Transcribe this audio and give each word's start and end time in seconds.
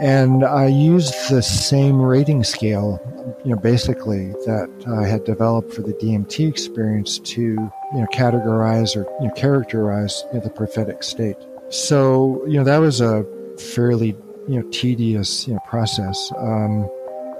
And 0.00 0.44
I 0.44 0.66
used 0.66 1.14
the 1.30 1.42
same 1.42 2.02
rating 2.02 2.44
scale, 2.44 3.00
you 3.44 3.54
know, 3.54 3.60
basically 3.60 4.28
that 4.44 4.68
I 5.00 5.06
had 5.06 5.24
developed 5.24 5.72
for 5.72 5.80
the 5.80 5.94
DMT 5.94 6.46
experience 6.46 7.18
to, 7.20 7.40
you 7.40 7.70
know, 7.92 8.06
categorize 8.12 8.94
or 8.94 9.10
you 9.22 9.28
know, 9.28 9.34
characterize 9.34 10.22
you 10.32 10.38
know, 10.38 10.44
the 10.44 10.50
prophetic 10.50 11.02
state. 11.02 11.36
So, 11.70 12.44
you 12.46 12.58
know, 12.58 12.64
that 12.64 12.78
was 12.78 13.00
a 13.00 13.24
fairly, 13.58 14.14
you 14.46 14.60
know, 14.60 14.68
tedious, 14.70 15.48
you 15.48 15.54
know, 15.54 15.60
process. 15.66 16.30
Um, 16.36 16.90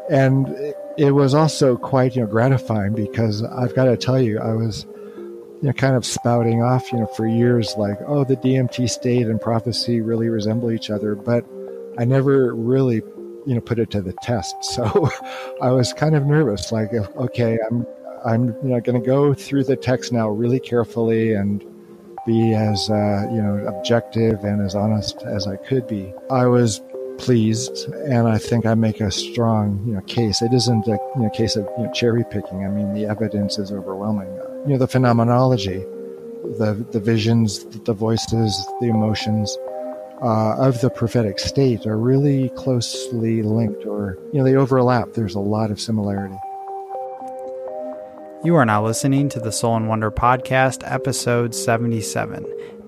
and 0.08 0.48
it 0.96 1.10
was 1.10 1.34
also 1.34 1.76
quite, 1.76 2.16
you 2.16 2.22
know, 2.22 2.26
gratifying 2.26 2.94
because 2.94 3.42
I've 3.42 3.74
got 3.74 3.84
to 3.84 3.98
tell 3.98 4.20
you, 4.20 4.38
I 4.38 4.54
was, 4.54 4.86
you 4.86 5.68
know, 5.68 5.72
kind 5.74 5.94
of 5.94 6.06
spouting 6.06 6.62
off, 6.62 6.90
you 6.90 7.00
know, 7.00 7.06
for 7.06 7.26
years, 7.26 7.74
like, 7.76 7.98
oh, 8.06 8.24
the 8.24 8.36
DMT 8.36 8.88
state 8.88 9.26
and 9.26 9.40
prophecy 9.40 10.00
really 10.00 10.30
resemble 10.30 10.70
each 10.70 10.90
other. 10.90 11.14
But 11.14 11.44
I 11.98 12.04
never 12.04 12.54
really, 12.54 12.96
you 13.46 13.54
know, 13.54 13.60
put 13.60 13.78
it 13.78 13.90
to 13.92 14.02
the 14.02 14.12
test. 14.22 14.56
So 14.62 15.10
I 15.62 15.70
was 15.70 15.92
kind 15.92 16.14
of 16.14 16.26
nervous, 16.26 16.72
like, 16.72 16.92
okay, 16.92 17.58
I'm, 17.66 17.86
I'm, 18.24 18.48
you 18.62 18.70
know, 18.70 18.80
going 18.80 19.00
to 19.00 19.06
go 19.06 19.34
through 19.34 19.64
the 19.64 19.76
text 19.76 20.12
now 20.12 20.28
really 20.28 20.60
carefully 20.60 21.32
and 21.32 21.64
be 22.26 22.54
as, 22.54 22.90
uh, 22.90 23.28
you 23.32 23.40
know, 23.40 23.64
objective 23.66 24.42
and 24.44 24.60
as 24.60 24.74
honest 24.74 25.22
as 25.22 25.46
I 25.46 25.56
could 25.56 25.86
be. 25.86 26.12
I 26.30 26.46
was 26.46 26.80
pleased, 27.18 27.88
and 28.08 28.28
I 28.28 28.38
think 28.38 28.66
I 28.66 28.74
make 28.74 29.00
a 29.00 29.10
strong, 29.10 29.82
you 29.86 29.94
know, 29.94 30.00
case. 30.02 30.42
It 30.42 30.52
isn't 30.52 30.86
a 30.86 30.98
you 31.16 31.22
know, 31.22 31.30
case 31.30 31.56
of 31.56 31.68
you 31.78 31.84
know, 31.84 31.92
cherry 31.92 32.24
picking. 32.30 32.64
I 32.64 32.68
mean, 32.68 32.94
the 32.94 33.06
evidence 33.06 33.58
is 33.58 33.72
overwhelming. 33.72 34.28
You 34.66 34.72
know, 34.72 34.78
the 34.78 34.88
phenomenology, 34.88 35.78
the 36.58 36.84
the 36.92 37.00
visions, 37.00 37.64
the 37.64 37.92
voices, 37.92 38.54
the 38.80 38.88
emotions 38.88 39.56
uh, 40.22 40.56
of 40.56 40.80
the 40.80 40.90
prophetic 40.90 41.38
state 41.38 41.86
are 41.86 41.98
really 41.98 42.48
closely 42.50 43.42
linked, 43.42 43.84
or 43.84 44.18
you 44.32 44.38
know, 44.38 44.44
they 44.44 44.56
overlap. 44.56 45.12
There's 45.12 45.34
a 45.34 45.40
lot 45.40 45.70
of 45.70 45.80
similarity. 45.80 46.36
You 48.44 48.54
are 48.56 48.64
now 48.64 48.84
listening 48.84 49.28
to 49.30 49.40
the 49.40 49.52
Soul 49.52 49.76
and 49.76 49.88
Wonder 49.88 50.10
podcast, 50.10 50.82
episode 50.90 51.54
77 51.54 52.44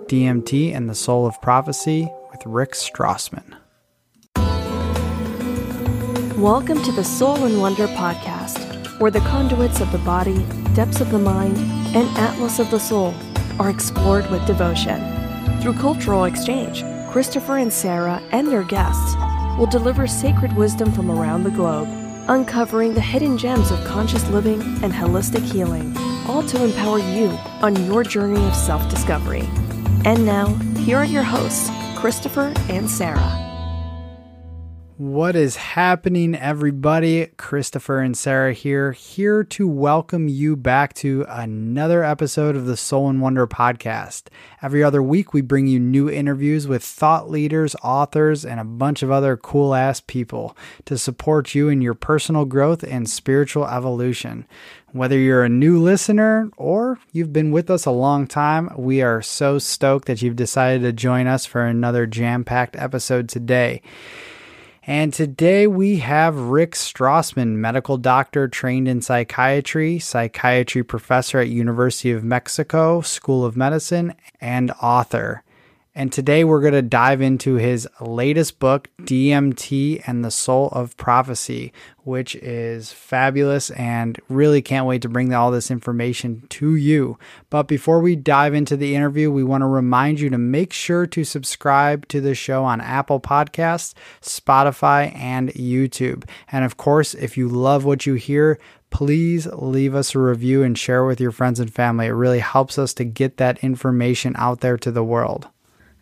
DMT 0.07 0.75
and 0.75 0.89
the 0.89 0.95
Soul 0.95 1.27
of 1.27 1.41
Prophecy 1.43 2.11
with 2.31 2.41
Rick 2.47 2.73
Strassman. 2.73 3.57
Welcome 6.39 6.83
to 6.83 6.93
the 6.93 7.05
Soul 7.05 7.45
and 7.45 7.61
Wonder 7.61 7.89
podcast, 7.89 9.01
where 9.01 9.11
the 9.11 9.21
conduits 9.21 9.81
of 9.81 9.93
the 9.93 9.99
body, 9.99 10.47
depths 10.75 11.01
of 11.01 11.11
the 11.11 11.19
mind, 11.19 11.59
and 11.95 12.09
atlas 12.17 12.59
of 12.59 12.71
the 12.71 12.81
soul 12.81 13.13
are 13.59 13.69
explored 13.69 14.31
with 14.31 14.47
devotion. 14.47 15.01
Through 15.61 15.75
cultural 15.75 16.25
exchange, 16.25 16.85
Christopher 17.11 17.57
and 17.57 17.73
Sarah 17.73 18.23
and 18.33 18.49
their 18.49 18.63
guests 18.63 19.17
will 19.59 19.67
deliver 19.67 20.07
sacred 20.07 20.55
wisdom 20.55 20.93
from 20.93 21.11
around 21.11 21.43
the 21.43 21.51
globe, 21.51 21.89
uncovering 22.29 22.93
the 22.93 23.01
hidden 23.01 23.39
gems 23.39 23.71
of 23.71 23.83
conscious 23.85 24.29
living 24.29 24.61
and 24.85 24.93
holistic 24.93 25.43
healing, 25.43 25.97
all 26.29 26.43
to 26.47 26.63
empower 26.63 26.99
you 26.99 27.29
on 27.63 27.87
your 27.87 28.05
journey 28.05 28.45
of 28.47 28.55
self 28.55 28.89
discovery. 28.91 29.49
And 30.05 30.27
now, 30.27 30.55
here 30.77 30.99
are 30.99 31.05
your 31.05 31.23
hosts, 31.23 31.71
Christopher 31.97 32.53
and 32.69 32.89
Sarah. 32.89 33.48
What 34.99 35.37
is 35.37 35.55
happening, 35.55 36.35
everybody? 36.35 37.27
Christopher 37.37 38.01
and 38.01 38.17
Sarah 38.17 38.53
here, 38.53 38.91
here 38.91 39.45
to 39.45 39.69
welcome 39.69 40.27
you 40.27 40.57
back 40.57 40.93
to 40.95 41.25
another 41.29 42.03
episode 42.03 42.57
of 42.57 42.67
the 42.67 42.77
Soul 42.77 43.09
and 43.09 43.21
Wonder 43.21 43.47
podcast. 43.47 44.25
Every 44.61 44.83
other 44.83 45.01
week, 45.01 45.33
we 45.33 45.41
bring 45.41 45.69
you 45.69 45.79
new 45.79 46.11
interviews 46.11 46.67
with 46.67 46.83
thought 46.83 47.31
leaders, 47.31 47.77
authors, 47.81 48.45
and 48.45 48.59
a 48.59 48.65
bunch 48.65 49.05
of 49.05 49.13
other 49.13 49.37
cool 49.37 49.73
ass 49.73 50.03
people 50.05 50.57
to 50.87 50.99
support 50.99 51.55
you 51.55 51.69
in 51.69 51.81
your 51.81 51.95
personal 51.95 52.45
growth 52.45 52.83
and 52.83 53.09
spiritual 53.09 53.69
evolution. 53.69 54.49
Whether 54.91 55.17
you're 55.17 55.45
a 55.45 55.49
new 55.49 55.81
listener 55.81 56.51
or 56.57 56.99
you've 57.13 57.33
been 57.33 57.53
with 57.53 57.71
us 57.71 57.87
a 57.87 57.93
long 57.93 58.27
time, 58.27 58.73
we 58.77 59.01
are 59.01 59.23
so 59.23 59.61
stoked 59.61 60.09
that 60.09 60.23
you've 60.23 60.35
decided 60.35 60.83
to 60.83 60.93
join 60.93 61.29
us 61.29 61.47
for 61.47 61.65
another 61.65 62.05
jam 62.05 62.43
packed 62.43 62.75
episode 62.75 63.29
today. 63.29 63.81
And 64.89 65.13
today 65.13 65.67
we 65.67 65.99
have 65.99 66.35
Rick 66.35 66.73
Strassman, 66.73 67.57
medical 67.57 67.99
doctor 67.99 68.49
trained 68.49 68.89
in 68.89 69.03
psychiatry, 69.03 69.99
psychiatry 69.99 70.83
professor 70.83 71.39
at 71.41 71.51
University 71.51 72.11
of 72.11 72.25
Mexico 72.25 73.03
School 73.03 73.45
of 73.45 73.55
Medicine, 73.55 74.15
and 74.41 74.71
author. 74.81 75.43
And 75.99 76.13
today 76.13 76.45
we're 76.45 76.61
going 76.61 76.75
to 76.75 76.83
dive 76.83 77.21
into 77.21 77.57
his 77.57 77.89
latest 78.01 78.61
book, 78.61 78.89
DMT 79.01 80.05
and 80.07 80.25
the 80.25 80.31
Soul 80.31 80.69
of 80.69 80.97
Prophecy, 80.97 81.73
which 82.05 82.37
is 82.37 82.93
fabulous 82.93 83.71
and 83.71 84.17
really 84.29 84.63
can't 84.63 84.87
wait 84.87 85.03
to 85.03 85.09
bring 85.09 85.35
all 85.35 85.51
this 85.51 85.73
information 85.73 86.47
to 86.51 86.77
you. 86.77 87.19
But 87.51 87.65
before 87.65 87.99
we 87.99 88.15
dive 88.15 88.55
into 88.55 88.77
the 88.77 88.95
interview, 88.95 89.33
we 89.33 89.43
want 89.43 89.63
to 89.63 89.67
remind 89.67 90.21
you 90.21 90.31
to 90.31 90.39
make 90.39 90.73
sure 90.73 91.05
to 91.09 91.25
subscribe 91.25 92.07
to 92.11 92.21
the 92.21 92.37
show 92.37 92.63
on 92.63 92.81
Apple 92.81 93.19
Podcasts, 93.19 93.93
Spotify, 94.23 95.13
and 95.17 95.49
YouTube. 95.55 96.29
And 96.53 96.65
of 96.65 96.77
course, 96.77 97.15
if 97.15 97.37
you 97.37 97.49
love 97.49 97.85
what 97.85 98.07
you 98.07 98.15
hear, 98.15 98.61
please 98.91 99.49
leave 99.49 99.97
us 99.97 100.15
a 100.15 100.21
review 100.21 100.63
and 100.63 100.79
share 100.79 101.05
with 101.05 101.21
your 101.21 101.33
friends 101.33 101.59
and 101.59 101.75
family. 101.75 102.07
It 102.07 102.11
really 102.11 102.39
helps 102.39 102.79
us 102.79 102.95
to 102.95 103.05
get 103.05 103.39
that 103.39 103.65
information 103.65 104.37
out 104.37 104.61
there 104.61 104.77
to 104.79 104.93
the 104.93 105.03
world. 105.03 105.49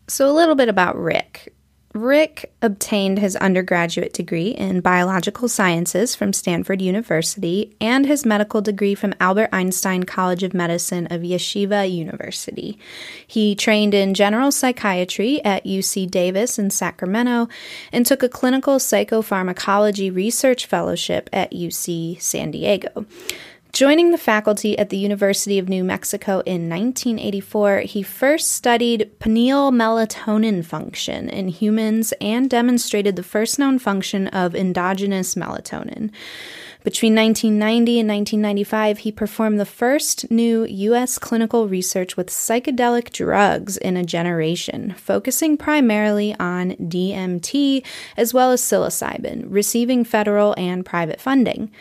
So, 0.09 0.31
a 0.31 0.33
little 0.33 0.55
bit 0.55 0.69
about 0.69 0.97
Rick. 0.97 1.53
Rick 1.97 2.53
obtained 2.63 3.19
his 3.19 3.37
undergraduate 3.37 4.13
degree 4.13 4.49
in 4.49 4.81
biological 4.81 5.49
sciences 5.49 6.15
from 6.15 6.33
Stanford 6.33 6.83
University 6.83 7.75
and 7.81 8.07
his 8.07 8.27
medical 8.27 8.61
degree 8.61 8.95
from 8.95 9.15
Albert 9.19 9.49
Einstein 9.53 10.03
College 10.03 10.43
of 10.43 10.55
Medicine 10.55 11.07
of 11.11 11.23
Yeshiva 11.23 11.91
University. 11.91 12.79
He 13.27 13.55
trained 13.55 13.95
in 13.95 14.15
general 14.15 14.53
psychiatry 14.53 15.43
at 15.45 15.65
UC 15.65 16.11
Davis 16.11 16.59
in 16.59 16.71
Sacramento 16.71 17.49
and 17.93 18.05
took 18.05 18.23
a 18.23 18.29
clinical 18.29 18.77
psychopharmacology 18.77 20.15
research 20.15 20.67
fellowship 20.67 21.31
at 21.33 21.53
UC 21.53 22.21
San 22.21 22.51
Diego. 22.51 23.07
Joining 23.73 24.11
the 24.11 24.19
faculty 24.19 24.79
at 24.79 24.89
the 24.89 24.97
University 24.97 25.59
of 25.59 25.69
New 25.69 25.85
Mexico 25.85 26.41
in 26.47 26.71
1984, 26.71 27.81
he 27.81 28.03
first 28.03 28.53
studied 28.53 29.11
pineal 29.19 29.71
melatonin 29.71 30.65
function 30.65 31.29
in 31.29 31.49
humans 31.49 32.15
and 32.19 32.49
demonstrated 32.49 33.17
the 33.17 33.23
first 33.23 33.59
known 33.59 33.79
function 33.79 34.29
of 34.29 34.55
endogenous 34.55 35.35
melatonin. 35.35 36.11
Between 36.85 37.17
1990 37.17 37.99
and 37.99 38.09
1995, 38.09 38.99
he 38.99 39.11
performed 39.11 39.59
the 39.59 39.67
first 39.67 40.31
new 40.31 40.65
U.S. 40.65 41.19
clinical 41.19 41.67
research 41.67 42.17
with 42.17 42.31
psychedelic 42.31 43.11
drugs 43.11 43.77
in 43.77 43.97
a 43.97 44.05
generation, 44.05 44.95
focusing 44.97 45.57
primarily 45.57 46.37
on 46.39 46.77
DMT 46.77 47.85
as 48.17 48.33
well 48.33 48.53
as 48.53 48.63
psilocybin, 48.63 49.47
receiving 49.49 50.05
federal 50.05 50.55
and 50.57 50.87
private 50.87 51.21
funding. 51.21 51.73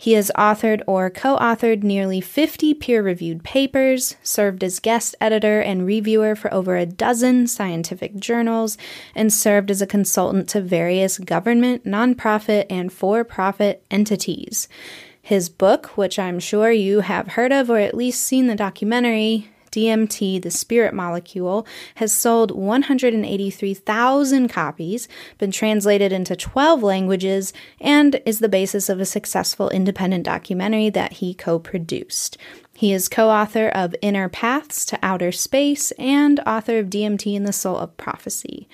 He 0.00 0.14
has 0.14 0.32
authored 0.34 0.80
or 0.86 1.10
co 1.10 1.36
authored 1.36 1.82
nearly 1.82 2.22
50 2.22 2.72
peer 2.72 3.02
reviewed 3.02 3.44
papers, 3.44 4.16
served 4.22 4.64
as 4.64 4.80
guest 4.80 5.14
editor 5.20 5.60
and 5.60 5.84
reviewer 5.84 6.34
for 6.34 6.50
over 6.54 6.74
a 6.74 6.86
dozen 6.86 7.46
scientific 7.46 8.16
journals, 8.16 8.78
and 9.14 9.30
served 9.30 9.70
as 9.70 9.82
a 9.82 9.86
consultant 9.86 10.48
to 10.48 10.62
various 10.62 11.18
government, 11.18 11.84
nonprofit, 11.84 12.64
and 12.70 12.90
for 12.90 13.24
profit 13.24 13.84
entities. 13.90 14.68
His 15.20 15.50
book, 15.50 15.98
which 15.98 16.18
I'm 16.18 16.40
sure 16.40 16.72
you 16.72 17.00
have 17.00 17.32
heard 17.32 17.52
of 17.52 17.68
or 17.68 17.76
at 17.76 17.94
least 17.94 18.22
seen 18.22 18.46
the 18.46 18.56
documentary, 18.56 19.50
DMT, 19.70 20.42
the 20.42 20.50
spirit 20.50 20.94
molecule, 20.94 21.66
has 21.96 22.12
sold 22.12 22.50
183,000 22.50 24.48
copies, 24.48 25.08
been 25.38 25.50
translated 25.50 26.12
into 26.12 26.36
12 26.36 26.82
languages, 26.82 27.52
and 27.80 28.20
is 28.26 28.38
the 28.38 28.48
basis 28.48 28.88
of 28.88 29.00
a 29.00 29.06
successful 29.06 29.68
independent 29.70 30.24
documentary 30.24 30.90
that 30.90 31.14
he 31.14 31.34
co 31.34 31.58
produced. 31.58 32.36
He 32.74 32.92
is 32.92 33.08
co 33.08 33.28
author 33.28 33.68
of 33.68 33.94
Inner 34.00 34.28
Paths 34.28 34.84
to 34.86 34.98
Outer 35.02 35.32
Space 35.32 35.90
and 35.92 36.40
author 36.46 36.78
of 36.78 36.86
DMT 36.86 37.36
and 37.36 37.46
the 37.46 37.52
Soul 37.52 37.76
of 37.76 37.96
Prophecy. 37.96 38.68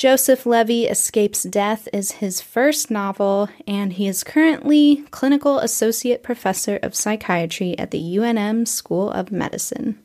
Joseph 0.00 0.46
Levy 0.46 0.86
Escapes 0.86 1.42
Death 1.42 1.86
is 1.92 2.12
his 2.12 2.40
first 2.40 2.90
novel, 2.90 3.50
and 3.66 3.92
he 3.92 4.08
is 4.08 4.24
currently 4.24 5.04
Clinical 5.10 5.58
Associate 5.58 6.22
Professor 6.22 6.78
of 6.82 6.94
Psychiatry 6.94 7.78
at 7.78 7.90
the 7.90 8.16
UNM 8.16 8.66
School 8.66 9.10
of 9.10 9.30
Medicine. 9.30 9.98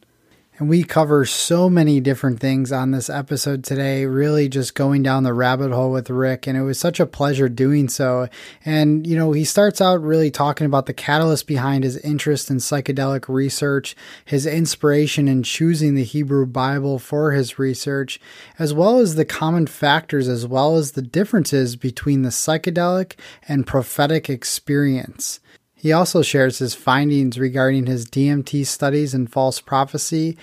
And 0.57 0.69
we 0.69 0.86
cover 0.86 1.25
so 1.25 1.69
many 1.69 2.00
different 2.00 2.40
things 2.40 2.72
on 2.72 2.92
this 2.92 3.10
episode 3.10 3.66
today, 3.66 4.06
really 4.06 4.48
just 4.48 4.74
going 4.74 5.04
down 5.04 5.24
the 5.24 5.34
rabbit 5.34 5.72
hole 5.72 5.92
with 5.92 6.10
Rick. 6.10 6.48
And 6.48 6.57
it 6.57 6.62
was 6.62 6.80
such 6.80 7.02
a 7.02 7.06
pleasure 7.06 7.50
doing 7.50 7.90
so. 7.90 8.30
And, 8.63 9.06
you 9.06 9.18
know, 9.18 9.34
he 9.34 9.44
starts 9.44 9.81
out 9.81 10.02
really 10.02 10.31
talking 10.31 10.66
about 10.66 10.86
the 10.86 10.94
catalyst 10.94 11.46
behind 11.46 11.84
his 11.84 11.98
interest 11.98 12.50
in 12.50 12.57
psychedelic 12.57 13.28
research, 13.28 13.98
his 14.24 14.46
inspiration 14.46 15.28
in 15.28 15.44
choosing 15.44 15.96
the 15.96 16.06
Hebrew 16.06 16.46
Bible 16.46 17.00
for 17.00 17.34
his 17.34 17.60
research, 17.60 18.18
as 18.57 18.74
well 18.74 19.00
as 19.00 19.16
the 19.16 19.25
common 19.25 19.68
factors, 19.68 20.30
as 20.30 20.48
well 20.48 20.78
as 20.78 20.94
the 20.94 21.02
differences 21.02 21.75
between 21.75 22.22
the 22.22 22.30
psychedelic 22.30 23.16
and 23.46 23.68
prophetic 23.68 24.30
experience. 24.30 25.42
He 25.86 25.94
also 25.94 26.24
shares 26.24 26.58
his 26.58 26.74
findings 26.74 27.38
regarding 27.38 27.86
his 27.86 28.08
DMT 28.08 28.66
studies 28.66 29.14
and 29.14 29.32
false 29.32 29.62
prophecy, 29.62 30.36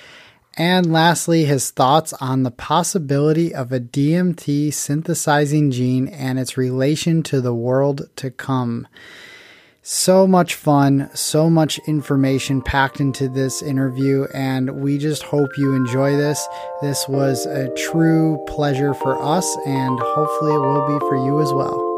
and 0.57 0.93
lastly, 0.93 1.47
his 1.47 1.73
thoughts 1.73 2.13
on 2.21 2.45
the 2.45 2.53
possibility 2.53 3.53
of 3.53 3.73
a 3.73 3.81
DMT 3.81 4.73
synthesizing 4.73 5.73
gene 5.73 6.07
and 6.07 6.39
its 6.39 6.57
relation 6.57 7.25
to 7.25 7.41
the 7.41 7.53
world 7.53 8.09
to 8.15 8.31
come. 8.31 8.87
So 9.83 10.29
much 10.29 10.55
fun, 10.55 11.11
so 11.13 11.51
much 11.51 11.81
information 11.89 12.63
packed 12.63 13.01
into 13.01 13.29
this 13.29 13.63
interview, 13.63 14.29
and 14.33 14.81
we 14.81 14.97
just 14.97 15.25
hope 15.25 15.59
you 15.59 15.75
enjoy 15.75 16.17
this. 16.17 16.47
This 16.83 17.09
was 17.09 17.47
a 17.47 17.69
true 17.75 18.39
pleasure 18.47 18.95
for 18.95 19.21
us, 19.21 19.57
and 19.67 19.99
hopefully, 19.99 20.55
it 20.55 20.61
will 20.61 20.87
be 20.87 21.01
for 21.01 21.17
you 21.17 21.41
as 21.41 21.53
well. 21.53 21.92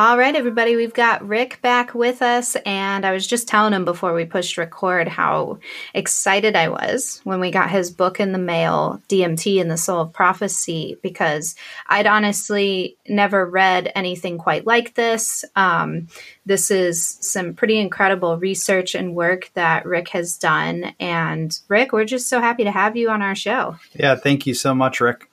All 0.00 0.16
right, 0.16 0.34
everybody, 0.34 0.76
we've 0.76 0.94
got 0.94 1.28
Rick 1.28 1.60
back 1.60 1.94
with 1.94 2.22
us. 2.22 2.56
And 2.64 3.04
I 3.04 3.12
was 3.12 3.26
just 3.26 3.46
telling 3.46 3.74
him 3.74 3.84
before 3.84 4.14
we 4.14 4.24
pushed 4.24 4.56
record 4.56 5.08
how 5.08 5.58
excited 5.92 6.56
I 6.56 6.70
was 6.70 7.20
when 7.24 7.38
we 7.38 7.50
got 7.50 7.68
his 7.68 7.90
book 7.90 8.18
in 8.18 8.32
the 8.32 8.38
mail, 8.38 9.02
DMT 9.10 9.60
and 9.60 9.70
the 9.70 9.76
Soul 9.76 10.00
of 10.00 10.14
Prophecy, 10.14 10.96
because 11.02 11.54
I'd 11.86 12.06
honestly 12.06 12.96
never 13.10 13.44
read 13.44 13.92
anything 13.94 14.38
quite 14.38 14.66
like 14.66 14.94
this. 14.94 15.44
Um, 15.54 16.08
this 16.46 16.70
is 16.70 17.18
some 17.20 17.52
pretty 17.52 17.78
incredible 17.78 18.38
research 18.38 18.94
and 18.94 19.14
work 19.14 19.50
that 19.52 19.84
Rick 19.84 20.08
has 20.08 20.38
done. 20.38 20.94
And 20.98 21.60
Rick, 21.68 21.92
we're 21.92 22.06
just 22.06 22.30
so 22.30 22.40
happy 22.40 22.64
to 22.64 22.72
have 22.72 22.96
you 22.96 23.10
on 23.10 23.20
our 23.20 23.34
show. 23.34 23.76
Yeah, 23.92 24.14
thank 24.14 24.46
you 24.46 24.54
so 24.54 24.74
much, 24.74 24.98
Rick. 25.02 25.28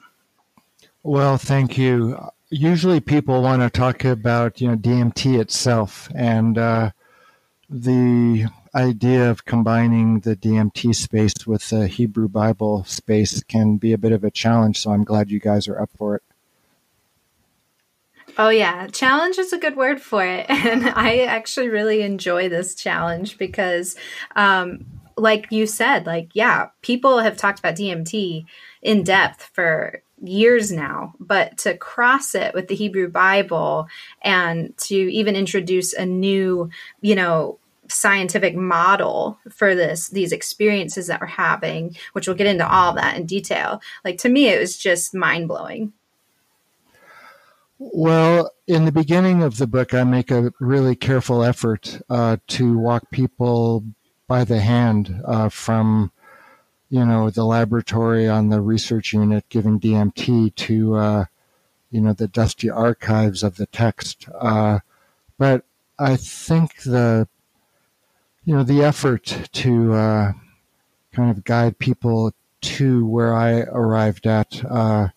Well, 1.03 1.37
thank 1.37 1.77
you 1.77 2.19
usually 2.49 2.99
people 2.99 3.41
want 3.41 3.61
to 3.61 3.69
talk 3.69 4.05
about 4.05 4.61
you 4.61 4.69
know 4.69 4.75
DMT 4.75 5.39
itself 5.39 6.09
and 6.15 6.57
uh, 6.57 6.91
the 7.69 8.47
idea 8.73 9.29
of 9.29 9.45
combining 9.45 10.19
the 10.19 10.35
DMT 10.35 10.95
space 10.95 11.45
with 11.45 11.69
the 11.69 11.87
Hebrew 11.87 12.27
Bible 12.27 12.83
space 12.85 13.43
can 13.43 13.77
be 13.77 13.91
a 13.91 13.97
bit 13.97 14.11
of 14.11 14.23
a 14.23 14.31
challenge. 14.31 14.79
So 14.79 14.91
I'm 14.91 15.03
glad 15.03 15.31
you 15.31 15.39
guys 15.39 15.67
are 15.67 15.81
up 15.81 15.89
for 15.97 16.15
it. 16.15 16.23
Oh, 18.37 18.49
yeah. 18.49 18.85
Challenge 18.87 19.39
is 19.39 19.51
a 19.51 19.57
good 19.57 19.75
word 19.75 19.99
for 19.99 20.23
it. 20.23 20.45
And 20.49 20.87
I 20.89 21.21
actually 21.21 21.69
really 21.69 22.03
enjoy 22.03 22.49
this 22.49 22.75
challenge 22.75 23.37
because, 23.39 23.95
um, 24.35 24.85
like 25.15 25.51
you 25.51 25.65
said, 25.65 26.05
like, 26.05 26.29
yeah, 26.33 26.67
people 26.83 27.19
have 27.19 27.35
talked 27.35 27.57
about 27.57 27.75
DMT 27.75 28.45
in 28.83 29.03
depth 29.03 29.49
for 29.53 30.03
years 30.21 30.71
now, 30.71 31.13
but 31.19 31.57
to 31.59 31.77
cross 31.77 32.35
it 32.35 32.53
with 32.53 32.67
the 32.67 32.75
Hebrew 32.75 33.07
Bible 33.09 33.87
and 34.21 34.75
to 34.79 34.95
even 34.95 35.35
introduce 35.35 35.93
a 35.93 36.05
new, 36.05 36.69
you 37.01 37.15
know, 37.15 37.59
scientific 37.89 38.55
model 38.55 39.39
for 39.49 39.73
this 39.73 40.09
these 40.09 40.33
experiences 40.33 41.07
that 41.07 41.21
we're 41.21 41.27
having, 41.27 41.95
which 42.13 42.27
we'll 42.27 42.35
get 42.35 42.47
into 42.47 42.69
all 42.69 42.93
that 42.93 43.15
in 43.15 43.25
detail. 43.25 43.81
Like 44.03 44.17
to 44.19 44.29
me 44.29 44.49
it 44.49 44.59
was 44.59 44.77
just 44.77 45.13
mind-blowing. 45.13 45.93
Well, 47.79 48.51
in 48.65 48.85
the 48.85 48.91
beginning 48.91 49.43
of 49.43 49.57
the 49.57 49.67
book, 49.67 49.93
I 49.93 50.03
make 50.03 50.31
a 50.31 50.51
really 50.59 50.95
careful 50.95 51.43
effort 51.43 52.01
uh, 52.09 52.37
to 52.47 52.77
walk 52.77 53.11
people 53.11 53.85
by 54.27 54.43
the 54.43 54.59
hand 54.59 55.21
uh, 55.23 55.49
from 55.49 56.11
you 56.89 57.05
know, 57.05 57.29
the 57.29 57.43
laboratory 57.43 58.27
on 58.27 58.49
the 58.49 58.61
research 58.61 59.13
unit 59.13 59.45
giving 59.49 59.79
DMT 59.79 60.55
to, 60.55 60.95
uh, 60.95 61.25
you 61.91 62.01
know, 62.01 62.13
the 62.13 62.27
dusty 62.27 62.69
archives 62.69 63.43
of 63.43 63.57
the 63.57 63.65
text. 63.67 64.27
Uh, 64.39 64.79
but 65.37 65.65
I 65.99 66.15
think 66.15 66.83
the, 66.83 67.27
you 68.45 68.55
know, 68.55 68.63
the 68.63 68.83
effort 68.83 69.49
to 69.51 69.93
uh, 69.93 70.31
kind 71.11 71.31
of 71.31 71.43
guide 71.43 71.77
people 71.77 72.33
to 72.61 73.05
where 73.05 73.33
I 73.33 73.61
arrived 73.61 74.25
at 74.25 74.63
uh, 74.65 75.09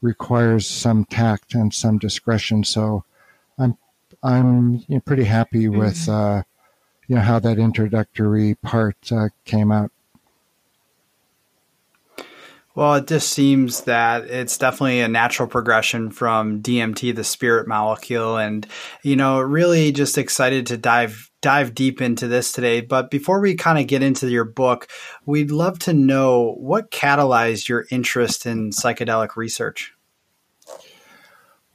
requires 0.00 0.66
some 0.66 1.04
tact 1.04 1.54
and 1.54 1.72
some 1.74 1.98
discretion. 1.98 2.64
So 2.64 3.04
I'm, 3.58 3.76
I'm 4.22 4.76
you 4.88 4.96
know, 4.96 5.00
pretty 5.00 5.24
happy 5.24 5.68
with, 5.68 5.96
mm-hmm. 5.96 6.38
Uh, 6.38 6.42
you 7.06 7.16
know, 7.16 7.22
how 7.22 7.38
that 7.38 7.58
introductory 7.58 8.54
part 8.56 8.96
uh, 9.10 9.28
came 9.46 9.72
out. 9.72 9.90
Well, 12.78 12.94
it 12.94 13.08
just 13.08 13.30
seems 13.30 13.80
that 13.86 14.26
it's 14.30 14.56
definitely 14.56 15.00
a 15.00 15.08
natural 15.08 15.48
progression 15.48 16.12
from 16.12 16.62
DMT, 16.62 17.12
the 17.12 17.24
spirit 17.24 17.66
molecule, 17.66 18.36
and 18.36 18.64
you 19.02 19.16
know, 19.16 19.40
really 19.40 19.90
just 19.90 20.16
excited 20.16 20.64
to 20.68 20.76
dive 20.76 21.28
dive 21.40 21.74
deep 21.74 22.00
into 22.00 22.28
this 22.28 22.52
today. 22.52 22.80
But 22.80 23.10
before 23.10 23.40
we 23.40 23.56
kind 23.56 23.80
of 23.80 23.88
get 23.88 24.04
into 24.04 24.30
your 24.30 24.44
book, 24.44 24.86
we'd 25.26 25.50
love 25.50 25.80
to 25.80 25.92
know 25.92 26.54
what 26.56 26.92
catalyzed 26.92 27.68
your 27.68 27.86
interest 27.90 28.46
in 28.46 28.70
psychedelic 28.70 29.34
research. 29.34 29.92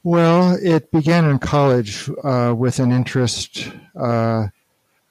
Well, 0.04 0.56
it 0.62 0.90
began 0.90 1.26
in 1.26 1.38
college 1.38 2.08
uh, 2.24 2.54
with 2.56 2.78
an 2.78 2.92
interest 2.92 3.70
uh, 3.94 4.46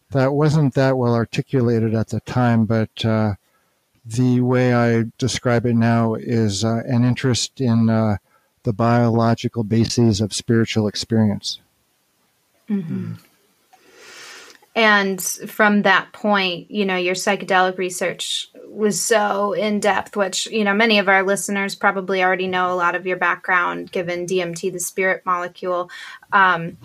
that 0.09 0.33
wasn't 0.33 0.73
that 0.73 0.97
well 0.97 1.13
articulated 1.13 1.93
at 1.93 2.07
the 2.07 2.19
time, 2.21 2.65
but 2.65 3.05
uh, 3.05 3.35
the 4.05 4.41
way 4.41 4.73
I 4.73 5.05
describe 5.17 5.65
it 5.65 5.75
now 5.75 6.15
is 6.15 6.63
uh, 6.63 6.81
an 6.85 7.03
interest 7.03 7.61
in 7.61 7.89
uh, 7.89 8.17
the 8.63 8.73
biological 8.73 9.63
bases 9.63 10.21
of 10.21 10.33
spiritual 10.33 10.87
experience. 10.87 11.59
Mm-hmm. 12.69 13.13
And 14.75 15.21
from 15.21 15.83
that 15.83 16.13
point, 16.13 16.71
you 16.71 16.85
know, 16.85 16.95
your 16.95 17.13
psychedelic 17.13 17.77
research 17.77 18.49
was 18.67 18.99
so 18.99 19.53
in 19.53 19.79
depth, 19.79 20.15
which, 20.15 20.47
you 20.47 20.63
know, 20.63 20.73
many 20.73 20.97
of 20.97 21.07
our 21.07 21.21
listeners 21.21 21.75
probably 21.75 22.23
already 22.23 22.47
know 22.47 22.73
a 22.73 22.75
lot 22.75 22.95
of 22.95 23.05
your 23.05 23.17
background 23.17 23.91
given 23.91 24.25
DMT, 24.25 24.71
the 24.73 24.79
spirit 24.79 25.21
molecule. 25.25 25.91
Um, 26.31 26.77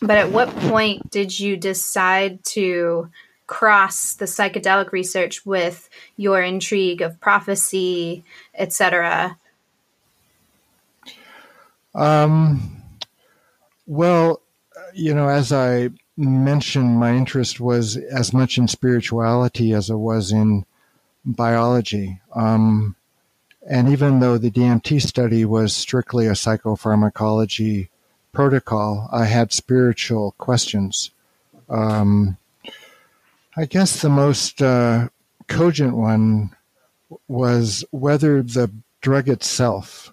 but 0.00 0.18
at 0.18 0.32
what 0.32 0.48
point 0.56 1.08
did 1.10 1.38
you 1.38 1.56
decide 1.56 2.42
to 2.46 3.10
cross 3.46 4.14
the 4.14 4.24
psychedelic 4.24 4.92
research 4.92 5.46
with 5.46 5.88
your 6.16 6.42
intrigue 6.42 7.02
of 7.02 7.20
prophecy, 7.20 8.24
etc.? 8.54 9.38
Um, 11.94 12.82
well, 13.86 14.42
you 14.94 15.14
know, 15.14 15.28
as 15.28 15.52
I 15.52 15.90
mentioned, 16.16 16.98
my 16.98 17.14
interest 17.14 17.60
was 17.60 17.96
as 17.96 18.32
much 18.32 18.58
in 18.58 18.68
spirituality 18.68 19.72
as 19.72 19.90
it 19.90 19.96
was 19.96 20.32
in 20.32 20.64
biology. 21.24 22.20
Um, 22.34 22.96
and 23.68 23.88
even 23.88 24.20
though 24.20 24.38
the 24.38 24.50
DMT 24.50 25.02
study 25.02 25.44
was 25.44 25.74
strictly 25.74 26.26
a 26.26 26.32
psychopharmacology 26.32 27.88
protocol, 28.32 29.08
I 29.12 29.24
had 29.24 29.52
spiritual 29.52 30.34
questions. 30.38 31.10
Um, 31.68 32.36
I 33.58 33.64
guess 33.64 34.02
the 34.02 34.10
most 34.10 34.60
uh, 34.60 35.08
cogent 35.48 35.96
one 35.96 36.54
was 37.26 37.86
whether 37.90 38.42
the 38.42 38.70
drug 39.00 39.30
itself, 39.30 40.12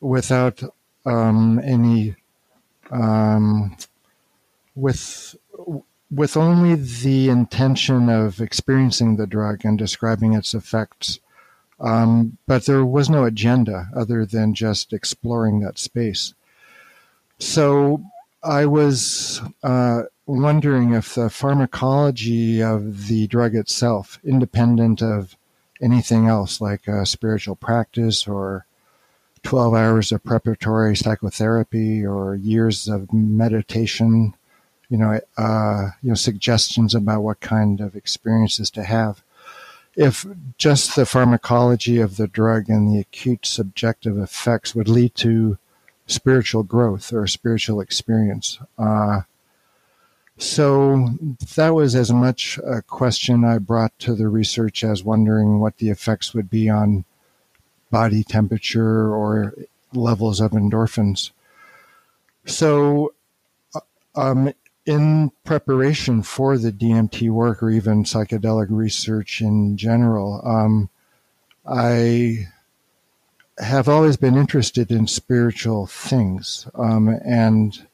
without 0.00 0.62
um, 1.06 1.58
any, 1.64 2.16
um, 2.90 3.76
with 4.74 5.34
with 6.10 6.36
only 6.36 6.74
the 6.74 7.30
intention 7.30 8.10
of 8.10 8.42
experiencing 8.42 9.16
the 9.16 9.26
drug 9.26 9.64
and 9.64 9.78
describing 9.78 10.34
its 10.34 10.52
effects, 10.52 11.18
um, 11.80 12.36
but 12.46 12.66
there 12.66 12.84
was 12.84 13.08
no 13.08 13.24
agenda 13.24 13.88
other 13.96 14.26
than 14.26 14.52
just 14.52 14.92
exploring 14.92 15.60
that 15.60 15.78
space. 15.78 16.34
So 17.38 18.04
I 18.42 18.66
was. 18.66 19.40
Uh, 19.62 20.02
wondering 20.38 20.92
if 20.92 21.14
the 21.14 21.30
pharmacology 21.30 22.62
of 22.62 23.08
the 23.08 23.26
drug 23.26 23.54
itself, 23.54 24.18
independent 24.24 25.02
of 25.02 25.36
anything 25.82 26.26
else 26.26 26.60
like 26.60 26.86
a 26.86 27.04
spiritual 27.06 27.56
practice 27.56 28.26
or 28.26 28.66
12 29.42 29.74
hours 29.74 30.12
of 30.12 30.22
preparatory 30.22 30.94
psychotherapy 30.94 32.04
or 32.04 32.34
years 32.34 32.86
of 32.88 33.12
meditation, 33.12 34.34
you 34.88 34.98
know, 34.98 35.18
uh, 35.38 35.88
you 36.02 36.10
know, 36.10 36.14
suggestions 36.14 36.94
about 36.94 37.22
what 37.22 37.40
kind 37.40 37.80
of 37.80 37.96
experiences 37.96 38.70
to 38.70 38.84
have. 38.84 39.22
If 39.96 40.26
just 40.58 40.94
the 40.94 41.06
pharmacology 41.06 41.98
of 41.98 42.16
the 42.16 42.28
drug 42.28 42.68
and 42.68 42.88
the 42.88 43.00
acute 43.00 43.46
subjective 43.46 44.18
effects 44.18 44.74
would 44.74 44.88
lead 44.88 45.14
to 45.16 45.58
spiritual 46.06 46.62
growth 46.62 47.12
or 47.12 47.26
spiritual 47.26 47.80
experience. 47.80 48.58
Uh, 48.78 49.22
so 50.40 51.10
that 51.54 51.74
was 51.74 51.94
as 51.94 52.10
much 52.10 52.58
a 52.64 52.80
question 52.80 53.44
I 53.44 53.58
brought 53.58 53.96
to 54.00 54.14
the 54.14 54.28
research 54.28 54.82
as 54.82 55.04
wondering 55.04 55.60
what 55.60 55.76
the 55.76 55.90
effects 55.90 56.32
would 56.32 56.48
be 56.48 56.68
on 56.70 57.04
body 57.90 58.24
temperature 58.24 59.14
or 59.14 59.54
levels 59.92 60.40
of 60.40 60.52
endorphins. 60.52 61.32
So, 62.46 63.12
uh, 63.74 63.80
um, 64.14 64.54
in 64.86 65.30
preparation 65.44 66.22
for 66.22 66.56
the 66.56 66.72
DMT 66.72 67.30
work 67.30 67.62
or 67.62 67.70
even 67.70 68.04
psychedelic 68.04 68.68
research 68.70 69.42
in 69.42 69.76
general, 69.76 70.40
um, 70.44 70.88
I 71.66 72.48
have 73.58 73.90
always 73.90 74.16
been 74.16 74.38
interested 74.38 74.90
in 74.90 75.06
spiritual 75.06 75.86
things. 75.86 76.66
Um, 76.74 77.08
and 77.24 77.86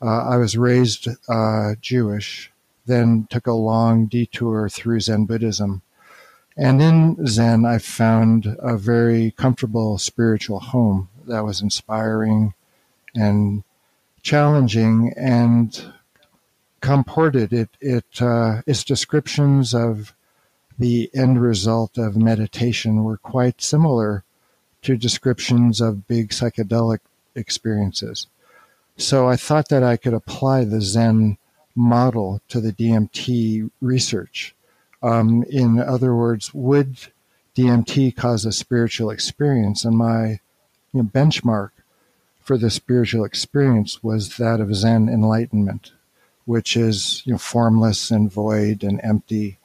uh, 0.00 0.24
I 0.28 0.36
was 0.36 0.56
raised 0.56 1.08
uh, 1.28 1.74
Jewish, 1.80 2.52
then 2.86 3.26
took 3.30 3.46
a 3.46 3.52
long 3.52 4.06
detour 4.06 4.68
through 4.68 5.00
Zen 5.00 5.26
Buddhism. 5.26 5.82
And 6.56 6.82
in 6.82 7.26
Zen, 7.26 7.64
I 7.64 7.78
found 7.78 8.56
a 8.58 8.76
very 8.76 9.32
comfortable 9.32 9.98
spiritual 9.98 10.60
home 10.60 11.08
that 11.26 11.44
was 11.44 11.62
inspiring 11.62 12.54
and 13.14 13.62
challenging 14.22 15.12
and 15.16 15.92
comported. 16.80 17.52
It, 17.52 17.70
it, 17.80 18.22
uh, 18.22 18.62
its 18.66 18.84
descriptions 18.84 19.74
of 19.74 20.14
the 20.78 21.10
end 21.14 21.40
result 21.40 21.98
of 21.98 22.16
meditation 22.16 23.04
were 23.04 23.16
quite 23.18 23.60
similar 23.60 24.24
to 24.82 24.96
descriptions 24.96 25.80
of 25.80 26.06
big 26.06 26.30
psychedelic 26.30 27.00
experiences. 27.34 28.26
So 28.98 29.28
I 29.28 29.36
thought 29.36 29.68
that 29.68 29.84
I 29.84 29.96
could 29.96 30.12
apply 30.12 30.64
the 30.64 30.80
Zen 30.80 31.38
model 31.76 32.42
to 32.48 32.60
the 32.60 32.72
DMT 32.72 33.70
research. 33.80 34.56
Um, 35.04 35.44
in 35.48 35.78
other 35.78 36.16
words, 36.16 36.52
would 36.52 36.96
DMT 37.54 38.16
cause 38.16 38.44
a 38.44 38.50
spiritual 38.50 39.10
experience? 39.10 39.84
And 39.84 39.96
my 39.96 40.40
you 40.92 41.02
know, 41.02 41.04
benchmark 41.04 41.70
for 42.40 42.58
the 42.58 42.70
spiritual 42.70 43.24
experience 43.24 44.02
was 44.02 44.36
that 44.38 44.60
of 44.60 44.74
Zen 44.74 45.08
enlightenment, 45.08 45.92
which 46.44 46.76
is 46.76 47.22
you 47.24 47.32
know, 47.32 47.38
formless 47.38 48.10
and 48.10 48.32
void 48.32 48.82
and 48.82 49.00
empty, 49.04 49.58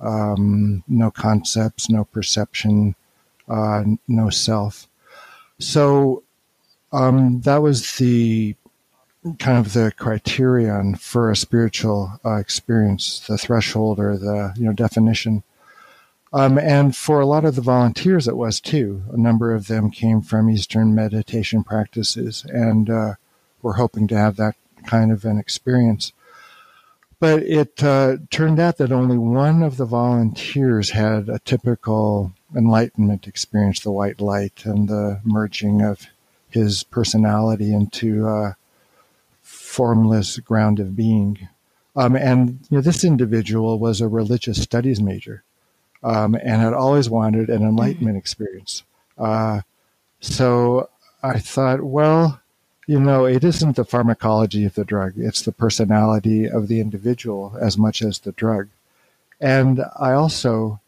um, 0.00 0.82
no 0.88 1.10
concepts, 1.10 1.90
no 1.90 2.04
perception, 2.04 2.94
uh, 3.50 3.84
no 4.08 4.30
self. 4.30 4.88
So 5.58 6.22
um, 6.90 7.42
that 7.42 7.60
was 7.60 7.96
the 7.96 8.56
kind 9.38 9.58
of 9.58 9.72
the 9.72 9.92
criterion 9.96 10.96
for 10.96 11.30
a 11.30 11.36
spiritual 11.36 12.20
uh, 12.24 12.36
experience, 12.36 13.20
the 13.28 13.38
threshold 13.38 13.98
or 13.98 14.16
the 14.16 14.52
you 14.56 14.64
know 14.64 14.72
definition. 14.72 15.42
Um, 16.32 16.58
and 16.58 16.96
for 16.96 17.20
a 17.20 17.26
lot 17.26 17.44
of 17.44 17.56
the 17.56 17.60
volunteers, 17.60 18.26
it 18.26 18.36
was 18.36 18.58
too. 18.58 19.02
A 19.12 19.18
number 19.18 19.54
of 19.54 19.66
them 19.66 19.90
came 19.90 20.22
from 20.22 20.48
Eastern 20.48 20.94
meditation 20.94 21.62
practices, 21.62 22.44
and 22.48 22.88
uh, 22.88 23.14
were 23.60 23.74
hoping 23.74 24.08
to 24.08 24.16
have 24.16 24.36
that 24.36 24.56
kind 24.86 25.12
of 25.12 25.24
an 25.24 25.38
experience. 25.38 26.12
But 27.20 27.44
it 27.44 27.84
uh, 27.84 28.16
turned 28.30 28.58
out 28.58 28.78
that 28.78 28.90
only 28.90 29.16
one 29.16 29.62
of 29.62 29.76
the 29.76 29.84
volunteers 29.84 30.90
had 30.90 31.28
a 31.28 31.38
typical 31.38 32.32
enlightenment 32.56 33.28
experience, 33.28 33.78
the 33.80 33.92
white 33.92 34.20
light 34.20 34.64
and 34.64 34.88
the 34.88 35.20
merging 35.22 35.82
of 35.82 36.08
his 36.50 36.82
personality 36.82 37.72
into 37.72 38.26
uh, 38.26 38.54
formless 39.72 40.38
ground 40.40 40.78
of 40.78 40.94
being. 40.94 41.48
Um, 41.96 42.14
and 42.14 42.60
you 42.68 42.76
know, 42.76 42.82
this 42.82 43.04
individual 43.04 43.78
was 43.78 44.00
a 44.00 44.08
religious 44.08 44.62
studies 44.62 45.00
major 45.00 45.42
um, 46.02 46.34
and 46.34 46.60
had 46.60 46.74
always 46.74 47.08
wanted 47.08 47.48
an 47.48 47.62
enlightenment 47.62 48.18
experience. 48.18 48.82
Uh, 49.16 49.62
so 50.20 50.90
I 51.22 51.38
thought, 51.38 51.80
well, 51.82 52.40
you 52.86 53.00
know, 53.00 53.24
it 53.24 53.44
isn't 53.44 53.76
the 53.76 53.84
pharmacology 53.84 54.66
of 54.66 54.74
the 54.74 54.84
drug, 54.84 55.14
it's 55.16 55.42
the 55.42 55.52
personality 55.52 56.46
of 56.46 56.68
the 56.68 56.80
individual 56.80 57.56
as 57.58 57.78
much 57.78 58.02
as 58.02 58.18
the 58.18 58.32
drug. 58.32 58.68
And 59.40 59.82
I 59.98 60.12
also 60.12 60.80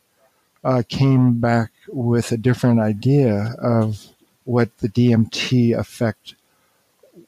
uh, 0.63 0.83
came 0.89 1.41
back 1.41 1.71
with 1.89 2.33
a 2.33 2.37
different 2.37 2.81
idea 2.81 3.55
of 3.59 4.09
what 4.45 4.77
the 4.79 4.89
DMT 4.89 5.77
effect 5.79 6.35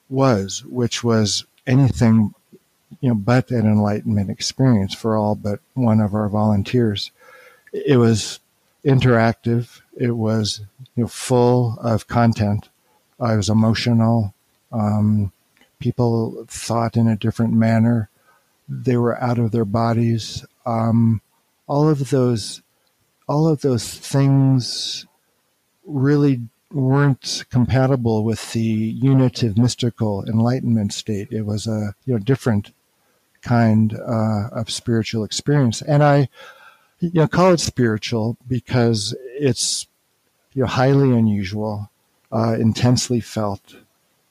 was, 0.09 0.65
which 0.65 1.03
was 1.03 1.45
anything, 1.67 2.35
you 3.01 3.09
know, 3.09 3.15
but 3.15 3.51
an 3.51 3.67
enlightenment 3.67 4.31
experience 4.31 4.95
for 4.95 5.17
all 5.17 5.35
but 5.35 5.61
one 5.75 6.01
of 6.01 6.15
our 6.15 6.29
volunteers. 6.29 7.11
It 7.73 7.97
was 7.99 8.41
interactive. 8.85 9.81
It 9.97 10.13
was 10.13 10.61
you 10.95 11.05
know, 11.05 11.09
full 11.09 11.79
of 11.81 12.07
content. 12.07 12.69
I 13.19 13.37
was 13.37 13.49
emotional. 13.49 14.35
Um, 14.73 15.33
people 15.79 16.45
thought 16.49 16.97
in 16.97 17.09
a 17.09 17.17
different 17.17 17.53
manner. 17.53 18.09
They 18.69 18.97
were 18.97 19.21
out 19.23 19.39
of 19.39 19.53
their 19.53 19.65
bodies. 19.65 20.45
Um, 20.65 21.21
all 21.67 21.89
of 21.89 22.11
those, 22.11 22.63
all 23.29 23.49
of 23.49 23.61
those 23.61 23.93
things 23.95 25.07
really 25.85 26.41
weren't 26.73 27.45
compatible 27.51 28.25
with 28.25 28.53
the 28.53 28.61
unitive 28.61 29.57
mystical 29.57 30.25
enlightenment 30.27 30.93
state. 30.93 31.29
It 31.31 31.43
was 31.43 31.67
a 31.67 31.95
you 32.05 32.15
know 32.15 32.19
different 32.19 32.73
kind 33.43 33.95
uh, 33.95 34.49
of 34.53 34.71
spiritual 34.71 35.25
experience, 35.25 35.83
and 35.83 36.03
I 36.03 36.29
you 37.01 37.13
know 37.15 37.29
call 37.29 37.53
it 37.53 37.61
spiritual 37.61 38.37
because 38.49 39.15
it's 39.39 39.87
you 40.55 40.63
know 40.63 40.69
highly 40.69 41.11
unusual, 41.17 41.91
uh, 42.33 42.57
intensely 42.59 43.21
felt, 43.21 43.77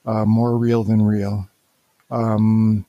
uh, 0.06 0.26
more 0.26 0.58
real 0.58 0.84
than 0.84 1.02
real. 1.02 1.50
Um, 2.12 2.86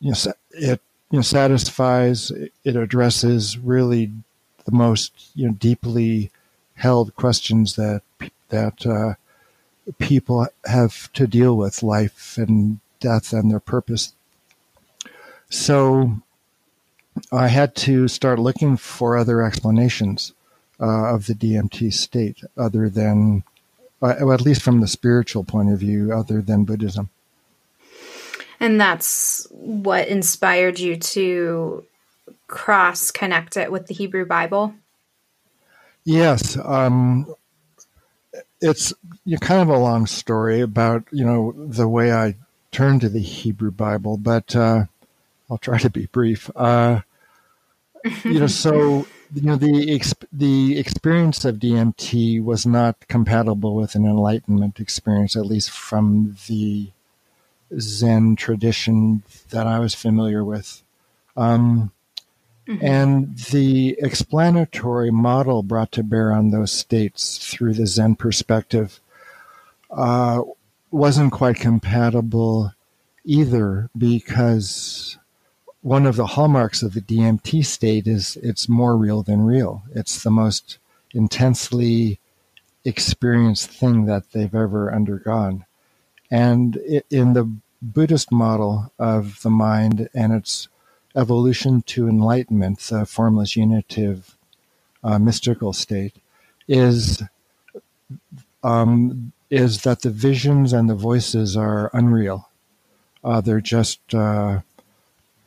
you 0.00 0.12
know, 0.12 0.32
it 0.52 0.80
you 1.10 1.18
know 1.18 1.22
satisfies. 1.22 2.30
It 2.64 2.76
addresses 2.76 3.58
really 3.58 4.12
the 4.64 4.72
most 4.72 5.30
you 5.34 5.46
know 5.46 5.54
deeply 5.54 6.30
held 6.78 7.14
questions 7.16 7.76
that 7.76 8.02
that 8.48 8.86
uh, 8.86 9.14
people 9.98 10.46
have 10.64 11.12
to 11.12 11.26
deal 11.26 11.56
with 11.56 11.82
life 11.82 12.36
and 12.38 12.80
death 13.00 13.32
and 13.32 13.50
their 13.50 13.60
purpose. 13.60 14.14
So 15.50 16.20
I 17.32 17.48
had 17.48 17.74
to 17.76 18.08
start 18.08 18.38
looking 18.38 18.76
for 18.76 19.16
other 19.16 19.42
explanations 19.42 20.32
uh, 20.80 21.14
of 21.14 21.26
the 21.26 21.34
DMT 21.34 21.92
state, 21.92 22.42
other 22.56 22.88
than, 22.88 23.44
uh, 24.00 24.32
at 24.32 24.40
least 24.40 24.62
from 24.62 24.80
the 24.80 24.86
spiritual 24.86 25.44
point 25.44 25.72
of 25.72 25.80
view, 25.80 26.12
other 26.12 26.40
than 26.40 26.64
Buddhism. 26.64 27.10
And 28.60 28.80
that's 28.80 29.46
what 29.50 30.08
inspired 30.08 30.78
you 30.78 30.96
to 30.96 31.84
cross 32.46 33.10
connect 33.10 33.56
it 33.56 33.70
with 33.70 33.86
the 33.86 33.94
Hebrew 33.94 34.26
Bible? 34.26 34.74
Yes, 36.04 36.56
um, 36.56 37.34
it's 38.60 38.92
kind 39.40 39.62
of 39.62 39.68
a 39.68 39.78
long 39.78 40.06
story 40.06 40.60
about 40.60 41.04
you 41.12 41.24
know 41.24 41.52
the 41.56 41.88
way 41.88 42.12
I 42.12 42.36
turned 42.72 43.00
to 43.02 43.08
the 43.08 43.20
Hebrew 43.20 43.70
Bible, 43.70 44.16
but 44.16 44.54
uh, 44.56 44.84
I'll 45.50 45.58
try 45.58 45.78
to 45.78 45.90
be 45.90 46.06
brief. 46.06 46.50
Uh, 46.56 47.00
you 48.24 48.40
know, 48.40 48.46
so 48.46 49.06
you 49.34 49.42
know 49.42 49.56
the 49.56 50.00
the 50.32 50.78
experience 50.78 51.44
of 51.44 51.56
DMT 51.56 52.42
was 52.42 52.66
not 52.66 53.08
compatible 53.08 53.74
with 53.74 53.94
an 53.94 54.04
enlightenment 54.04 54.80
experience, 54.80 55.36
at 55.36 55.46
least 55.46 55.70
from 55.70 56.36
the 56.48 56.90
Zen 57.78 58.36
tradition 58.36 59.22
that 59.50 59.66
I 59.66 59.78
was 59.78 59.94
familiar 59.94 60.44
with. 60.44 60.82
Um, 61.36 61.92
Mm-hmm. 62.68 62.84
And 62.84 63.38
the 63.50 63.96
explanatory 63.98 65.10
model 65.10 65.62
brought 65.62 65.90
to 65.92 66.02
bear 66.02 66.32
on 66.32 66.50
those 66.50 66.70
states 66.70 67.38
through 67.38 67.74
the 67.74 67.86
Zen 67.86 68.16
perspective 68.16 69.00
uh, 69.90 70.42
wasn't 70.90 71.32
quite 71.32 71.56
compatible 71.56 72.74
either 73.24 73.88
because 73.96 75.18
one 75.80 76.06
of 76.06 76.16
the 76.16 76.26
hallmarks 76.26 76.82
of 76.82 76.92
the 76.92 77.00
DMT 77.00 77.64
state 77.64 78.06
is 78.06 78.36
it's 78.42 78.68
more 78.68 78.96
real 78.96 79.22
than 79.22 79.42
real. 79.42 79.82
It's 79.94 80.22
the 80.22 80.30
most 80.30 80.78
intensely 81.14 82.20
experienced 82.84 83.70
thing 83.70 84.04
that 84.06 84.32
they've 84.32 84.54
ever 84.54 84.92
undergone. 84.92 85.64
And 86.30 86.76
in 87.10 87.32
the 87.32 87.50
Buddhist 87.80 88.32
model 88.32 88.92
of 88.98 89.40
the 89.42 89.50
mind 89.50 90.08
and 90.14 90.32
its 90.32 90.68
evolution 91.18 91.82
to 91.82 92.08
enlightenment, 92.08 92.78
the 92.80 93.04
formless 93.04 93.56
unitive 93.56 94.36
uh, 95.02 95.18
mystical 95.18 95.72
state, 95.72 96.14
is 96.68 97.22
um, 98.62 99.32
is 99.50 99.82
that 99.82 100.02
the 100.02 100.10
visions 100.10 100.72
and 100.72 100.88
the 100.88 100.94
voices 100.94 101.56
are 101.56 101.90
unreal. 101.92 102.48
Uh, 103.24 103.40
they're 103.40 103.60
just 103.60 104.14
uh, 104.14 104.60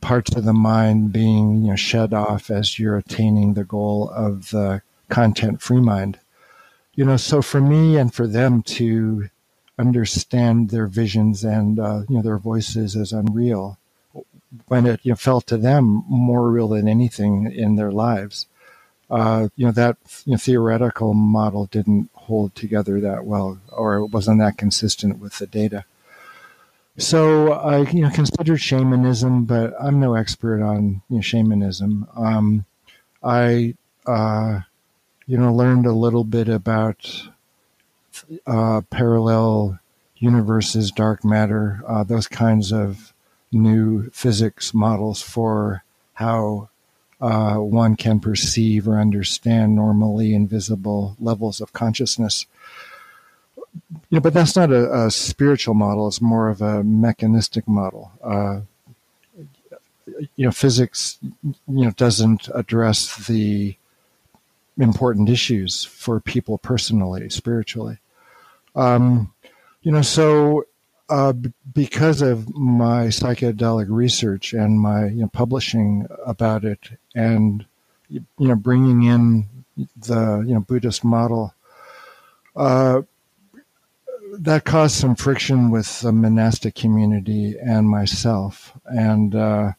parts 0.01 0.35
of 0.35 0.43
the 0.43 0.53
mind 0.53 1.13
being 1.13 1.63
you 1.63 1.69
know, 1.69 1.75
shed 1.75 2.13
off 2.13 2.49
as 2.49 2.79
you're 2.79 2.97
attaining 2.97 3.53
the 3.53 3.63
goal 3.63 4.09
of 4.09 4.49
the 4.49 4.81
content 5.09 5.61
free 5.61 5.79
mind. 5.79 6.19
You 6.95 7.05
know, 7.05 7.17
so 7.17 7.41
for 7.41 7.61
me 7.61 7.97
and 7.97 8.13
for 8.13 8.27
them 8.27 8.63
to 8.63 9.29
understand 9.79 10.69
their 10.69 10.87
visions 10.87 11.43
and 11.43 11.79
uh, 11.79 12.01
you 12.09 12.17
know 12.17 12.21
their 12.21 12.37
voices 12.37 12.95
as 12.95 13.11
unreal 13.13 13.77
when 14.67 14.86
it 14.86 15.00
you 15.03 15.12
know, 15.12 15.15
felt 15.15 15.48
to 15.48 15.58
them 15.58 16.03
more 16.08 16.50
real 16.50 16.70
than 16.70 16.88
anything 16.88 17.51
in 17.51 17.75
their 17.75 17.91
lives. 17.91 18.48
Uh, 19.10 19.50
you 19.58 19.65
know 19.65 19.72
that 19.74 19.98
you 20.25 20.31
know, 20.31 20.38
theoretical 20.38 21.13
model 21.13 21.65
didn't 21.65 22.10
hold 22.13 22.55
together 22.55 23.01
that 23.01 23.25
well, 23.25 23.60
or 23.72 23.98
it 23.98 24.08
wasn't 24.08 24.39
that 24.39 24.58
consistent 24.58 25.20
with 25.20 25.38
the 25.38 25.48
data. 25.48 25.84
So 26.98 27.51
I 27.53 27.89
you 27.89 28.01
know 28.01 28.10
considered 28.10 28.62
shamanism, 28.62 29.46
but 29.46 29.74
I'm 29.81 30.00
no 30.00 30.15
expert 30.15 30.62
on 30.62 31.01
you 31.10 31.17
know, 31.17 31.22
shamanism. 31.22 32.08
Um, 32.15 32.65
I 33.22 33.75
uh, 34.05 34.62
you 35.27 35.38
know 35.38 35.53
learned 35.53 35.86
a 35.86 35.93
little 35.93 36.24
bit 36.24 36.48
about 36.48 37.27
uh, 38.48 38.81
parallel 38.89 39.79
universes, 40.17 40.91
dark 40.91 41.25
matter, 41.25 41.81
uh, 41.88 42.03
those 42.03 42.27
kinds 42.27 42.72
of 42.72 43.10
new 43.51 44.10
physics 44.12 44.74
models 44.74 45.22
for 45.22 45.84
how 46.13 46.70
uh, 47.20 47.55
one 47.55 47.96
can 47.96 48.20
perceive 48.20 48.88
or 48.88 49.00
understand 49.00 49.75
normally 49.75 50.34
invisible 50.34 51.15
levels 51.20 51.62
of 51.62 51.74
consciousness. 51.74 52.46
You 54.10 54.17
know, 54.17 54.20
but 54.20 54.34
that's 54.34 54.55
not 54.55 54.72
a, 54.72 55.05
a 55.05 55.12
spiritual 55.12 55.75
model. 55.75 56.08
It's 56.08 56.22
more 56.22 56.50
of 56.50 56.62
a 56.62 56.84
mechanistic 56.84 57.67
model. 57.67 58.12
Uh, 58.24 58.62
you 60.36 60.46
know, 60.46 60.51
physics, 60.51 61.20
you 61.22 61.86
know, 61.86 61.91
doesn't 61.91 62.50
address 62.53 63.27
the 63.27 63.75
important 64.77 65.29
issues 65.29 65.84
for 65.86 66.20
people 66.20 66.58
personally, 66.58 67.29
spiritually. 67.29 67.98
Um, 68.75 69.34
you 69.84 69.91
know, 69.91 70.01
so 70.01 70.65
uh, 71.11 71.33
because 71.73 72.21
of 72.21 72.55
my 72.55 73.07
psychedelic 73.07 73.87
research 73.89 74.53
and 74.53 74.79
my 74.79 75.07
you 75.07 75.21
know, 75.21 75.27
publishing 75.27 76.07
about 76.25 76.63
it, 76.63 76.79
and 77.13 77.65
you 78.07 78.23
know, 78.39 78.55
bringing 78.55 79.03
in 79.03 79.45
the 79.75 80.41
you 80.47 80.53
know 80.53 80.61
Buddhist 80.61 81.03
model, 81.03 81.53
uh, 82.55 83.01
that 84.31 84.63
caused 84.63 84.95
some 84.95 85.15
friction 85.15 85.69
with 85.69 85.99
the 85.99 86.13
monastic 86.13 86.75
community 86.75 87.57
and 87.61 87.89
myself, 87.89 88.71
and 88.85 89.35
uh, 89.35 89.73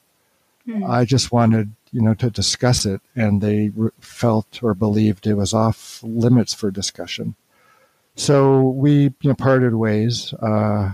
mm. 0.69 0.87
I 0.87 1.07
just 1.07 1.33
wanted 1.33 1.73
you 1.93 2.03
know 2.03 2.13
to 2.13 2.29
discuss 2.29 2.85
it, 2.85 3.01
and 3.17 3.41
they 3.41 3.71
re- 3.75 3.91
felt 4.01 4.63
or 4.63 4.75
believed 4.75 5.27
it 5.27 5.35
was 5.35 5.55
off 5.55 6.03
limits 6.03 6.53
for 6.53 6.71
discussion. 6.71 7.37
So 8.17 8.61
we 8.61 9.15
you 9.23 9.31
know 9.31 9.35
parted 9.35 9.75
ways. 9.75 10.35
Uh, 10.35 10.93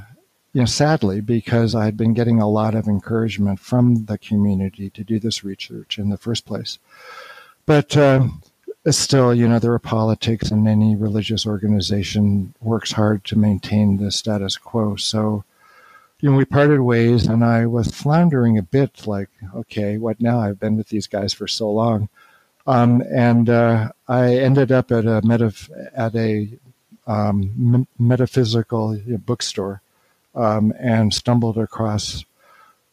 you 0.58 0.62
know, 0.62 0.66
sadly, 0.66 1.20
because 1.20 1.76
I 1.76 1.84
had 1.84 1.96
been 1.96 2.14
getting 2.14 2.40
a 2.40 2.50
lot 2.50 2.74
of 2.74 2.88
encouragement 2.88 3.60
from 3.60 4.06
the 4.06 4.18
community 4.18 4.90
to 4.90 5.04
do 5.04 5.20
this 5.20 5.44
research 5.44 6.00
in 6.00 6.08
the 6.08 6.16
first 6.16 6.46
place. 6.46 6.80
But 7.64 7.96
uh, 7.96 8.26
still, 8.90 9.32
you 9.32 9.46
know, 9.46 9.60
there 9.60 9.72
are 9.72 9.78
politics, 9.78 10.50
and 10.50 10.66
any 10.66 10.96
religious 10.96 11.46
organization 11.46 12.54
works 12.60 12.90
hard 12.90 13.22
to 13.26 13.38
maintain 13.38 13.98
the 13.98 14.10
status 14.10 14.56
quo. 14.56 14.96
So, 14.96 15.44
you 16.20 16.28
know, 16.28 16.36
we 16.36 16.44
parted 16.44 16.80
ways, 16.80 17.28
and 17.28 17.44
I 17.44 17.66
was 17.66 17.92
floundering 17.92 18.58
a 18.58 18.62
bit 18.62 19.06
like, 19.06 19.28
okay, 19.54 19.96
what 19.96 20.20
now? 20.20 20.40
I've 20.40 20.58
been 20.58 20.76
with 20.76 20.88
these 20.88 21.06
guys 21.06 21.32
for 21.32 21.46
so 21.46 21.70
long. 21.70 22.08
Um, 22.66 23.00
and 23.14 23.48
uh, 23.48 23.92
I 24.08 24.34
ended 24.34 24.72
up 24.72 24.90
at 24.90 25.04
a 25.04 25.20
metaf- 25.22 25.70
at 25.94 26.16
a 26.16 26.48
um, 27.06 27.86
metaphysical 27.96 29.00
bookstore 29.24 29.82
um, 30.38 30.72
and 30.78 31.12
stumbled 31.12 31.58
across 31.58 32.24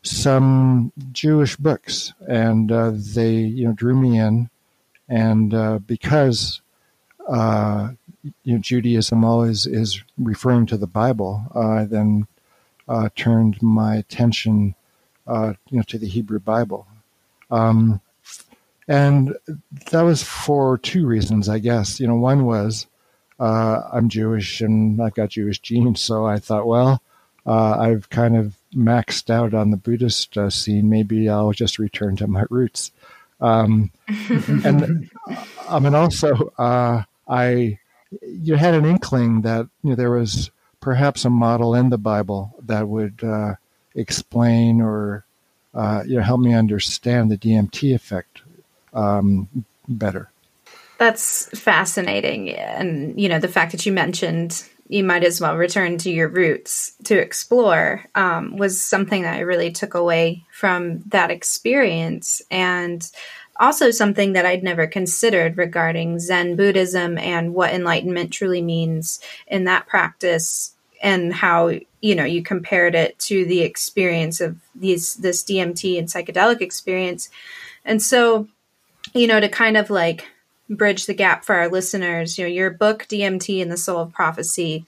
some 0.01 0.91
Jewish 1.11 1.55
books, 1.55 2.13
and 2.27 2.71
uh, 2.71 2.91
they 2.93 3.33
you 3.35 3.67
know 3.67 3.73
drew 3.73 3.95
me 3.95 4.19
in, 4.19 4.49
and 5.07 5.53
uh, 5.53 5.79
because 5.79 6.61
uh, 7.27 7.89
you 8.43 8.53
know, 8.53 8.59
Judaism 8.59 9.23
always 9.23 9.65
is 9.65 10.01
referring 10.17 10.65
to 10.67 10.77
the 10.77 10.87
Bible, 10.87 11.43
I 11.55 11.85
then 11.85 12.27
uh, 12.87 13.09
turned 13.15 13.61
my 13.61 13.95
attention 13.95 14.75
uh, 15.27 15.53
you 15.69 15.77
know 15.77 15.83
to 15.83 15.97
the 15.97 16.07
Hebrew 16.07 16.39
Bible. 16.39 16.87
Um, 17.51 18.01
and 18.87 19.35
that 19.91 20.01
was 20.01 20.21
for 20.21 20.77
two 20.77 21.07
reasons, 21.07 21.49
I 21.49 21.59
guess. 21.59 21.99
You 21.99 22.07
know, 22.07 22.15
one 22.15 22.45
was 22.45 22.87
uh, 23.39 23.81
I'm 23.91 24.09
Jewish 24.09 24.61
and 24.61 25.01
I've 25.01 25.15
got 25.15 25.29
Jewish 25.29 25.59
genes, 25.59 26.01
so 26.01 26.25
I 26.25 26.39
thought, 26.39 26.67
well, 26.67 27.01
uh, 27.45 27.77
I've 27.79 28.09
kind 28.09 28.35
of 28.35 28.55
maxed 28.75 29.29
out 29.29 29.53
on 29.53 29.71
the 29.71 29.77
Buddhist 29.77 30.37
uh, 30.37 30.49
scene. 30.49 30.89
Maybe 30.89 31.29
I'll 31.29 31.51
just 31.51 31.79
return 31.79 32.15
to 32.17 32.27
my 32.27 32.45
roots. 32.49 32.91
Um, 33.39 33.91
and 34.63 35.09
I 35.69 35.79
mean, 35.79 35.95
also, 35.95 36.53
uh, 36.57 37.03
I 37.27 37.79
you 38.21 38.55
had 38.55 38.73
an 38.73 38.85
inkling 38.85 39.41
that 39.41 39.67
you 39.83 39.91
know, 39.91 39.95
there 39.95 40.11
was 40.11 40.51
perhaps 40.79 41.25
a 41.25 41.29
model 41.29 41.75
in 41.75 41.89
the 41.89 41.97
Bible 41.97 42.53
that 42.63 42.87
would 42.87 43.23
uh, 43.23 43.55
explain 43.95 44.81
or 44.81 45.25
uh, 45.73 46.03
you 46.05 46.17
know 46.17 46.23
help 46.23 46.39
me 46.39 46.53
understand 46.53 47.29
the 47.29 47.37
DMT 47.37 47.93
effect 47.93 48.41
um, 48.93 49.47
better. 49.87 50.29
That's 50.97 51.47
fascinating, 51.59 52.51
and 52.51 53.19
you 53.19 53.29
know 53.29 53.39
the 53.39 53.49
fact 53.49 53.71
that 53.73 53.85
you 53.85 53.91
mentioned 53.91 54.63
you 54.87 55.03
might 55.03 55.23
as 55.23 55.41
well 55.41 55.57
return 55.57 55.97
to 55.97 56.11
your 56.11 56.27
roots 56.27 56.93
to 57.05 57.17
explore 57.17 58.05
um, 58.13 58.57
was 58.57 58.83
something 58.83 59.23
that 59.23 59.35
I 59.35 59.39
really 59.39 59.71
took 59.71 59.95
away 59.95 60.45
from 60.51 61.01
that 61.07 61.31
experience. 61.31 62.41
And 62.51 63.09
also 63.59 63.89
something 63.89 64.33
that 64.33 64.45
I'd 64.45 64.63
never 64.63 64.85
considered 64.85 65.57
regarding 65.57 66.19
Zen 66.19 66.55
Buddhism 66.55 67.17
and 67.17 67.53
what 67.53 67.73
enlightenment 67.73 68.31
truly 68.31 68.61
means 68.61 69.19
in 69.47 69.63
that 69.63 69.87
practice 69.87 70.73
and 71.01 71.33
how 71.33 71.71
you 72.01 72.15
know 72.15 72.23
you 72.23 72.41
compared 72.41 72.95
it 72.95 73.17
to 73.19 73.45
the 73.45 73.61
experience 73.61 74.41
of 74.41 74.57
these 74.73 75.15
this 75.15 75.43
DMT 75.43 75.97
and 75.97 76.07
psychedelic 76.07 76.61
experience. 76.61 77.29
And 77.83 78.01
so, 78.01 78.47
you 79.13 79.27
know, 79.27 79.39
to 79.39 79.49
kind 79.49 79.77
of 79.77 79.89
like 79.89 80.27
bridge 80.69 81.05
the 81.05 81.13
gap 81.13 81.45
for 81.45 81.55
our 81.55 81.69
listeners, 81.69 82.37
you 82.37 82.45
know, 82.45 82.49
your 82.49 82.71
book 82.71 83.05
DMT 83.09 83.61
and 83.61 83.71
the 83.71 83.77
Soul 83.77 84.01
of 84.01 84.13
Prophecy, 84.13 84.85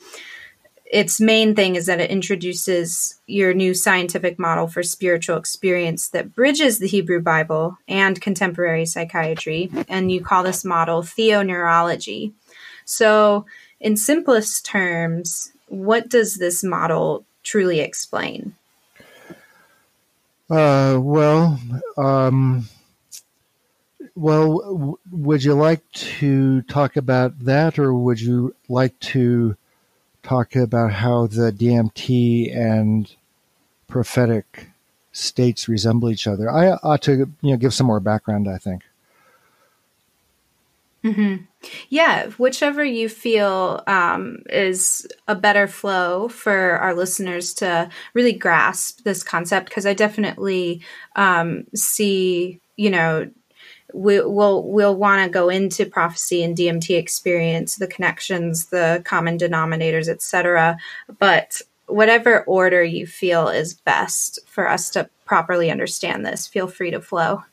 its 0.90 1.20
main 1.20 1.54
thing 1.54 1.76
is 1.76 1.86
that 1.88 2.00
it 2.00 2.10
introduces 2.10 3.20
your 3.28 3.54
new 3.54 3.74
scientific 3.74 4.40
model 4.40 4.68
for 4.68 4.84
spiritual 4.84 5.38
experience 5.38 6.08
that 6.10 6.34
bridges 6.34 6.80
the 6.80 6.88
Hebrew 6.88 7.22
Bible 7.22 7.78
and 7.88 8.22
contemporary 8.22 8.86
psychiatry, 8.86 9.70
and 9.90 10.12
you 10.12 10.24
call 10.24 10.44
this 10.44 10.64
model 10.64 11.02
theoneurology. 11.02 12.32
So, 12.86 13.46
in 13.80 13.98
simplest 13.98 14.66
terms, 14.66 15.52
what 15.68 16.08
does 16.08 16.38
this 16.38 16.64
model 16.64 17.26
truly 17.44 17.82
explain? 17.82 18.56
Uh, 20.50 20.98
well, 21.02 21.60
um, 21.98 22.70
well, 24.18 24.60
w- 24.60 24.98
would 25.12 25.44
you 25.44 25.54
like 25.54 25.90
to 25.92 26.64
talk 26.64 26.98
about 26.98 27.40
that, 27.42 27.78
or 27.78 27.94
would 27.94 28.20
you 28.20 28.56
like 28.68 29.00
to 29.00 29.56
talk 30.24 30.56
about 30.56 30.92
how 30.92 31.28
the 31.28 31.52
DMT 31.52 32.56
and 32.56 33.16
prophetic 33.88 34.70
states 35.12 35.70
resemble 35.70 36.10
each 36.10 36.26
other? 36.26 36.50
I 36.50 36.72
ought 36.82 37.04
to, 37.04 37.32
you 37.42 37.52
know, 37.52 37.58
give 37.58 37.76
some 37.76 37.86
more 37.86 38.00
background. 38.00 38.50
I 38.50 38.58
think. 38.58 38.82
Mm-hmm. 41.04 41.44
Yeah, 41.90 42.30
whichever 42.32 42.84
you 42.84 43.08
feel 43.08 43.84
um, 43.86 44.40
is 44.50 45.08
a 45.28 45.36
better 45.36 45.68
flow 45.68 46.28
for 46.28 46.78
our 46.80 46.96
listeners 46.96 47.54
to 47.56 47.90
really 48.16 48.34
grasp 48.34 49.04
this 49.04 49.22
concept, 49.22 49.70
because 49.70 49.86
I 49.86 49.94
definitely 49.94 50.82
um, 51.16 51.66
see, 51.76 52.60
you 52.78 52.90
know, 52.90 53.30
we, 53.94 54.22
will 54.22 54.64
we'll 54.64 54.96
want 54.96 55.24
to 55.24 55.30
go 55.30 55.50
into 55.50 55.86
prophecy 55.86 56.44
and 56.44 56.58
DMT 56.58 56.98
experience, 56.98 57.76
the 57.76 57.88
connections, 57.88 58.68
the 58.68 59.02
common 59.06 59.38
denominators, 59.38 60.08
etc. 60.08 60.78
But 61.20 61.62
whatever 61.88 62.44
order 62.44 62.84
you 62.84 63.08
feel 63.08 63.48
is 63.48 63.74
best 63.74 64.40
for 64.46 64.70
us 64.70 64.90
to 64.92 65.10
properly 65.26 65.72
understand 65.72 66.26
this, 66.26 66.48
feel 66.48 66.68
free 66.68 66.92
to 66.92 67.02
flow. 67.02 67.44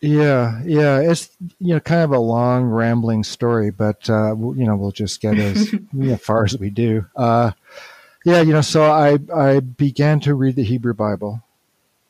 Yeah, 0.00 0.62
yeah, 0.64 1.00
it's 1.00 1.30
you 1.58 1.74
know 1.74 1.80
kind 1.80 2.02
of 2.02 2.12
a 2.12 2.18
long 2.18 2.64
rambling 2.64 3.22
story, 3.22 3.70
but 3.70 4.08
uh, 4.08 4.34
you 4.34 4.64
know 4.64 4.74
we'll 4.76 4.92
just 4.92 5.20
get 5.20 5.38
as 5.38 5.72
you 5.72 5.88
know, 5.92 6.16
far 6.16 6.44
as 6.44 6.58
we 6.58 6.70
do. 6.70 7.04
Uh, 7.14 7.52
yeah, 8.24 8.40
you 8.40 8.52
know, 8.52 8.62
so 8.62 8.82
I 8.82 9.18
I 9.34 9.60
began 9.60 10.20
to 10.20 10.34
read 10.34 10.56
the 10.56 10.62
Hebrew 10.62 10.94
Bible, 10.94 11.42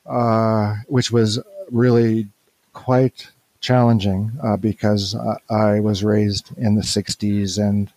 uh, 0.07 0.77
which 0.87 1.11
was 1.11 1.41
really 1.71 2.29
quite 2.73 3.29
challenging 3.61 4.33
uh, 4.43 4.57
because 4.57 5.15
I 5.49 5.81
was 5.81 6.05
raised 6.05 6.57
in 6.57 6.75
the 6.75 6.83
'60s, 6.83 7.59
and 7.59 7.93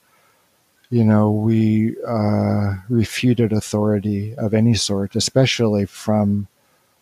you 0.89 1.03
know 1.03 1.31
we 1.31 1.95
uh, 2.07 2.75
refuted 2.89 3.51
authority 3.51 4.35
of 4.35 4.53
any 4.53 4.73
sort, 4.73 5.15
especially 5.15 5.85
from 5.85 6.47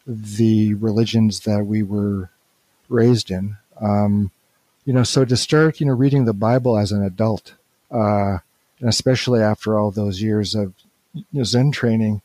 the 0.05 0.73
religions 0.75 1.41
that 1.41 1.65
we 1.65 1.83
were 1.83 2.29
raised 2.89 3.31
in. 3.31 3.57
Um, 3.79 4.31
you 4.85 4.93
know, 4.93 5.03
so 5.03 5.25
to 5.25 5.37
start, 5.37 5.79
you 5.79 5.85
know, 5.85 5.93
reading 5.93 6.25
the 6.25 6.33
Bible 6.33 6.77
as 6.77 6.91
an 6.91 7.03
adult, 7.03 7.53
uh, 7.91 8.37
and 8.79 8.89
especially 8.89 9.41
after 9.41 9.77
all 9.77 9.91
those 9.91 10.21
years 10.21 10.55
of 10.55 10.73
Zen 11.43 11.71
training, 11.71 12.21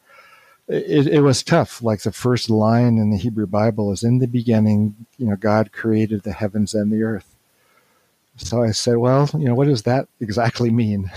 it, 0.69 1.07
it, 1.07 1.21
was 1.21 1.43
tough. 1.43 1.83
Like 1.83 2.03
the 2.03 2.13
first 2.13 2.51
line 2.51 2.99
in 2.99 3.11
the 3.11 3.19
Hebrew 3.19 3.47
Bible 3.47 3.93
is, 3.93 4.03
"In 4.03 4.19
the 4.19 4.27
beginning, 4.27 5.07
you 5.17 5.27
know, 5.27 5.37
God 5.37 5.73
created 5.73 6.23
the 6.23 6.33
heavens 6.33 6.75
and 6.75 6.93
the 6.93 7.03
earth." 7.03 7.37
So 8.37 8.63
I 8.63 8.73
said, 8.73 8.97
"Well, 8.97 9.31
you 9.35 9.47
know, 9.47 9.55
what 9.55 9.69
does 9.69 9.83
that 9.83 10.09
exactly 10.21 10.71
mean?" 10.71 11.11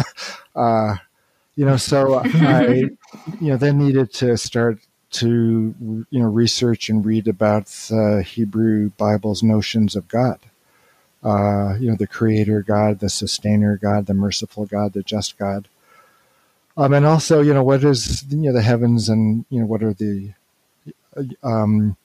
uh, 0.56 0.96
you 1.56 1.64
know, 1.64 1.76
so 1.76 2.14
I, 2.14 2.66
you 2.66 2.96
know, 3.40 3.56
then 3.56 3.78
needed 3.78 4.12
to 4.14 4.36
start 4.36 4.78
to 5.12 6.06
you 6.10 6.20
know 6.20 6.26
research 6.28 6.88
and 6.88 7.04
read 7.04 7.28
about 7.28 7.66
the 7.66 8.24
Hebrew 8.26 8.90
Bible's 8.90 9.42
notions 9.42 9.94
of 9.94 10.08
God. 10.08 10.40
Uh, 11.22 11.76
you 11.78 11.88
know, 11.88 11.96
the 11.96 12.06
Creator 12.06 12.62
God, 12.62 12.98
the 12.98 13.08
Sustainer 13.08 13.76
God, 13.76 14.06
the 14.06 14.14
Merciful 14.14 14.66
God, 14.66 14.92
the 14.92 15.02
Just 15.02 15.38
God. 15.38 15.68
Um, 16.76 16.92
and 16.92 17.06
also, 17.06 17.40
you 17.40 17.54
know, 17.54 17.62
what 17.62 17.84
is 17.84 18.24
you 18.28 18.38
know 18.38 18.52
the 18.52 18.62
heavens 18.62 19.08
and 19.08 19.44
you 19.48 19.60
know 19.60 19.66
what 19.66 19.82
are 19.82 19.94
the 19.94 20.32
um, 21.42 21.96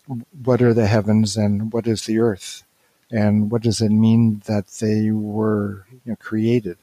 what 0.43 0.61
are 0.61 0.73
the 0.73 0.87
heavens 0.87 1.35
and 1.37 1.73
what 1.73 1.87
is 1.87 2.05
the 2.05 2.19
earth, 2.19 2.63
and 3.11 3.49
what 3.49 3.63
does 3.63 3.81
it 3.81 3.89
mean 3.89 4.41
that 4.45 4.67
they 4.79 5.09
were 5.11 5.85
you 6.05 6.11
know, 6.11 6.15
created? 6.17 6.77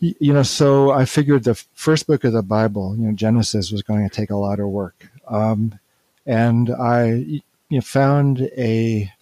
You 0.00 0.32
know, 0.32 0.44
so 0.44 0.92
I 0.92 1.04
figured 1.04 1.44
the 1.44 1.56
first 1.74 2.06
book 2.06 2.22
of 2.22 2.32
the 2.32 2.42
Bible, 2.42 2.96
you 2.96 3.06
know, 3.06 3.12
Genesis, 3.12 3.72
was 3.72 3.82
going 3.82 4.08
to 4.08 4.14
take 4.14 4.30
a 4.30 4.36
lot 4.36 4.60
of 4.60 4.68
work. 4.68 5.10
Um, 5.26 5.78
and 6.24 6.70
I 6.70 7.10
you 7.10 7.42
know, 7.70 7.80
found 7.80 8.42
a 8.56 9.12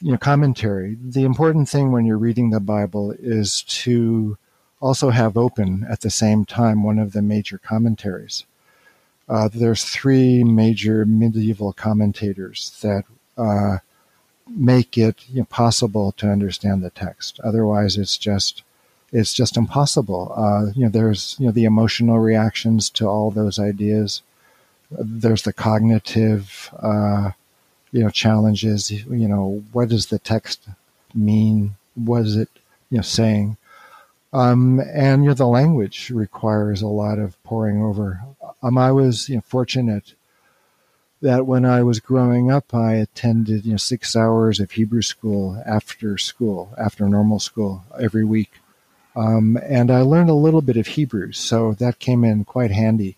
you 0.00 0.12
know 0.12 0.18
commentary. 0.18 0.96
The 1.00 1.24
important 1.24 1.68
thing 1.68 1.92
when 1.92 2.06
you're 2.06 2.18
reading 2.18 2.50
the 2.50 2.60
Bible 2.60 3.12
is 3.18 3.62
to 3.62 4.38
also 4.84 5.10
have 5.10 5.36
open 5.36 5.86
at 5.88 6.00
the 6.02 6.10
same 6.10 6.44
time 6.44 6.82
one 6.82 6.98
of 6.98 7.12
the 7.12 7.22
major 7.22 7.58
commentaries. 7.58 8.44
Uh, 9.28 9.48
there's 9.52 9.84
three 9.84 10.44
major 10.44 11.04
medieval 11.06 11.72
commentators 11.72 12.78
that 12.82 13.04
uh, 13.38 13.78
make 14.48 14.98
it 14.98 15.24
you 15.28 15.40
know, 15.40 15.46
possible 15.46 16.12
to 16.12 16.30
understand 16.30 16.82
the 16.82 16.90
text. 16.90 17.40
Otherwise, 17.40 17.96
it's 17.96 18.18
just 18.18 18.62
it's 19.12 19.32
just 19.32 19.56
impossible. 19.56 20.32
Uh, 20.36 20.72
you 20.76 20.84
know, 20.84 20.90
there's 20.90 21.36
you 21.38 21.46
know 21.46 21.52
the 21.52 21.64
emotional 21.64 22.18
reactions 22.18 22.90
to 22.90 23.06
all 23.06 23.30
those 23.30 23.58
ideas 23.58 24.22
there's 24.98 25.42
the 25.42 25.52
cognitive, 25.52 26.70
uh, 26.78 27.30
you 27.92 28.02
know, 28.02 28.10
challenges. 28.10 28.90
You 28.90 29.28
know, 29.28 29.62
what 29.72 29.88
does 29.88 30.06
the 30.06 30.18
text 30.18 30.68
mean? 31.14 31.76
What 31.94 32.22
is 32.22 32.36
it, 32.36 32.48
you 32.90 32.98
know, 32.98 33.02
saying? 33.02 33.56
Um, 34.34 34.80
and 34.92 35.22
you 35.22 35.28
know, 35.28 35.34
the 35.34 35.46
language 35.46 36.10
requires 36.10 36.82
a 36.82 36.88
lot 36.88 37.20
of 37.20 37.40
poring 37.44 37.80
over. 37.80 38.20
Um, 38.64 38.76
I 38.76 38.90
was 38.90 39.28
you 39.28 39.36
know, 39.36 39.42
fortunate 39.42 40.14
that 41.22 41.46
when 41.46 41.64
I 41.64 41.84
was 41.84 42.00
growing 42.00 42.50
up, 42.50 42.74
I 42.74 42.94
attended 42.94 43.64
you 43.64 43.72
know 43.72 43.76
six 43.76 44.16
hours 44.16 44.58
of 44.58 44.72
Hebrew 44.72 45.02
school 45.02 45.62
after 45.64 46.18
school, 46.18 46.74
after 46.76 47.08
normal 47.08 47.38
school 47.38 47.84
every 47.98 48.24
week, 48.24 48.50
um, 49.14 49.56
and 49.62 49.88
I 49.88 50.00
learned 50.00 50.30
a 50.30 50.34
little 50.34 50.62
bit 50.62 50.76
of 50.76 50.88
Hebrew, 50.88 51.30
so 51.30 51.72
that 51.74 52.00
came 52.00 52.24
in 52.24 52.44
quite 52.44 52.72
handy 52.72 53.16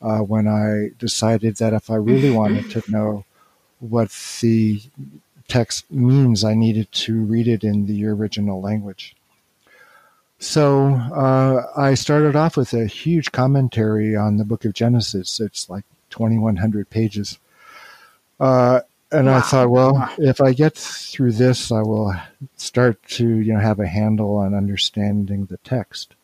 uh, 0.00 0.20
when 0.20 0.46
I 0.46 0.90
decided 0.96 1.56
that 1.56 1.72
if 1.72 1.90
I 1.90 1.96
really 1.96 2.30
wanted 2.30 2.70
to 2.70 2.82
know 2.88 3.24
what 3.80 4.10
the 4.40 4.80
text 5.48 5.90
means, 5.90 6.44
I 6.44 6.54
needed 6.54 6.92
to 6.92 7.20
read 7.24 7.48
it 7.48 7.64
in 7.64 7.86
the 7.86 8.06
original 8.06 8.60
language. 8.60 9.16
So 10.42 10.94
uh, 10.94 11.66
I 11.76 11.94
started 11.94 12.34
off 12.34 12.56
with 12.56 12.74
a 12.74 12.86
huge 12.86 13.30
commentary 13.32 14.16
on 14.16 14.36
the 14.36 14.44
book 14.44 14.64
of 14.64 14.74
Genesis. 14.74 15.40
It's 15.40 15.70
like 15.70 15.84
2,100 16.10 16.90
pages. 16.90 17.38
Uh, 18.40 18.80
and 19.12 19.26
wow. 19.26 19.36
I 19.36 19.40
thought, 19.40 19.70
well, 19.70 20.14
if 20.18 20.40
I 20.40 20.52
get 20.52 20.74
through 20.74 21.32
this, 21.32 21.70
I 21.70 21.82
will 21.82 22.14
start 22.56 23.00
to 23.10 23.26
you 23.26 23.52
know 23.54 23.60
have 23.60 23.78
a 23.78 23.86
handle 23.86 24.36
on 24.36 24.54
understanding 24.54 25.46
the 25.46 25.58
text. 25.58 26.14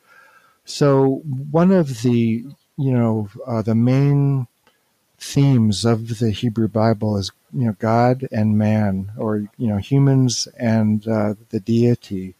So 0.65 1.21
one 1.51 1.71
of 1.71 2.01
the 2.01 2.43
you 2.79 2.93
know, 2.93 3.29
uh, 3.45 3.61
the 3.61 3.75
main 3.75 4.47
themes 5.19 5.83
of 5.83 6.19
the 6.19 6.31
Hebrew 6.31 6.69
Bible 6.69 7.17
is, 7.17 7.29
you 7.53 7.65
know, 7.65 7.75
God 7.77 8.25
and 8.31 8.57
man, 8.57 9.11
or, 9.17 9.49
you 9.57 9.67
know, 9.67 9.77
humans 9.77 10.47
and 10.57 11.05
uh, 11.05 11.33
the 11.49 11.59
deity, 11.59 12.35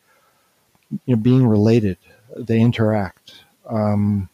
you 0.91 1.15
know, 1.15 1.21
being 1.21 1.45
related. 1.47 1.97
They 2.35 2.59
interact. 2.59 3.33
Um, 3.67 4.29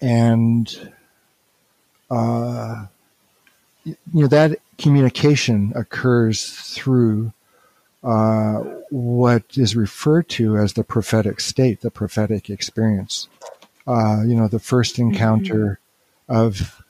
and, 0.00 0.92
uh, 2.10 2.86
you 3.84 3.96
know, 4.12 4.26
that 4.28 4.58
communication 4.78 5.72
occurs 5.74 6.50
through 6.50 7.32
uh, 8.02 8.58
what 8.90 9.44
is 9.56 9.76
referred 9.76 10.28
to 10.28 10.58
as 10.58 10.74
the 10.74 10.84
prophetic 10.84 11.40
state, 11.40 11.80
the 11.80 11.90
prophetic 11.90 12.50
experience 12.50 13.28
uh, 13.86 14.22
you 14.26 14.34
know, 14.34 14.48
the 14.48 14.58
first 14.58 14.96
mm-hmm. 14.96 15.10
encounter 15.10 15.78
mm-hmm. 16.28 16.36
of 16.36 16.80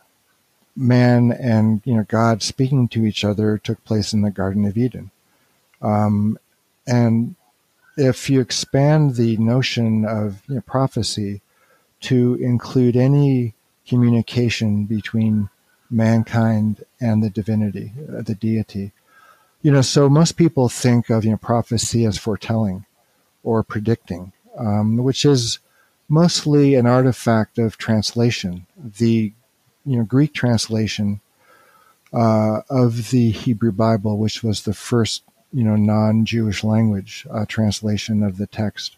man 0.76 1.30
and 1.30 1.80
you 1.85 1.94
know 1.94 2.04
God 2.09 2.42
speaking 2.42 2.88
to 2.88 3.04
each 3.04 3.24
other 3.24 3.59
took 3.59 3.85
place 3.85 4.12
in 4.12 4.22
the 4.22 4.30
Garden 4.30 4.64
of 4.64 4.76
Eden. 4.76 5.11
Um, 5.80 6.38
and 6.87 7.37
if 7.96 8.28
you 8.28 8.40
expand 8.40 9.14
the 9.14 9.37
notion 9.37 10.04
of 10.04 10.42
you 10.48 10.57
know, 10.57 10.61
prophecy 10.62 11.40
to 12.00 12.35
include 12.35 12.96
any 12.96 13.54
communication 13.87 14.85
between 14.85 15.48
mankind 15.90 16.85
and 17.00 17.22
the 17.22 17.30
divinity, 17.30 17.92
uh, 18.09 18.22
the 18.22 18.35
deity, 18.35 18.92
you 19.62 19.70
know, 19.70 19.83
so 19.83 20.11
most 20.11 20.33
people 20.33 20.68
think 20.68 21.09
of 21.09 21.24
you 21.24 21.30
know 21.30 21.37
prophecy 21.38 22.04
as 22.04 22.18
foretelling 22.18 22.85
or 23.42 23.62
predicting, 23.62 24.33
um, 24.59 24.98
which 24.98 25.24
is 25.24 25.59
mostly 26.09 26.74
an 26.74 26.87
artifact 26.87 27.59
of 27.59 27.78
translation. 27.78 28.66
The 28.76 29.33
you 29.87 29.96
know 29.96 30.04
Greek 30.04 30.35
translation 30.35 31.22
uh, 32.12 32.61
of 32.68 33.11
the 33.11 33.30
Hebrew 33.30 33.72
Bible, 33.72 34.18
which 34.18 34.42
was 34.42 34.64
the 34.64 34.74
first 34.74 35.22
you 35.54 35.64
know 35.64 35.76
non-Jewish 35.76 36.62
language 36.62 37.26
uh, 37.30 37.46
translation 37.46 38.22
of 38.22 38.36
the 38.36 38.46
text, 38.46 38.96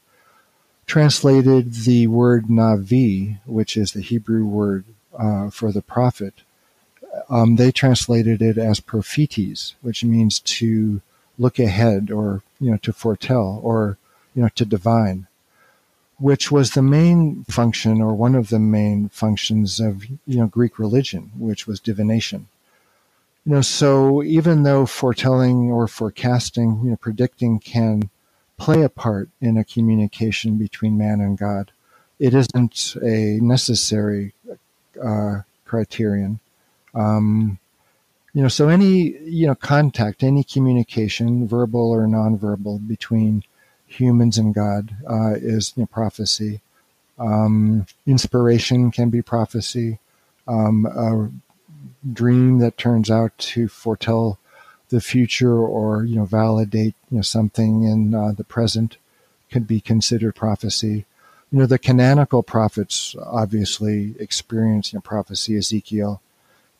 translated 0.86 1.74
the 1.74 2.06
word 2.08 2.46
navi, 2.46 3.38
which 3.46 3.76
is 3.76 3.92
the 3.92 4.02
Hebrew 4.02 4.44
word 4.44 4.84
uh, 5.16 5.50
for 5.50 5.70
the 5.70 5.82
prophet. 5.82 6.34
Um, 7.30 7.56
they 7.56 7.70
translated 7.70 8.42
it 8.42 8.58
as 8.58 8.80
prophetes, 8.80 9.74
which 9.80 10.02
means 10.02 10.40
to 10.40 11.00
look 11.38 11.58
ahead 11.58 12.10
or 12.10 12.42
you 12.58 12.70
know 12.70 12.78
to 12.78 12.92
foretell 12.92 13.60
or 13.62 13.98
you 14.34 14.42
know 14.42 14.48
to 14.56 14.64
divine 14.64 15.28
which 16.18 16.50
was 16.50 16.70
the 16.70 16.82
main 16.82 17.44
function 17.44 18.00
or 18.00 18.14
one 18.14 18.34
of 18.34 18.48
the 18.48 18.58
main 18.58 19.08
functions 19.10 19.80
of 19.80 20.04
you 20.04 20.18
know 20.26 20.46
Greek 20.46 20.78
religion, 20.78 21.30
which 21.38 21.66
was 21.66 21.80
divination. 21.80 22.48
You 23.46 23.52
know, 23.52 23.60
so 23.60 24.24
even 24.24 24.64
though 24.64 24.86
foretelling 24.86 25.70
or 25.70 25.86
forecasting, 25.86 26.80
you 26.82 26.90
know, 26.90 26.96
predicting 26.96 27.60
can 27.60 28.10
play 28.58 28.82
a 28.82 28.88
part 28.88 29.28
in 29.40 29.56
a 29.56 29.64
communication 29.64 30.58
between 30.58 30.98
man 30.98 31.20
and 31.20 31.38
God, 31.38 31.70
it 32.18 32.34
isn't 32.34 32.96
a 33.02 33.38
necessary 33.40 34.34
uh, 35.02 35.42
criterion. 35.64 36.40
Um, 36.92 37.60
you 38.34 38.42
know, 38.42 38.48
so 38.48 38.68
any 38.68 39.16
you 39.20 39.46
know 39.46 39.54
contact, 39.54 40.24
any 40.24 40.42
communication, 40.42 41.46
verbal 41.46 41.90
or 41.90 42.06
nonverbal, 42.06 42.86
between 42.88 43.44
humans 43.86 44.38
and 44.38 44.54
God 44.54 44.96
uh, 45.08 45.34
is 45.36 45.72
you 45.76 45.82
know, 45.82 45.86
prophecy. 45.86 46.60
Um, 47.18 47.86
inspiration 48.06 48.90
can 48.90 49.08
be 49.08 49.22
prophecy. 49.22 50.00
Um, 50.48 50.86
a 50.86 51.30
dream 52.12 52.58
that 52.58 52.78
turns 52.78 53.10
out 53.10 53.36
to 53.38 53.68
foretell 53.68 54.38
the 54.88 55.00
future 55.00 55.56
or 55.58 56.04
you 56.04 56.16
know 56.16 56.24
validate 56.24 56.94
you 57.10 57.16
know 57.16 57.22
something 57.22 57.82
in 57.82 58.14
uh, 58.14 58.32
the 58.32 58.44
present 58.44 58.96
could 59.50 59.66
be 59.66 59.80
considered 59.80 60.34
prophecy. 60.34 61.04
You 61.50 61.58
know 61.58 61.66
the 61.66 61.78
canonical 61.78 62.42
prophets 62.42 63.14
obviously 63.24 64.14
experience 64.18 64.92
you 64.92 64.98
know, 64.98 65.00
prophecy. 65.00 65.56
Ezekiel, 65.56 66.20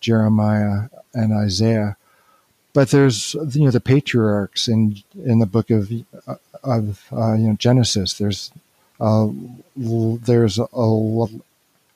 Jeremiah, 0.00 0.88
and 1.14 1.32
Isaiah. 1.32 1.96
But 2.72 2.90
there's 2.90 3.34
you 3.34 3.64
know 3.64 3.70
the 3.70 3.80
patriarchs 3.80 4.68
in 4.68 5.02
in 5.24 5.38
the 5.38 5.46
book 5.46 5.70
of 5.70 5.90
of 6.62 7.04
uh, 7.12 7.34
you 7.34 7.48
know 7.48 7.56
Genesis. 7.58 8.14
There's 8.14 8.52
uh, 9.00 9.28
there's 9.76 10.58
a, 10.58 11.26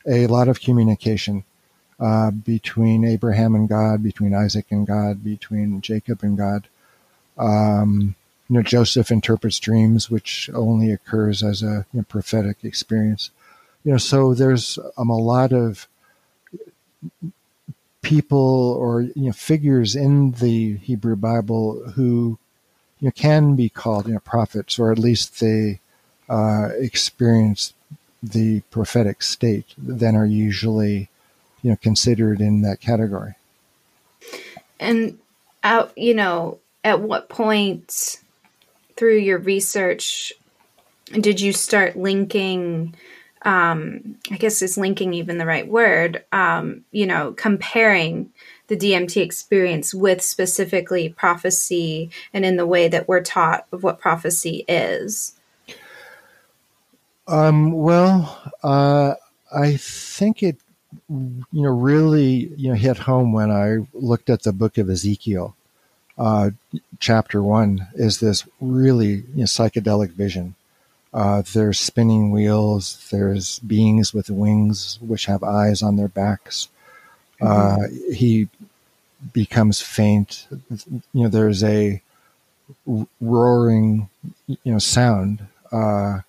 a 0.06 0.26
lot 0.26 0.48
of 0.48 0.60
communication 0.60 1.44
uh, 2.00 2.30
between 2.30 3.04
Abraham 3.04 3.54
and 3.54 3.68
God, 3.68 4.02
between 4.02 4.34
Isaac 4.34 4.66
and 4.70 4.86
God, 4.86 5.22
between 5.22 5.80
Jacob 5.82 6.22
and 6.22 6.36
God. 6.36 6.66
Um, 7.36 8.14
you 8.48 8.56
know, 8.56 8.62
Joseph 8.62 9.10
interprets 9.10 9.60
dreams, 9.60 10.10
which 10.10 10.50
only 10.54 10.90
occurs 10.90 11.42
as 11.42 11.62
a 11.62 11.86
you 11.92 12.00
know, 12.00 12.02
prophetic 12.08 12.64
experience. 12.64 13.30
You 13.84 13.92
know, 13.92 13.98
so 13.98 14.34
there's 14.34 14.78
um, 14.96 15.10
a 15.10 15.16
lot 15.16 15.52
of 15.52 15.86
people 18.02 18.72
or 18.78 19.02
you 19.02 19.26
know 19.26 19.32
figures 19.32 19.94
in 19.94 20.32
the 20.32 20.78
Hebrew 20.78 21.16
Bible 21.16 21.90
who 21.94 22.38
you 22.98 23.08
know 23.08 23.12
can 23.12 23.56
be 23.56 23.68
called 23.68 24.06
you 24.06 24.14
know 24.14 24.20
prophets, 24.20 24.78
or 24.78 24.90
at 24.90 24.98
least 24.98 25.38
they 25.40 25.80
uh, 26.30 26.70
experience 26.78 27.74
the 28.22 28.60
prophetic 28.70 29.22
state. 29.22 29.74
Then 29.76 30.16
are 30.16 30.26
usually 30.26 31.09
you 31.62 31.70
know 31.70 31.76
considered 31.76 32.40
in 32.40 32.62
that 32.62 32.80
category. 32.80 33.34
And 34.78 35.18
out, 35.62 35.96
you 35.96 36.14
know, 36.14 36.58
at 36.84 37.00
what 37.00 37.28
point 37.28 38.20
through 38.96 39.18
your 39.18 39.38
research 39.38 40.32
did 41.12 41.40
you 41.40 41.52
start 41.52 41.96
linking? 41.96 42.94
um, 43.42 44.18
I 44.30 44.36
guess 44.36 44.60
is 44.60 44.76
linking 44.76 45.14
even 45.14 45.38
the 45.38 45.46
right 45.46 45.66
word, 45.66 46.24
um, 46.32 46.84
you 46.92 47.06
know, 47.06 47.32
comparing 47.32 48.30
the 48.66 48.76
DMT 48.76 49.22
experience 49.22 49.94
with 49.94 50.22
specifically 50.22 51.08
prophecy 51.08 52.10
and 52.34 52.44
in 52.44 52.56
the 52.56 52.66
way 52.66 52.88
that 52.88 53.08
we're 53.08 53.22
taught 53.22 53.66
of 53.72 53.82
what 53.82 53.98
prophecy 53.98 54.64
is? 54.68 55.36
Um, 57.26 57.72
well, 57.72 58.52
uh, 58.62 59.14
I 59.52 59.76
think 59.76 60.42
it, 60.42 60.58
you 61.08 61.44
know, 61.52 61.70
really, 61.70 62.52
you 62.56 62.70
know, 62.70 62.74
hit 62.74 62.98
home 62.98 63.32
when 63.32 63.50
I 63.50 63.86
looked 63.92 64.30
at 64.30 64.42
the 64.42 64.52
book 64.52 64.78
of 64.78 64.90
Ezekiel. 64.90 65.54
Uh, 66.18 66.50
chapter 66.98 67.42
one 67.42 67.88
is 67.94 68.20
this 68.20 68.46
really 68.60 69.08
you 69.08 69.36
know, 69.36 69.44
psychedelic 69.44 70.10
vision 70.10 70.54
uh, 71.12 71.42
there's 71.52 71.80
spinning 71.80 72.30
wheels. 72.30 73.08
There's 73.10 73.58
beings 73.60 74.14
with 74.14 74.30
wings 74.30 74.98
which 75.00 75.26
have 75.26 75.42
eyes 75.42 75.82
on 75.82 75.96
their 75.96 76.08
backs. 76.08 76.68
Mm-hmm. 77.40 77.82
Uh, 77.82 78.14
he 78.14 78.48
becomes 79.32 79.80
faint. 79.80 80.46
You 81.12 81.24
know, 81.24 81.28
there's 81.28 81.64
a 81.64 82.00
roaring, 83.20 84.08
you 84.46 84.58
know, 84.64 84.78
sound. 84.78 85.46
Uh, 85.72 86.20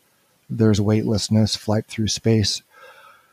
there's 0.50 0.82
weightlessness, 0.82 1.56
flight 1.56 1.86
through 1.86 2.08
space. 2.08 2.64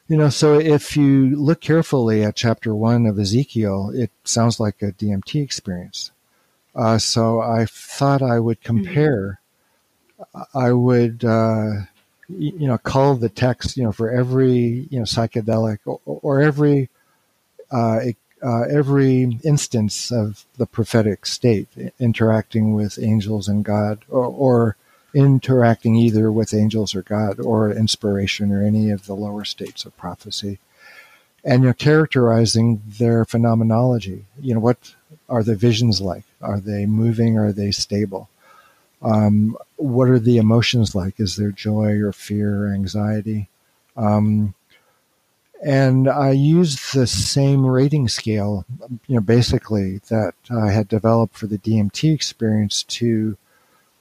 You 0.08 0.16
know, 0.16 0.30
so 0.30 0.58
if 0.58 0.96
you 0.96 1.36
look 1.36 1.60
carefully 1.60 2.24
at 2.24 2.34
chapter 2.34 2.74
one 2.74 3.04
of 3.04 3.18
Ezekiel, 3.18 3.92
it 3.94 4.10
sounds 4.24 4.58
like 4.58 4.80
a 4.80 4.92
DMT 4.92 5.42
experience. 5.42 6.10
Uh, 6.74 6.96
so 6.98 7.40
I 7.40 7.66
thought 7.66 8.22
I 8.22 8.40
would 8.40 8.60
mm-hmm. 8.60 8.84
compare 8.84 9.40
I 10.54 10.72
would, 10.72 11.24
uh, 11.24 11.70
you 12.28 12.66
know, 12.66 12.78
call 12.78 13.14
the 13.14 13.28
text, 13.28 13.76
you 13.76 13.84
know, 13.84 13.92
for 13.92 14.10
every, 14.10 14.88
you 14.90 14.98
know, 14.98 15.04
psychedelic 15.04 15.78
or, 15.86 16.00
or 16.04 16.40
every, 16.40 16.88
uh, 17.70 18.00
uh, 18.42 18.62
every 18.62 19.38
instance 19.44 20.10
of 20.10 20.44
the 20.56 20.66
prophetic 20.66 21.26
state, 21.26 21.68
interacting 21.98 22.74
with 22.74 22.98
angels 23.00 23.48
and 23.48 23.64
God, 23.64 24.04
or, 24.08 24.24
or, 24.24 24.76
interacting 25.14 25.96
either 25.96 26.30
with 26.30 26.54
angels 26.54 26.94
or 26.94 27.02
God, 27.02 27.40
or 27.40 27.70
inspiration, 27.70 28.52
or 28.52 28.62
any 28.62 28.90
of 28.90 29.06
the 29.06 29.14
lower 29.14 29.44
states 29.44 29.84
of 29.84 29.96
prophecy, 29.96 30.58
and 31.44 31.62
you 31.62 31.68
know, 31.68 31.74
characterizing 31.74 32.82
their 32.86 33.24
phenomenology. 33.24 34.24
You 34.40 34.54
know, 34.54 34.60
what 34.60 34.94
are 35.28 35.42
the 35.42 35.56
visions 35.56 36.00
like? 36.00 36.24
Are 36.40 36.60
they 36.60 36.86
moving? 36.86 37.38
Are 37.38 37.52
they 37.52 37.70
stable? 37.70 38.28
Um, 39.00 39.56
what 39.76 40.08
are 40.08 40.18
the 40.18 40.38
emotions 40.38 40.94
like? 40.94 41.20
Is 41.20 41.36
there 41.36 41.52
joy 41.52 42.00
or 42.00 42.12
fear 42.12 42.66
or 42.66 42.74
anxiety? 42.74 43.48
Um, 43.96 44.54
and 45.62 46.08
I 46.08 46.30
used 46.30 46.94
the 46.94 47.06
same 47.06 47.66
rating 47.66 48.08
scale, 48.08 48.64
you 49.06 49.16
know, 49.16 49.20
basically 49.20 49.98
that 50.08 50.34
I 50.50 50.70
had 50.70 50.88
developed 50.88 51.36
for 51.36 51.46
the 51.46 51.58
DMT 51.58 52.14
experience 52.14 52.84
to, 52.84 53.36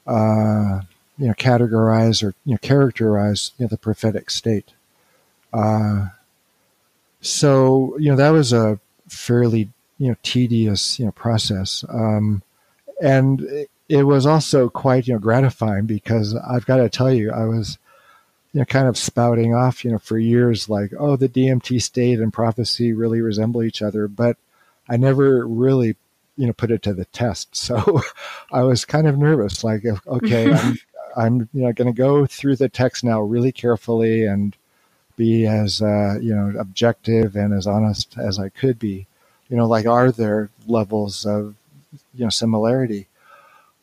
uh, 0.06 0.82
you 1.18 1.26
know, 1.26 1.34
categorize 1.34 2.22
or 2.22 2.34
you 2.44 2.52
know 2.52 2.58
characterize 2.58 3.52
you 3.58 3.64
know, 3.64 3.68
the 3.68 3.78
prophetic 3.78 4.30
state. 4.30 4.72
Uh, 5.52 6.08
so 7.20 7.96
you 7.98 8.10
know 8.10 8.16
that 8.16 8.30
was 8.30 8.52
a 8.52 8.78
fairly 9.08 9.70
you 9.98 10.08
know 10.08 10.16
tedious 10.22 10.98
you 10.98 11.04
know 11.04 11.12
process, 11.12 11.84
um, 11.88 12.42
and 13.02 13.66
it 13.88 14.02
was 14.02 14.26
also 14.26 14.68
quite 14.68 15.06
you 15.06 15.14
know 15.14 15.18
gratifying 15.18 15.86
because 15.86 16.34
I've 16.36 16.66
got 16.66 16.76
to 16.76 16.88
tell 16.88 17.12
you 17.12 17.32
I 17.32 17.44
was 17.44 17.78
you 18.52 18.60
know 18.60 18.64
kind 18.64 18.86
of 18.86 18.96
spouting 18.96 19.54
off 19.54 19.84
you 19.84 19.90
know 19.90 19.98
for 19.98 20.18
years 20.18 20.68
like 20.68 20.92
oh 20.98 21.16
the 21.16 21.28
DMT 21.28 21.80
state 21.82 22.20
and 22.20 22.32
prophecy 22.32 22.92
really 22.92 23.20
resemble 23.20 23.62
each 23.62 23.82
other 23.82 24.08
but 24.08 24.36
I 24.88 24.96
never 24.96 25.46
really 25.46 25.96
you 26.36 26.46
know 26.46 26.52
put 26.52 26.70
it 26.70 26.82
to 26.82 26.94
the 26.94 27.04
test 27.06 27.54
so 27.56 28.00
I 28.52 28.62
was 28.62 28.84
kind 28.84 29.06
of 29.06 29.18
nervous 29.18 29.64
like 29.64 29.82
okay 30.06 30.52
I'm, 30.52 30.78
I'm 31.18 31.48
you 31.52 31.62
know 31.64 31.72
going 31.72 31.92
to 31.92 31.96
go 31.96 32.24
through 32.26 32.56
the 32.56 32.68
text 32.68 33.04
now 33.04 33.20
really 33.20 33.52
carefully 33.52 34.24
and 34.24 34.56
be 35.16 35.46
as 35.46 35.82
uh, 35.82 36.18
you 36.20 36.34
know 36.34 36.58
objective 36.58 37.36
and 37.36 37.52
as 37.52 37.66
honest 37.66 38.16
as 38.18 38.38
I 38.38 38.48
could 38.48 38.78
be 38.78 39.06
you 39.50 39.56
know 39.56 39.66
like 39.66 39.86
are 39.86 40.10
there 40.10 40.48
levels 40.66 41.26
of 41.26 41.54
you 42.14 42.24
know 42.24 42.30
similarity 42.30 43.08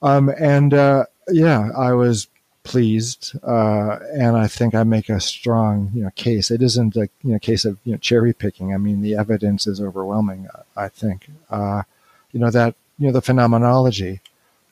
um, 0.01 0.29
and 0.37 0.73
uh, 0.73 1.05
yeah, 1.29 1.69
I 1.75 1.93
was 1.93 2.27
pleased, 2.63 3.33
uh, 3.43 3.99
and 4.13 4.37
I 4.37 4.47
think 4.47 4.75
I 4.75 4.83
make 4.83 5.09
a 5.09 5.19
strong 5.19 5.91
you 5.93 6.03
know 6.03 6.11
case. 6.11 6.51
It 6.51 6.61
isn't 6.61 6.95
a 6.95 7.09
you 7.23 7.33
know 7.33 7.39
case 7.39 7.65
of 7.65 7.77
you 7.83 7.93
know 7.93 7.97
cherry 7.97 8.33
picking. 8.33 8.73
I 8.73 8.77
mean, 8.77 9.01
the 9.01 9.15
evidence 9.15 9.67
is 9.67 9.81
overwhelming. 9.81 10.47
I 10.75 10.89
think 10.89 11.27
uh, 11.49 11.83
you 12.31 12.39
know 12.39 12.51
that 12.51 12.75
you 12.99 13.07
know 13.07 13.13
the 13.13 13.21
phenomenology, 13.21 14.21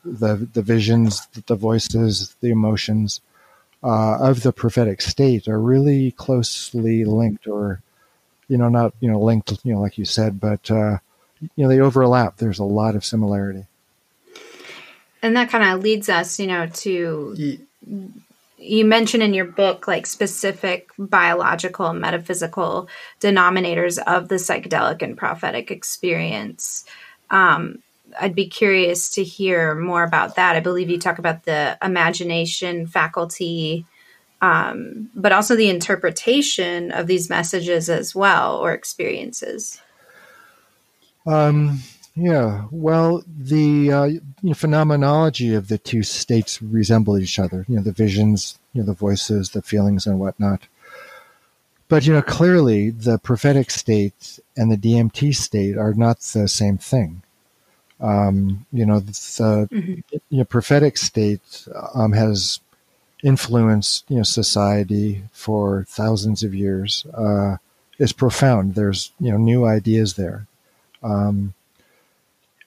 the 0.03 0.47
the 0.53 0.61
visions, 0.61 1.27
the 1.47 1.55
voices, 1.55 2.35
the 2.41 2.49
emotions 2.49 3.21
uh, 3.83 4.17
of 4.19 4.43
the 4.43 4.53
prophetic 4.53 5.01
state 5.01 5.47
are 5.47 5.59
really 5.59 6.11
closely 6.11 7.05
linked, 7.05 7.47
or 7.47 7.81
you 8.47 8.57
know 8.57 8.69
not 8.69 8.93
you 8.99 9.09
know 9.09 9.19
linked 9.19 9.51
you 9.63 9.73
know 9.73 9.81
like 9.81 9.97
you 9.97 10.05
said, 10.05 10.39
but 10.39 10.69
uh, 10.69 10.97
you 11.41 11.63
know 11.63 11.67
they 11.67 11.79
overlap. 11.79 12.37
There's 12.37 12.59
a 12.59 12.63
lot 12.63 12.95
of 12.95 13.05
similarity 13.05 13.65
and 15.23 15.37
that 15.37 15.49
kind 15.49 15.63
of 15.63 15.81
leads 15.81 16.09
us, 16.09 16.37
you 16.37 16.47
know, 16.47 16.67
to 16.67 17.33
yeah. 17.37 17.97
you 18.57 18.85
mention 18.85 19.21
in 19.21 19.33
your 19.33 19.45
book 19.45 19.87
like 19.87 20.05
specific 20.05 20.89
biological 20.99 21.87
and 21.87 22.01
metaphysical 22.01 22.89
denominators 23.21 23.97
of 24.05 24.27
the 24.27 24.35
psychedelic 24.35 25.01
and 25.01 25.17
prophetic 25.17 25.71
experience. 25.71 26.83
Um, 27.29 27.81
I'd 28.19 28.35
be 28.35 28.47
curious 28.47 29.09
to 29.11 29.23
hear 29.23 29.75
more 29.75 30.03
about 30.03 30.35
that. 30.35 30.55
I 30.55 30.59
believe 30.59 30.89
you 30.89 30.99
talk 30.99 31.19
about 31.19 31.43
the 31.43 31.77
imagination 31.81 32.87
faculty, 32.87 33.85
um, 34.41 35.09
but 35.15 35.31
also 35.31 35.55
the 35.55 35.69
interpretation 35.69 36.91
of 36.91 37.07
these 37.07 37.29
messages 37.29 37.89
as 37.89 38.13
well 38.13 38.57
or 38.57 38.73
experiences. 38.73 39.81
Um, 41.25 41.79
yeah, 42.15 42.65
well, 42.69 43.23
the 43.27 43.91
uh, 43.91 44.03
you 44.05 44.21
know, 44.41 44.53
phenomenology 44.53 45.53
of 45.53 45.67
the 45.67 45.77
two 45.77 46.03
states 46.03 46.61
resemble 46.61 47.17
each 47.17 47.39
other. 47.39 47.65
You 47.67 47.77
know, 47.77 47.81
the 47.81 47.91
visions, 47.91 48.59
you 48.73 48.81
know, 48.81 48.85
the 48.85 48.93
voices, 48.93 49.49
the 49.49 49.61
feelings, 49.61 50.05
and 50.05 50.19
whatnot. 50.19 50.67
But 51.87 52.05
you 52.05 52.13
know, 52.13 52.21
clearly, 52.21 52.91
the 52.91 53.17
prophetic 53.17 53.71
state 53.71 54.39
and 54.55 54.71
the 54.71 54.77
DMT 54.77 55.35
state 55.35 55.77
are 55.77 55.93
not 55.93 56.19
the 56.19 56.47
same 56.47 56.77
thing. 56.77 57.23
Um, 58.03 58.65
you 58.71 58.85
know, 58.85 58.99
the 58.99 59.11
mm-hmm. 59.11 59.93
you 60.29 60.37
know, 60.37 60.43
prophetic 60.43 60.97
state 60.97 61.67
um, 61.95 62.11
has 62.11 62.59
influenced 63.23 64.03
you 64.09 64.17
know 64.17 64.23
society 64.23 65.23
for 65.31 65.85
thousands 65.87 66.43
of 66.43 66.53
years. 66.53 67.05
Uh, 67.13 67.57
is 67.99 68.11
profound. 68.11 68.75
There's 68.75 69.11
you 69.19 69.31
know 69.31 69.37
new 69.37 69.65
ideas 69.65 70.15
there, 70.15 70.47
um, 71.01 71.53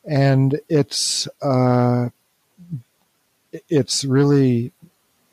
and 0.04 0.60
it's 0.68 1.28
uh, 1.42 2.08
it's 3.68 4.04
really 4.04 4.72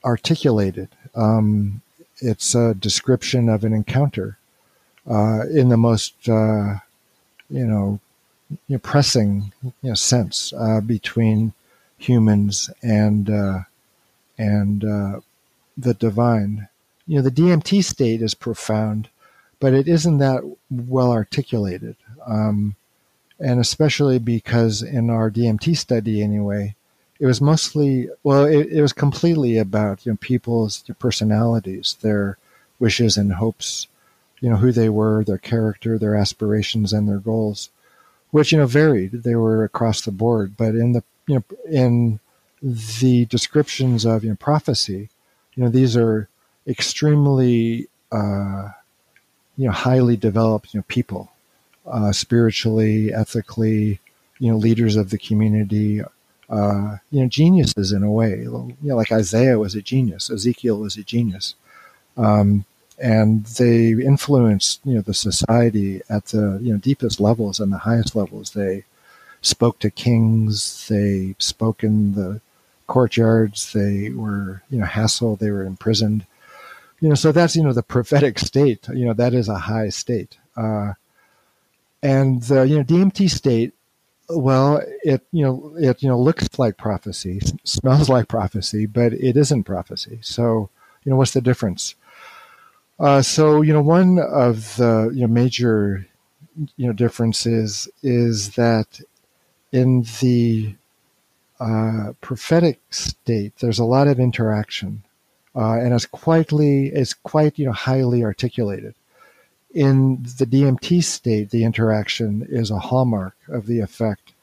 articulated. 0.04 0.89
Um, 1.16 1.82
it's 2.20 2.56
a 2.56 2.74
description 2.74 3.50
of 3.50 3.63
an 3.63 3.74
encounter 3.74 4.38
uh, 5.10 5.44
in 5.48 5.70
the 5.70 5.78
most 5.78 6.28
uh, 6.28 6.76
you 7.54 7.68
know, 7.68 8.00
you 8.68 8.76
know, 8.76 8.80
pressing 8.80 9.52
you 9.63 9.74
know, 9.82 9.94
sense 9.94 10.54
uh, 10.54 10.82
between 10.82 11.54
humans 11.98 12.70
and 12.82 13.30
uh, 13.30 13.60
and 14.38 14.84
uh, 14.84 15.20
the 15.78 15.94
divine. 15.94 16.68
You 17.08 17.18
know, 17.18 17.22
the 17.22 17.32
DMT 17.32 17.84
state 17.84 18.22
is 18.22 18.34
profound, 18.34 19.10
but 19.60 19.74
it 19.74 19.88
isn't 19.88 20.20
that 20.20 20.44
well 20.70 21.12
articulated, 21.12 21.96
um, 22.26 22.76
and 23.39 23.60
especially 23.60 24.20
because 24.20 24.82
in 24.82 25.10
our 25.10 25.30
DMT 25.30 25.76
study, 25.78 26.22
anyway, 26.22 26.76
it 27.20 27.26
was 27.26 27.42
mostly 27.42 28.10
well, 28.24 28.46
it, 28.46 28.68
it 28.68 28.82
was 28.82 28.94
completely 28.94 29.58
about 29.58 30.06
you 30.06 30.12
know 30.13 30.18
people's 30.22 30.84
personalities, 31.00 31.98
their 32.02 32.38
wishes 32.80 33.18
and 33.18 33.34
hopes 33.34 33.88
you 34.44 34.50
know, 34.50 34.58
who 34.58 34.74
they 34.74 34.89
were, 34.89 35.24
their 35.24 35.38
character, 35.38 35.98
their 35.98 36.18
aspirations, 36.18 36.92
and 36.92 37.08
their 37.08 37.18
goals, 37.18 37.70
which, 38.34 38.52
you 38.52 38.58
know, 38.58 38.65
varied. 38.65 39.12
They 39.12 39.36
were 39.36 39.63
across 39.63 40.02
the 40.02 40.12
board. 40.12 40.58
But 40.58 40.74
in 40.74 40.93
the, 40.93 41.04
you 41.28 41.36
know, 41.36 41.43
in 41.69 42.19
the 42.63 43.26
descriptions 43.26 44.06
of, 44.06 44.24
you 44.24 44.32
know, 44.32 44.36
prophecy, 44.36 45.10
you 45.54 45.63
know, 45.63 45.69
these 45.69 45.96
are 45.96 46.28
extremely, 46.65 47.88
uh, 48.12 48.69
you 49.56 49.67
know, 49.67 49.72
highly 49.72 50.17
developed, 50.17 50.74
you 50.74 50.80
know, 50.80 50.86
people, 50.88 51.32
uh, 51.86 52.12
spiritually, 52.12 53.13
ethically, 53.13 54.00
you 54.39 54.50
know, 54.50 54.58
leaders 54.58 54.96
of 54.96 55.12
the 55.12 55.19
community, 55.19 56.02
uh, 56.50 56.98
you 57.12 57.22
know, 57.22 57.28
geniuses 57.28 57.91
in 57.91 58.02
a 58.02 58.10
way. 58.10 58.39
You 58.39 58.76
know, 58.82 58.96
like 58.96 59.12
Isaiah 59.12 59.60
was 59.60 59.76
a 59.76 59.82
genius, 59.84 60.32
Ezekiel 60.32 60.80
was 60.80 60.98
a 60.98 61.04
genius. 61.04 61.54
Um, 62.17 62.65
and 63.00 63.46
they 63.46 63.92
influenced 63.92 64.82
you 64.86 64.96
know 64.96 65.02
the 65.02 65.14
society 65.14 66.02
at 66.10 66.26
the 66.28 66.60
you 66.62 66.74
know 66.74 66.80
deepest 66.80 67.20
levels 67.20 67.60
and 67.60 67.72
the 67.72 67.80
highest 67.80 68.16
levels. 68.16 68.52
They 68.52 68.86
spoke 69.42 69.80
to 69.80 69.92
kings. 69.92 70.88
They 70.88 71.36
spoke 71.40 71.84
in 71.84 72.14
the 72.14 72.42
courtyards. 72.88 73.74
They 73.74 74.10
were 74.10 74.62
you 74.70 74.80
know 74.80 74.86
hassled. 74.86 75.40
They 75.40 75.52
were 75.52 75.64
imprisoned. 75.64 76.26
You 77.00 77.10
know, 77.10 77.16
so 77.16 77.32
that's 77.32 77.56
you 77.56 77.64
know 77.64 77.74
the 77.74 77.84
prophetic 77.84 78.40
state. 78.40 78.88
You 78.90 79.06
know 79.06 79.14
that 79.14 79.34
is 79.34 79.50
a 79.50 79.60
high 79.60 79.90
state. 79.90 80.38
Uh, 80.56 80.94
and 82.02 82.44
the 82.44 82.64
you 82.64 82.78
know 82.78 82.84
DMT 82.84 83.30
state 83.30 83.74
well 84.30 84.82
it 85.04 85.26
you 85.32 85.44
know 85.44 85.74
it 85.78 86.02
you 86.02 86.10
know 86.10 86.20
looks 86.20 86.48
like 86.58 86.78
prophecy 86.78 87.40
smells 87.64 88.10
like 88.10 88.28
prophecy 88.28 88.86
but 88.86 89.14
it 89.14 89.36
isn't 89.36 89.64
prophecy 89.64 90.20
so 90.22 90.70
you 91.04 91.10
know 91.10 91.18
what's 91.18 91.32
the 91.32 91.42
difference 91.42 91.96
uh, 93.00 93.22
so 93.22 93.62
you 93.62 93.74
know, 93.74 93.82
one 93.82 94.20
of 94.20 94.76
the 94.78 95.12
you 95.14 95.22
know 95.22 95.34
major 95.34 96.06
you 96.76 96.88
know 96.88 96.94
differences 96.94 97.88
is 98.04 98.52
that 98.56 99.02
in 99.72 100.06
the 100.22 100.76
uh, 101.60 102.14
prophetic 102.22 102.80
state, 102.92 103.54
there's 103.58 103.80
a 103.80 103.86
lot 103.86 104.08
of 104.08 104.20
interaction, 104.20 105.04
uh, 105.56 105.74
and 105.74 105.94
it's 105.94 106.06
quietly 106.06 106.88
it's 106.88 107.14
quite 107.14 107.58
you 107.58 107.66
know 107.66 107.72
highly 107.72 108.24
articulated. 108.24 108.94
In 109.74 110.22
the 110.38 110.46
DMT 110.46 111.04
state, 111.04 111.50
the 111.50 111.64
interaction 111.64 112.46
is 112.48 112.70
a 112.70 112.78
hallmark 112.78 113.36
of 113.48 113.66
the 113.66 113.80
effect, 113.80 114.34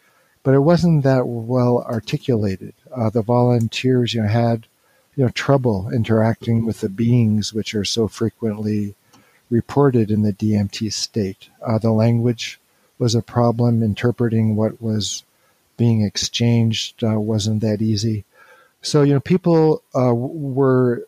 but 0.43 0.55
it 0.55 0.61
wasn't 0.61 1.05
that 1.05 1.29
well 1.29 1.85
articulated. 1.89 2.75
Uh, 2.95 3.11
the 3.11 3.23
volunteers 3.23 4.13
you 4.13 4.23
know 4.23 4.29
had 4.29 4.67
you 5.21 5.27
know 5.27 5.33
trouble 5.33 5.91
interacting 5.91 6.65
with 6.65 6.81
the 6.81 6.89
beings 6.89 7.53
which 7.53 7.75
are 7.75 7.85
so 7.85 8.09
frequently 8.09 8.95
reported 9.51 10.11
in 10.11 10.23
the 10.23 10.33
DMT 10.33 10.91
state. 10.91 11.51
Uh, 11.61 11.77
the 11.77 11.93
language 11.93 12.59
was 12.99 13.15
a 13.15 13.21
problem. 13.21 13.83
Interpreting 13.83 14.57
what 14.57 14.81
was 14.81 15.23
being 15.77 16.01
exchanged 16.01 17.05
uh, 17.05 17.21
wasn't 17.21 17.61
that 17.61 17.83
easy. 17.83 18.25
So 18.81 19.03
you 19.03 19.13
know, 19.13 19.21
people 19.21 19.83
uh, 19.95 20.15
were 20.15 21.07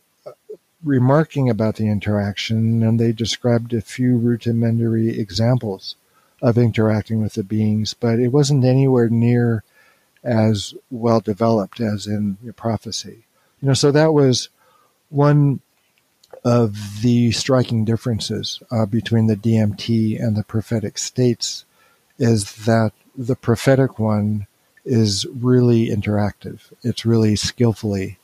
remarking 0.85 1.48
about 1.48 1.77
the 1.77 1.88
interaction, 1.88 2.83
and 2.83 3.01
they 3.01 3.12
described 3.12 3.72
a 3.72 3.81
few 3.81 4.18
rudimentary 4.18 5.18
examples 5.18 5.96
of 6.42 6.59
interacting 6.59 7.22
with 7.22 7.33
the 7.33 7.44
beings, 7.44 7.94
but 7.94 8.18
it 8.18 8.29
wasn't 8.29 8.66
anywhere 8.66 9.09
near 9.09 9.64
as 10.22 10.75
well 10.90 11.20
developed 11.20 11.81
as 11.81 12.07
in 12.07 12.37
prophecy. 12.57 13.25
You 13.62 13.68
know, 13.68 13.75
so 13.75 13.92
that 13.92 14.12
was 14.12 14.48
one 15.09 15.61
of 16.44 17.03
the 17.03 17.31
striking 17.31 17.85
differences 17.85 18.61
uh, 18.70 18.87
between 18.87 19.29
the 19.29 19.37
DMT 19.37 20.20
and 20.20 20.37
the 20.37 20.42
prophetic 20.42 20.98
states 20.98 21.64
is 22.18 22.66
that 22.66 22.92
the 23.16 23.37
prophetic 23.37 23.98
one 23.98 24.46
is 24.85 25.27
really 25.27 25.87
interactive. 25.87 26.72
It's 26.83 27.07
really 27.07 27.37
skillfully, 27.37 28.18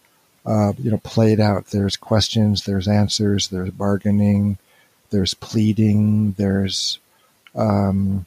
uh, 0.44 0.72
you 0.78 0.90
know, 0.90 0.98
played 0.98 1.38
out. 1.38 1.66
There's 1.66 1.96
questions, 1.96 2.64
there's 2.64 2.88
answers, 2.88 3.48
there's 3.48 3.70
bargaining, 3.70 4.58
there's 5.10 5.34
pleading, 5.34 6.32
there's 6.32 6.98
um, 7.54 8.26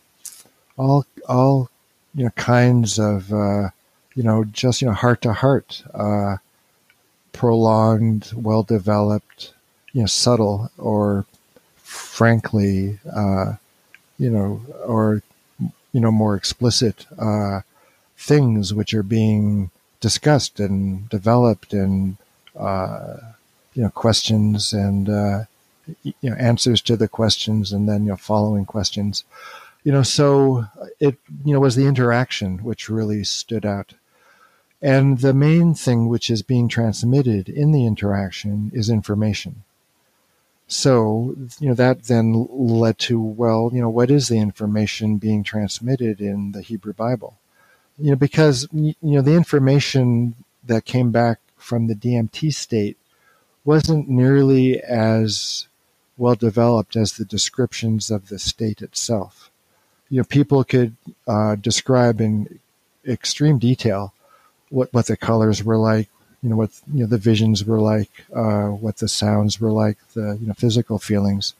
all 0.77 1.05
all 1.27 1.69
you 2.15 2.25
know 2.25 2.31
kinds 2.31 2.97
of 2.97 3.33
uh, 3.33 3.69
you 4.15 4.23
know 4.23 4.43
just 4.45 4.81
you 4.81 4.87
know 4.87 4.93
heart 4.93 5.21
to 5.21 5.33
heart 5.33 5.83
uh, 5.93 6.37
prolonged, 7.33 8.31
well 8.35 8.63
developed, 8.63 9.53
you 9.93 10.01
know, 10.01 10.07
subtle 10.07 10.71
or 10.77 11.25
frankly, 11.77 12.99
uh, 13.13 13.53
you 14.17 14.29
know, 14.29 14.61
or 14.85 15.23
you 15.93 15.99
know, 15.99 16.11
more 16.11 16.35
explicit 16.35 17.05
uh, 17.19 17.61
things 18.17 18.73
which 18.73 18.93
are 18.93 19.03
being 19.03 19.71
discussed 19.99 20.59
and 20.59 21.09
developed 21.09 21.73
and 21.73 22.17
uh, 22.55 23.17
you 23.73 23.83
know 23.83 23.89
questions 23.89 24.73
and 24.73 25.09
uh, 25.09 25.43
you 26.03 26.29
know 26.29 26.35
answers 26.35 26.81
to 26.81 26.95
the 26.97 27.07
questions 27.07 27.71
and 27.71 27.87
then 27.87 28.03
you 28.03 28.09
know 28.09 28.17
following 28.17 28.65
questions. 28.65 29.23
You 29.83 29.91
know 29.91 30.03
so 30.03 30.65
it 30.99 31.17
you 31.45 31.53
know 31.53 31.59
was 31.59 31.75
the 31.75 31.87
interaction 31.87 32.59
which 32.59 32.89
really 32.89 33.23
stood 33.23 33.65
out 33.65 33.93
and 34.81 35.19
the 35.19 35.33
main 35.33 35.73
thing 35.75 36.07
which 36.07 36.29
is 36.29 36.41
being 36.41 36.67
transmitted 36.67 37.47
in 37.47 37.71
the 37.71 37.85
interaction 37.85 38.71
is 38.73 38.89
information. 38.89 39.63
So, 40.67 41.35
you 41.59 41.67
know, 41.67 41.75
that 41.75 42.03
then 42.03 42.47
led 42.49 42.97
to, 42.99 43.21
well, 43.21 43.69
you 43.73 43.81
know, 43.81 43.89
what 43.89 44.09
is 44.09 44.29
the 44.29 44.39
information 44.39 45.17
being 45.17 45.43
transmitted 45.43 46.21
in 46.21 46.53
the 46.53 46.61
Hebrew 46.61 46.93
Bible? 46.93 47.37
You 47.99 48.11
know, 48.11 48.15
because, 48.15 48.67
you 48.71 48.95
know, 49.01 49.21
the 49.21 49.35
information 49.35 50.33
that 50.65 50.85
came 50.85 51.11
back 51.11 51.39
from 51.57 51.87
the 51.87 51.93
DMT 51.93 52.53
state 52.53 52.97
wasn't 53.65 54.09
nearly 54.09 54.81
as 54.81 55.67
well 56.17 56.35
developed 56.35 56.95
as 56.95 57.13
the 57.13 57.25
descriptions 57.25 58.09
of 58.09 58.29
the 58.29 58.39
state 58.39 58.81
itself. 58.81 59.51
You 60.09 60.19
know, 60.21 60.23
people 60.23 60.63
could 60.63 60.95
uh, 61.27 61.55
describe 61.55 62.21
in 62.21 62.59
extreme 63.05 63.59
detail 63.59 64.13
what 64.71 64.91
what 64.93 65.05
the 65.05 65.17
colors 65.17 65.63
were 65.63 65.77
like, 65.77 66.09
you 66.41 66.49
know 66.49 66.55
what 66.55 66.71
you 66.91 67.01
know 67.01 67.05
the 67.05 67.17
visions 67.17 67.63
were 67.63 67.79
like, 67.79 68.09
uh, 68.35 68.69
what 68.69 68.97
the 68.97 69.07
sounds 69.07 69.59
were 69.59 69.71
like, 69.71 69.97
the 70.13 70.37
you 70.41 70.47
know 70.47 70.53
physical 70.53 70.97
feelings. 70.97 71.53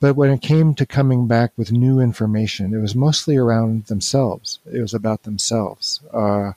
But 0.00 0.16
when 0.16 0.30
it 0.30 0.42
came 0.42 0.74
to 0.74 0.84
coming 0.84 1.26
back 1.26 1.52
with 1.56 1.72
new 1.72 2.00
information, 2.00 2.74
it 2.74 2.78
was 2.78 2.94
mostly 2.94 3.36
around 3.36 3.86
themselves. 3.86 4.58
It 4.70 4.80
was 4.80 4.92
about 4.92 5.22
themselves. 5.22 6.00
Uh, 6.12 6.52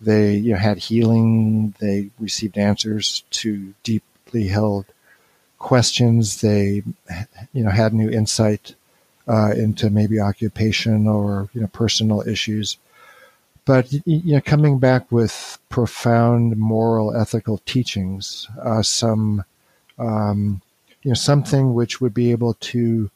they 0.00 0.34
you 0.34 0.52
know, 0.52 0.58
had 0.58 0.78
healing. 0.78 1.74
They 1.78 2.10
received 2.18 2.58
answers 2.58 3.22
to 3.30 3.72
deeply 3.82 4.48
held 4.48 4.86
questions. 5.58 6.42
They 6.42 6.82
you 7.52 7.64
know 7.64 7.70
had 7.70 7.94
new 7.94 8.10
insight 8.10 8.74
uh, 9.26 9.52
into 9.56 9.88
maybe 9.88 10.20
occupation 10.20 11.06
or 11.06 11.48
you 11.54 11.60
know 11.60 11.68
personal 11.68 12.20
issues 12.28 12.76
but 13.64 13.92
you 13.92 14.34
know, 14.34 14.40
coming 14.40 14.78
back 14.78 15.10
with 15.10 15.58
profound 15.68 16.56
moral, 16.56 17.16
ethical 17.16 17.58
teachings, 17.64 18.48
uh, 18.62 18.82
some, 18.82 19.44
um, 19.98 20.60
you 21.02 21.10
know, 21.10 21.14
something 21.14 21.74
which 21.74 22.00
would 22.00 22.14
be 22.14 22.30
able 22.30 22.54
to 22.54 23.10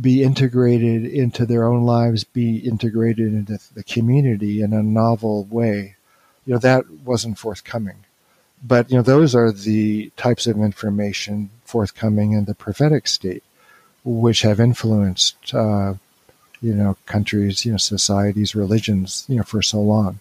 be 0.00 0.22
integrated 0.22 1.04
into 1.04 1.46
their 1.46 1.64
own 1.64 1.84
lives, 1.84 2.24
be 2.24 2.58
integrated 2.58 3.32
into 3.32 3.58
the 3.74 3.84
community 3.84 4.60
in 4.60 4.72
a 4.72 4.82
novel 4.82 5.44
way. 5.44 5.96
You 6.46 6.54
know, 6.54 6.58
that 6.58 6.90
wasn't 6.90 7.38
forthcoming. 7.38 8.04
But, 8.66 8.90
you 8.90 8.96
know, 8.96 9.02
those 9.02 9.34
are 9.34 9.52
the 9.52 10.10
types 10.16 10.46
of 10.46 10.56
information 10.56 11.50
forthcoming 11.64 12.32
in 12.32 12.46
the 12.46 12.54
prophetic 12.54 13.06
state, 13.06 13.44
which 14.04 14.42
have 14.42 14.58
influenced, 14.58 15.54
uh, 15.54 15.94
you 16.64 16.74
know, 16.74 16.96
countries, 17.04 17.64
you 17.64 17.72
know, 17.72 17.78
societies, 17.78 18.54
religions, 18.54 19.26
you 19.28 19.36
know, 19.36 19.42
for 19.42 19.60
so 19.60 19.80
long. 19.80 20.20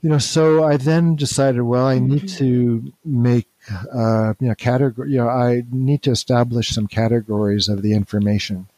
You 0.00 0.10
know, 0.10 0.18
so 0.18 0.64
I 0.64 0.76
then 0.76 1.16
decided, 1.16 1.62
well, 1.62 1.86
I 1.86 1.98
need 1.98 2.24
mm-hmm. 2.24 2.38
to 2.38 2.92
make 3.04 3.48
uh, 3.92 4.34
you 4.38 4.48
know, 4.48 4.54
category. 4.54 5.10
You 5.10 5.18
know, 5.18 5.28
I 5.28 5.64
need 5.72 6.02
to 6.02 6.10
establish 6.10 6.68
some 6.68 6.86
categories 6.86 7.68
of 7.68 7.82
the 7.82 7.94
information 7.94 8.68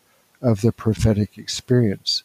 of 0.40 0.60
the 0.60 0.72
prophetic 0.72 1.36
experience. 1.36 2.22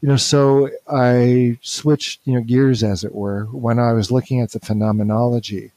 You 0.00 0.08
know, 0.08 0.16
so 0.16 0.70
I 0.90 1.58
switched, 1.60 2.20
you 2.24 2.34
know, 2.34 2.40
gears 2.40 2.82
as 2.82 3.04
it 3.04 3.14
were. 3.14 3.44
When 3.44 3.78
I 3.78 3.92
was 3.92 4.10
looking 4.10 4.40
at 4.40 4.52
the 4.52 4.60
phenomenology 4.60 5.72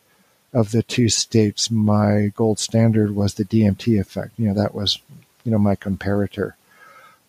of 0.54 0.72
the 0.72 0.84
two 0.84 1.10
states, 1.10 1.70
my 1.70 2.32
gold 2.36 2.60
standard 2.60 3.16
was 3.16 3.34
the 3.34 3.46
DMT 3.46 4.00
effect. 4.00 4.34
You 4.38 4.48
know, 4.48 4.54
that 4.54 4.74
was, 4.74 5.00
you 5.44 5.52
know, 5.52 5.60
my 5.60 5.76
comparator. 5.76 6.54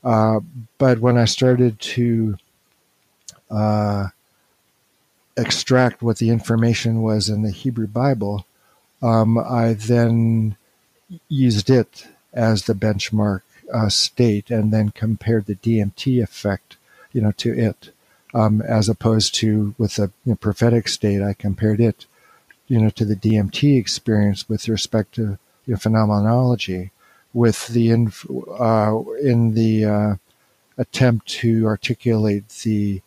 Uh, 0.05 0.41
but 0.79 0.99
when 0.99 1.17
I 1.17 1.27
started 1.27 1.79
to 1.81 2.37
uh, 3.51 4.09
extract 5.37 6.03
what 6.03 6.19
the 6.19 6.31
information 6.31 7.03
was 7.03 7.29
in 7.29 7.43
the 7.43 7.51
Hebrew 7.51 7.87
Bible, 7.87 8.47
um, 9.03 9.39
I 9.39 9.75
then 9.75 10.57
used 11.29 11.71
it 11.71 12.07
as 12.33 12.65
the 12.65 12.75
benchmark 12.75 13.43
uh, 13.73 13.89
state 13.89 14.51
and 14.51 14.73
then 14.73 14.91
compared 14.91 15.47
the 15.47 15.57
DMT 15.57 16.23
effect, 16.23 16.77
you 17.13 17.21
know, 17.21 17.33
to 17.33 17.53
it. 17.53 17.91
Um, 18.35 18.63
as 18.63 18.89
opposed 18.89 19.35
to 19.37 19.75
with 19.77 19.97
the 19.97 20.11
you 20.25 20.33
know, 20.33 20.35
prophetic 20.37 20.89
state, 20.89 21.21
I 21.21 21.35
compared 21.35 21.81
it, 21.81 22.07
you 22.67 22.81
know, 22.81 22.89
to 22.91 23.05
the 23.05 23.15
DMT 23.15 23.79
experience 23.79 24.49
with 24.49 24.69
respect 24.69 25.15
to 25.17 25.39
you 25.67 25.75
know, 25.75 25.77
phenomenology, 25.77 26.93
with 27.35 27.69
the 27.69 27.91
in, 27.91 28.13
uh, 28.59 28.99
in 29.23 29.55
the 29.55 29.85
uh, 29.85 30.15
attempt 30.79 31.29
to 31.29 31.67
articulate 31.67 32.49
the 32.65 33.01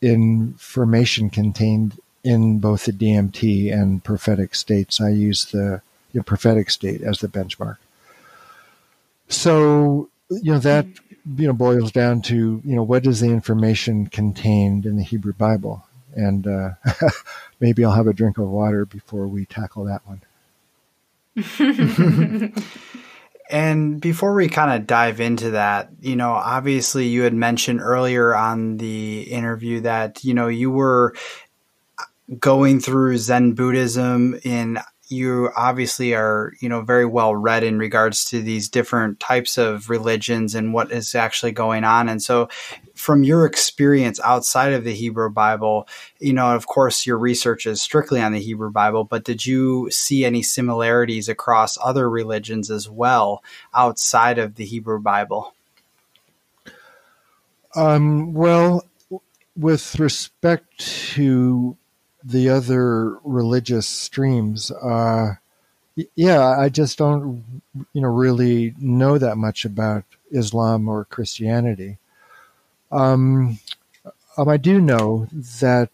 information 0.00 1.30
contained 1.30 1.98
in 2.22 2.58
both 2.58 2.84
the 2.84 2.92
DMT 2.92 3.72
and 3.72 4.02
prophetic 4.02 4.54
states. 4.54 5.00
I 5.00 5.10
use 5.10 5.46
the 5.46 5.82
you 6.12 6.20
know, 6.20 6.22
prophetic 6.22 6.70
state 6.70 7.02
as 7.02 7.18
the 7.18 7.28
benchmark. 7.28 7.76
So 9.28 10.08
you 10.30 10.52
know 10.52 10.58
that 10.58 10.86
you 11.36 11.46
know 11.46 11.52
boils 11.52 11.92
down 11.92 12.22
to 12.22 12.62
you 12.64 12.76
know 12.76 12.82
what 12.82 13.06
is 13.06 13.20
the 13.20 13.28
information 13.30 14.06
contained 14.06 14.86
in 14.86 14.96
the 14.96 15.02
Hebrew 15.02 15.32
Bible, 15.32 15.86
and 16.14 16.46
uh, 16.46 16.70
maybe 17.60 17.84
I'll 17.84 17.92
have 17.92 18.06
a 18.06 18.12
drink 18.12 18.38
of 18.38 18.48
water 18.48 18.84
before 18.84 19.26
we 19.26 19.46
tackle 19.46 19.84
that 19.84 20.02
one. 20.06 20.20
and 23.50 24.00
before 24.00 24.34
we 24.34 24.48
kind 24.48 24.72
of 24.72 24.86
dive 24.86 25.20
into 25.20 25.50
that, 25.50 25.90
you 26.00 26.16
know, 26.16 26.32
obviously 26.32 27.06
you 27.06 27.22
had 27.22 27.34
mentioned 27.34 27.80
earlier 27.80 28.34
on 28.34 28.78
the 28.78 29.22
interview 29.22 29.80
that, 29.80 30.24
you 30.24 30.32
know, 30.32 30.48
you 30.48 30.70
were 30.70 31.14
going 32.38 32.80
through 32.80 33.18
Zen 33.18 33.52
Buddhism 33.52 34.38
in 34.44 34.78
you 35.08 35.50
obviously 35.54 36.14
are 36.14 36.54
you 36.62 36.68
know 36.68 36.80
very 36.80 37.04
well 37.04 37.36
read 37.36 37.62
in 37.62 37.78
regards 37.78 38.24
to 38.24 38.40
these 38.40 38.70
different 38.70 39.20
types 39.20 39.58
of 39.58 39.90
religions 39.90 40.54
and 40.54 40.72
what 40.72 40.90
is 40.90 41.14
actually 41.14 41.52
going 41.52 41.84
on. 41.84 42.08
And 42.08 42.22
so 42.22 42.48
from 42.94 43.24
your 43.24 43.44
experience 43.44 44.20
outside 44.24 44.72
of 44.72 44.84
the 44.84 44.94
hebrew 44.94 45.30
bible 45.30 45.86
you 46.20 46.32
know 46.32 46.54
of 46.54 46.66
course 46.66 47.06
your 47.06 47.18
research 47.18 47.66
is 47.66 47.82
strictly 47.82 48.20
on 48.20 48.32
the 48.32 48.40
hebrew 48.40 48.70
bible 48.70 49.04
but 49.04 49.24
did 49.24 49.44
you 49.44 49.88
see 49.90 50.24
any 50.24 50.42
similarities 50.42 51.28
across 51.28 51.76
other 51.82 52.08
religions 52.08 52.70
as 52.70 52.88
well 52.88 53.42
outside 53.74 54.38
of 54.38 54.54
the 54.54 54.64
hebrew 54.64 55.00
bible 55.00 55.54
um, 57.76 58.32
well 58.32 58.84
with 59.56 59.98
respect 59.98 60.78
to 60.78 61.76
the 62.24 62.48
other 62.48 63.18
religious 63.22 63.86
streams, 63.86 64.70
uh, 64.70 65.34
yeah, 66.16 66.58
I 66.58 66.70
just 66.70 66.98
don't, 66.98 67.44
you 67.92 68.00
know, 68.00 68.08
really 68.08 68.74
know 68.78 69.18
that 69.18 69.36
much 69.36 69.64
about 69.64 70.04
Islam 70.32 70.88
or 70.88 71.04
Christianity. 71.04 71.98
Um, 72.94 73.58
um, 74.36 74.48
I 74.48 74.56
do 74.56 74.80
know 74.80 75.26
that 75.60 75.90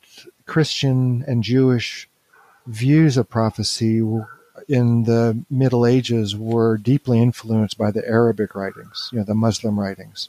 Christian 0.47 1.25
and 1.27 1.43
Jewish 1.43 2.09
views 2.67 3.17
of 3.17 3.31
prophecy 3.31 4.03
in 4.69 5.05
the 5.05 5.43
Middle 5.51 5.87
Ages 5.87 6.37
were 6.37 6.77
deeply 6.77 7.21
influenced 7.21 7.79
by 7.79 7.91
the 7.91 8.07
Arabic 8.07 8.55
writings, 8.55 9.09
you 9.13 9.19
know, 9.19 9.25
the 9.25 9.35
Muslim 9.35 9.81
writings. 9.81 10.29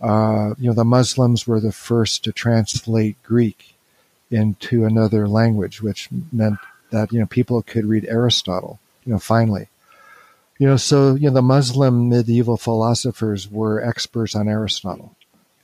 Uh, 0.00 0.54
you 0.58 0.68
know, 0.68 0.74
the 0.74 0.84
Muslims 0.84 1.46
were 1.46 1.60
the 1.60 1.72
first 1.72 2.24
to 2.24 2.32
translate 2.32 3.22
Greek 3.22 3.74
into 4.30 4.84
another 4.84 5.26
language, 5.28 5.82
which 5.82 6.08
meant 6.32 6.58
that 6.90 7.12
you 7.12 7.20
know 7.20 7.26
people 7.26 7.62
could 7.62 7.86
read 7.86 8.04
Aristotle. 8.06 8.78
You 9.04 9.12
know, 9.12 9.18
finally, 9.18 9.68
you 10.58 10.66
know, 10.66 10.76
so 10.76 11.14
you 11.14 11.28
know 11.28 11.34
the 11.34 11.42
Muslim 11.42 12.08
medieval 12.08 12.56
philosophers 12.56 13.50
were 13.50 13.82
experts 13.82 14.34
on 14.34 14.48
Aristotle, 14.48 15.16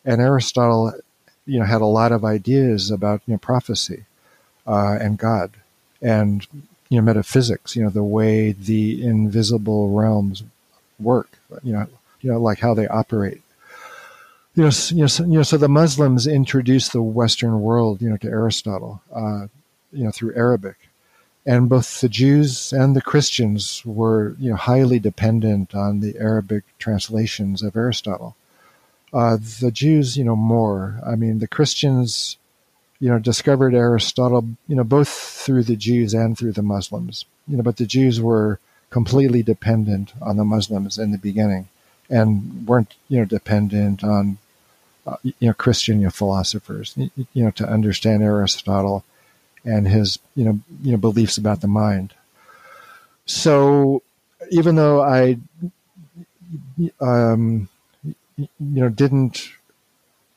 and 0.04 0.20
Aristotle, 0.20 0.92
you 1.46 1.58
know, 1.58 1.66
had 1.66 1.80
a 1.80 1.86
lot 1.86 2.12
of 2.12 2.24
ideas 2.24 2.90
about 2.90 3.22
you 3.26 3.34
know 3.34 3.38
prophecy 3.38 4.04
uh, 4.66 4.96
and 5.00 5.18
God 5.18 5.52
and 6.00 6.46
you 6.88 7.00
know 7.00 7.04
metaphysics. 7.04 7.76
You 7.76 7.84
know, 7.84 7.90
the 7.90 8.02
way 8.02 8.52
the 8.52 9.04
invisible 9.04 9.90
realms 9.90 10.42
work. 10.98 11.28
You 11.62 11.72
know, 11.72 11.86
you 12.20 12.32
know, 12.32 12.40
like 12.40 12.60
how 12.60 12.74
they 12.74 12.86
operate 12.86 13.42
you 14.54 14.64
know, 14.64 14.70
you 14.88 15.00
know, 15.00 15.06
so, 15.06 15.24
you 15.24 15.34
know, 15.34 15.42
so 15.42 15.56
the 15.56 15.68
Muslims 15.68 16.26
introduced 16.26 16.92
the 16.92 17.02
Western 17.02 17.60
world, 17.60 18.02
you 18.02 18.10
know, 18.10 18.16
to 18.16 18.28
Aristotle, 18.28 19.00
uh, 19.14 19.46
you 19.92 20.04
know, 20.04 20.10
through 20.10 20.34
Arabic, 20.34 20.76
and 21.46 21.68
both 21.68 22.00
the 22.00 22.08
Jews 22.08 22.72
and 22.72 22.96
the 22.96 23.00
Christians 23.00 23.82
were, 23.84 24.34
you 24.38 24.50
know, 24.50 24.56
highly 24.56 24.98
dependent 24.98 25.74
on 25.74 26.00
the 26.00 26.16
Arabic 26.18 26.64
translations 26.78 27.62
of 27.62 27.76
Aristotle. 27.76 28.36
Uh, 29.12 29.36
the 29.60 29.70
Jews, 29.72 30.16
you 30.16 30.24
know, 30.24 30.36
more. 30.36 31.00
I 31.04 31.16
mean, 31.16 31.40
the 31.40 31.48
Christians, 31.48 32.36
you 33.00 33.08
know, 33.08 33.18
discovered 33.18 33.74
Aristotle, 33.74 34.48
you 34.68 34.76
know, 34.76 34.84
both 34.84 35.08
through 35.08 35.64
the 35.64 35.76
Jews 35.76 36.14
and 36.14 36.38
through 36.38 36.52
the 36.52 36.62
Muslims. 36.62 37.24
You 37.48 37.56
know, 37.56 37.62
but 37.62 37.76
the 37.76 37.86
Jews 37.86 38.20
were 38.20 38.60
completely 38.90 39.42
dependent 39.42 40.12
on 40.20 40.36
the 40.36 40.44
Muslims 40.44 40.98
in 40.98 41.10
the 41.12 41.18
beginning 41.18 41.68
and 42.10 42.66
weren't 42.66 42.94
you 43.08 43.18
know 43.18 43.24
dependent 43.24 44.02
on 44.02 44.36
uh, 45.06 45.16
you 45.22 45.34
know 45.40 45.54
Christian 45.54 46.00
you 46.00 46.04
know, 46.04 46.10
philosophers 46.10 46.94
you 46.96 47.44
know 47.44 47.52
to 47.52 47.68
understand 47.68 48.22
Aristotle 48.22 49.04
and 49.64 49.86
his 49.86 50.18
you 50.34 50.44
know 50.44 50.58
you 50.82 50.92
know 50.92 50.98
beliefs 50.98 51.38
about 51.38 51.60
the 51.60 51.68
mind. 51.68 52.12
So 53.26 54.02
even 54.50 54.74
though 54.74 55.02
I 55.02 55.38
um, 57.00 57.68
you 58.42 58.80
know 58.82 58.88
didn't 58.88 59.50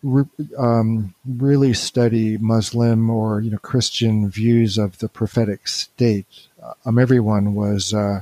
re- 0.03 0.25
um, 0.57 1.13
really 1.25 1.73
study 1.73 2.37
Muslim 2.37 3.09
or 3.09 3.41
you 3.41 3.51
know 3.51 3.57
Christian 3.57 4.29
views 4.29 4.77
of 4.77 4.99
the 4.99 5.09
prophetic 5.09 5.67
state, 5.67 6.27
um, 6.85 6.99
everyone 6.99 7.55
was 7.55 7.93
uh, 7.93 8.21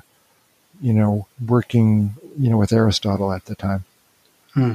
you 0.82 0.93
know 0.93 1.27
working 1.45 2.15
you 2.39 2.49
know 2.49 2.57
with 2.57 2.71
Aristotle 2.71 3.34
at 3.34 3.45
the 3.45 3.55
time. 3.55 3.86
Hmm. 4.53 4.73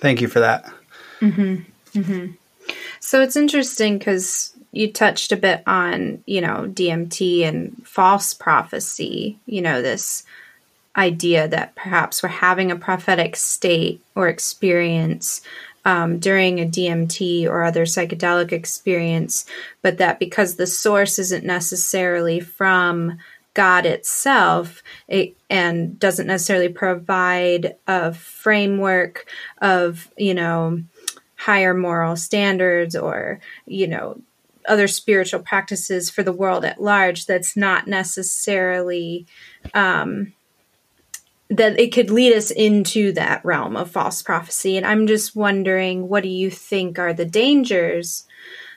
Thank 0.00 0.20
you 0.20 0.28
for 0.28 0.40
that. 0.40 0.64
Mm-hmm. 1.20 1.98
Mm-hmm. 1.98 2.32
So 3.00 3.20
it's 3.20 3.36
interesting 3.36 3.98
because 3.98 4.52
you 4.72 4.92
touched 4.92 5.32
a 5.32 5.36
bit 5.36 5.62
on 5.66 6.22
you 6.26 6.40
know 6.40 6.66
DMT 6.68 7.42
and 7.42 7.86
false 7.86 8.34
prophecy. 8.34 9.38
You 9.46 9.62
know 9.62 9.82
this 9.82 10.24
idea 10.96 11.48
that 11.48 11.74
perhaps 11.74 12.22
we're 12.22 12.28
having 12.28 12.70
a 12.70 12.76
prophetic 12.76 13.36
state 13.36 14.00
or 14.14 14.28
experience 14.28 15.40
um, 15.84 16.18
during 16.18 16.60
a 16.60 16.66
DMT 16.66 17.46
or 17.46 17.64
other 17.64 17.84
psychedelic 17.84 18.52
experience, 18.52 19.46
but 19.80 19.98
that 19.98 20.18
because 20.18 20.54
the 20.54 20.66
source 20.66 21.18
isn't 21.18 21.44
necessarily 21.44 22.40
from 22.40 23.18
God 23.54 23.84
itself 23.84 24.82
it, 25.08 25.36
and 25.50 25.98
doesn't 25.98 26.26
necessarily 26.26 26.68
provide 26.68 27.76
a 27.86 28.14
framework 28.14 29.26
of, 29.60 30.10
you 30.16 30.34
know, 30.34 30.82
higher 31.36 31.74
moral 31.74 32.16
standards 32.16 32.94
or, 32.94 33.40
you 33.66 33.86
know, 33.86 34.20
other 34.68 34.86
spiritual 34.86 35.40
practices 35.40 36.08
for 36.08 36.22
the 36.22 36.32
world 36.32 36.64
at 36.64 36.80
large 36.80 37.26
that's 37.26 37.56
not 37.56 37.88
necessarily 37.88 39.26
um, 39.74 40.32
that 41.56 41.78
it 41.78 41.92
could 41.92 42.10
lead 42.10 42.32
us 42.32 42.50
into 42.50 43.12
that 43.12 43.44
realm 43.44 43.76
of 43.76 43.90
false 43.90 44.22
prophecy. 44.22 44.76
And 44.76 44.86
I'm 44.86 45.06
just 45.06 45.36
wondering, 45.36 46.08
what 46.08 46.22
do 46.22 46.28
you 46.28 46.50
think 46.50 46.98
are 46.98 47.12
the 47.12 47.26
dangers 47.26 48.26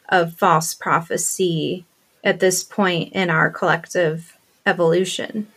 of 0.09 0.33
false 0.33 0.73
prophecy 0.73 1.85
at 2.23 2.41
this 2.41 2.63
point 2.63 3.13
in 3.13 3.29
our 3.29 3.49
collective 3.49 4.37
evolution? 4.65 5.47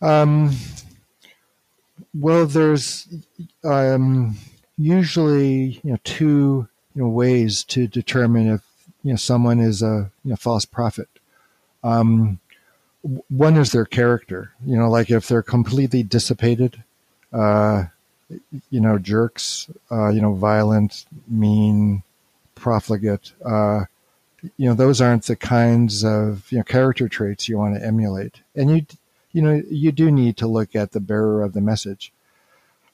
Um, 0.00 0.52
well, 2.14 2.46
there's 2.46 3.06
um, 3.62 4.36
usually 4.78 5.80
you 5.82 5.92
know 5.92 5.98
two 6.04 6.68
you 6.94 7.02
know 7.02 7.08
ways 7.08 7.64
to 7.64 7.86
determine 7.86 8.48
if 8.48 8.62
you 9.02 9.10
know 9.10 9.16
someone 9.16 9.60
is 9.60 9.82
a 9.82 10.10
you 10.24 10.30
know, 10.30 10.36
false 10.36 10.64
prophet. 10.64 11.08
Um, 11.82 12.40
one 13.28 13.56
is 13.56 13.72
their 13.72 13.84
character. 13.84 14.52
You 14.64 14.76
know, 14.76 14.90
like 14.90 15.10
if 15.10 15.28
they're 15.28 15.42
completely 15.42 16.02
dissipated, 16.02 16.82
uh, 17.32 17.84
you 18.70 18.80
know, 18.80 18.98
jerks, 18.98 19.70
uh, 19.90 20.08
you 20.08 20.20
know, 20.20 20.34
violent, 20.34 21.04
mean, 21.28 22.02
profligate. 22.54 23.32
Uh, 23.44 23.84
you 24.56 24.68
know, 24.68 24.74
those 24.74 25.00
aren't 25.00 25.24
the 25.24 25.36
kinds 25.36 26.04
of 26.04 26.50
you 26.50 26.58
know 26.58 26.64
character 26.64 27.08
traits 27.08 27.48
you 27.48 27.58
want 27.58 27.76
to 27.76 27.84
emulate. 27.84 28.40
And 28.54 28.70
you, 28.70 28.86
you 29.32 29.42
know, 29.42 29.62
you 29.70 29.92
do 29.92 30.10
need 30.10 30.36
to 30.38 30.46
look 30.46 30.74
at 30.74 30.92
the 30.92 31.00
bearer 31.00 31.42
of 31.42 31.52
the 31.52 31.60
message. 31.60 32.12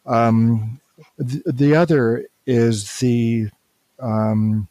Um, 0.06 0.80
the, 1.18 1.42
the 1.46 1.74
other 1.74 2.26
is 2.46 2.98
the 2.98 3.50
um, 4.00 4.68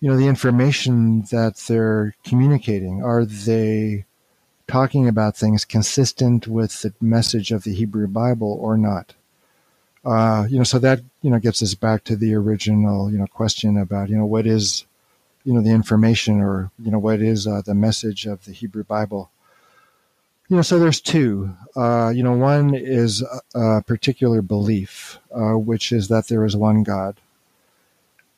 you 0.00 0.08
know 0.08 0.16
the 0.16 0.28
information 0.28 1.22
that 1.30 1.56
they're 1.68 2.14
communicating 2.24 3.02
are 3.02 3.24
they 3.24 4.04
talking 4.66 5.08
about 5.08 5.36
things 5.36 5.64
consistent 5.64 6.46
with 6.46 6.82
the 6.82 6.94
message 7.00 7.50
of 7.52 7.64
the 7.64 7.74
Hebrew 7.74 8.06
Bible 8.06 8.58
or 8.60 8.76
not? 8.76 9.14
Uh, 10.04 10.46
you 10.48 10.58
know, 10.58 10.64
so 10.64 10.78
that 10.78 11.00
you 11.22 11.30
know 11.30 11.38
gets 11.38 11.62
us 11.62 11.74
back 11.74 12.04
to 12.04 12.16
the 12.16 12.34
original 12.34 13.10
you 13.10 13.16
know 13.16 13.26
question 13.26 13.78
about 13.78 14.10
you 14.10 14.16
know 14.16 14.26
what 14.26 14.46
is 14.46 14.84
you 15.44 15.52
know 15.52 15.62
the 15.62 15.70
information 15.70 16.40
or 16.40 16.70
you 16.78 16.90
know 16.90 16.98
what 16.98 17.20
is 17.20 17.46
uh, 17.46 17.62
the 17.64 17.74
message 17.74 18.26
of 18.26 18.44
the 18.44 18.52
Hebrew 18.52 18.84
Bible. 18.84 19.30
You 20.48 20.56
know, 20.56 20.62
so 20.62 20.78
there's 20.78 21.00
two. 21.00 21.56
Uh, 21.74 22.12
you 22.14 22.22
know, 22.22 22.32
one 22.32 22.74
is 22.74 23.22
a, 23.22 23.78
a 23.78 23.82
particular 23.82 24.42
belief, 24.42 25.18
uh, 25.34 25.56
which 25.56 25.90
is 25.90 26.08
that 26.08 26.28
there 26.28 26.44
is 26.44 26.54
one 26.54 26.82
God, 26.82 27.18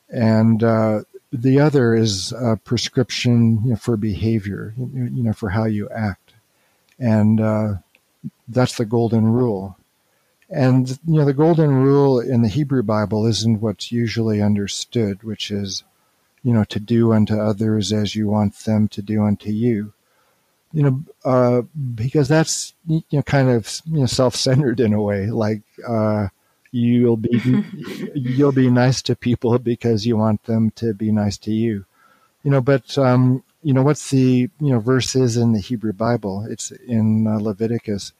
and 0.09 0.62
uh, 0.62 1.01
the 1.33 1.59
other 1.61 1.95
is 1.95 2.33
a 2.33 2.57
prescription 2.57 3.61
you 3.64 3.70
know, 3.70 3.77
for 3.77 3.97
behavior, 3.97 4.74
you 4.77 5.22
know, 5.22 5.33
for 5.33 5.51
how 5.51 5.64
you 5.64 5.89
act, 5.91 6.35
and 6.99 7.41
uh, 7.41 7.74
that's 8.49 8.77
the 8.77 8.85
golden 8.85 9.27
rule. 9.27 9.77
And 10.49 10.89
you 11.07 11.18
know, 11.18 11.24
the 11.24 11.35
golden 11.35 11.74
rule 11.74 12.20
in 12.20 12.43
the 12.43 12.49
Hebrew 12.49 12.83
Bible 12.83 13.27
isn't 13.27 13.61
what's 13.61 13.91
usually 13.91 14.41
understood, 14.41 15.24
which 15.24 15.51
is, 15.51 15.83
you 16.45 16.53
know, 16.53 16.64
to 16.64 16.79
do 16.79 17.12
unto 17.12 17.37
others 17.39 17.93
as 17.93 18.14
you 18.14 18.29
want 18.29 18.55
them 18.61 18.87
to 18.89 19.03
do 19.03 19.24
unto 19.24 19.51
you. 19.51 19.93
You 20.72 20.83
know, 20.83 21.05
uh, 21.24 21.62
because 21.95 22.29
that's 22.29 22.74
you 22.87 23.03
know 23.12 23.22
kind 23.22 23.49
of 23.49 23.81
you 23.87 24.01
know 24.01 24.07
self-centered 24.07 24.81
in 24.81 24.93
a 24.93 25.03
way, 25.03 25.27
like. 25.27 25.62
Uh, 25.87 26.29
you'll 26.72 27.16
be 27.16 27.64
you'll 28.14 28.52
be 28.52 28.70
nice 28.70 29.02
to 29.02 29.16
people 29.16 29.58
because 29.58 30.06
you 30.06 30.16
want 30.16 30.42
them 30.44 30.70
to 30.72 30.94
be 30.94 31.10
nice 31.12 31.38
to 31.38 31.52
you. 31.52 31.84
You 32.42 32.50
know 32.50 32.60
but 32.60 32.96
um, 32.98 33.42
you 33.62 33.72
know 33.72 33.82
what's 33.82 34.10
the 34.10 34.48
you 34.60 34.72
know 34.72 34.78
verses 34.78 35.36
in 35.36 35.52
the 35.52 35.58
hebrew 35.58 35.92
bible 35.92 36.46
it's 36.48 36.70
in 36.70 37.26
uh, 37.26 37.38
leviticus 37.38 38.12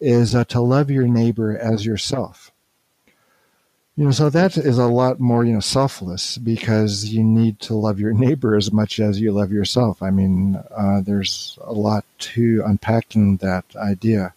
is 0.00 0.34
uh, 0.34 0.44
to 0.44 0.60
love 0.60 0.90
your 0.90 1.06
neighbor 1.06 1.56
as 1.56 1.86
yourself. 1.86 2.50
You 3.96 4.06
know 4.06 4.10
so 4.10 4.30
that 4.30 4.56
is 4.56 4.78
a 4.78 4.86
lot 4.86 5.20
more 5.20 5.44
you 5.44 5.52
know 5.52 5.60
selfless 5.60 6.38
because 6.38 7.06
you 7.06 7.22
need 7.22 7.60
to 7.60 7.74
love 7.74 8.00
your 8.00 8.12
neighbor 8.12 8.56
as 8.56 8.72
much 8.72 9.00
as 9.00 9.20
you 9.20 9.32
love 9.32 9.52
yourself. 9.52 10.02
I 10.02 10.10
mean 10.10 10.62
uh, 10.76 11.00
there's 11.00 11.58
a 11.62 11.72
lot 11.72 12.04
to 12.18 12.62
unpacking 12.66 13.38
that 13.38 13.64
idea. 13.76 14.34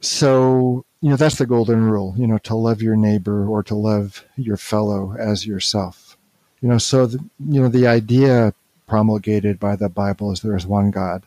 So 0.00 0.84
you 1.00 1.10
know 1.10 1.16
that's 1.16 1.38
the 1.38 1.46
golden 1.46 1.84
rule 1.84 2.14
you 2.16 2.26
know 2.26 2.38
to 2.38 2.54
love 2.54 2.82
your 2.82 2.96
neighbor 2.96 3.46
or 3.46 3.62
to 3.62 3.74
love 3.74 4.24
your 4.36 4.56
fellow 4.56 5.14
as 5.18 5.46
yourself. 5.46 6.16
You 6.60 6.68
know 6.68 6.78
so 6.78 7.06
the, 7.06 7.18
you 7.46 7.60
know 7.60 7.68
the 7.68 7.86
idea 7.86 8.54
promulgated 8.86 9.60
by 9.60 9.76
the 9.76 9.88
bible 9.88 10.32
is 10.32 10.40
there 10.40 10.56
is 10.56 10.66
one 10.66 10.90
god 10.90 11.24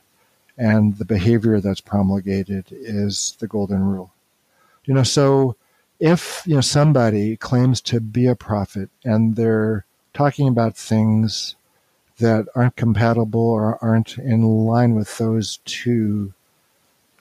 and 0.58 0.98
the 0.98 1.06
behavior 1.06 1.60
that's 1.60 1.82
promulgated 1.82 2.66
is 2.72 3.38
the 3.40 3.48
golden 3.48 3.84
rule. 3.84 4.12
You 4.86 4.94
know 4.94 5.04
so 5.04 5.56
if 6.00 6.44
you 6.46 6.56
know 6.56 6.62
somebody 6.62 7.38
claims 7.38 7.80
to 7.82 8.02
be 8.02 8.28
a 8.28 8.36
prophet 8.36 8.90
and 9.06 9.36
they're 9.36 9.86
talking 10.14 10.48
about 10.48 10.76
things 10.76 11.56
that 12.18 12.46
aren't 12.56 12.76
compatible 12.76 13.42
or 13.42 13.84
aren't 13.84 14.18
in 14.18 14.44
line 14.44 14.96
with 14.96 15.18
those 15.18 15.60
two 15.66 16.34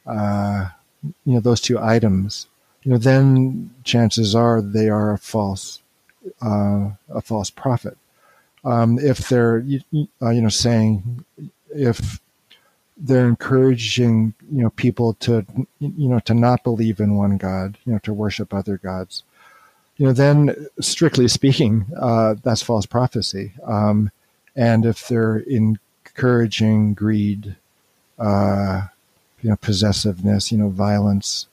uh, 0.06 0.70
you 1.02 1.34
know 1.34 1.40
those 1.40 1.60
two 1.60 1.78
items, 1.78 2.46
you 2.82 2.92
know, 2.92 2.98
then 2.98 3.70
chances 3.84 4.34
are 4.34 4.60
they 4.60 4.88
are 4.88 5.12
a 5.12 5.18
false 5.18 5.80
uh, 6.42 6.90
a 7.08 7.20
false 7.22 7.50
prophet. 7.50 7.96
Um, 8.64 8.98
if 8.98 9.28
they're 9.28 9.58
you, 9.60 9.80
uh, 10.22 10.30
you 10.30 10.42
know 10.42 10.48
saying 10.48 11.24
if 11.70 12.20
they're 12.96 13.28
encouraging 13.28 14.34
you 14.52 14.62
know 14.62 14.70
people 14.70 15.14
to 15.14 15.46
you 15.78 16.08
know 16.08 16.20
to 16.20 16.34
not 16.34 16.64
believe 16.64 17.00
in 17.00 17.16
one 17.16 17.38
God, 17.38 17.78
you 17.86 17.92
know, 17.92 17.98
to 18.00 18.12
worship 18.12 18.52
other 18.52 18.76
gods, 18.76 19.22
you 20.00 20.06
know, 20.06 20.14
then 20.14 20.54
strictly 20.80 21.28
speaking, 21.28 21.84
uh, 22.00 22.34
that's 22.42 22.62
false 22.62 22.86
prophecy. 22.86 23.52
Um, 23.64 24.10
and 24.56 24.86
if 24.86 25.06
they're 25.06 25.40
encouraging 25.40 26.94
greed, 26.94 27.56
uh, 28.18 28.86
you 29.42 29.50
know, 29.50 29.56
possessiveness, 29.56 30.52
you 30.52 30.58
know, 30.58 30.68
violence, 30.68 31.46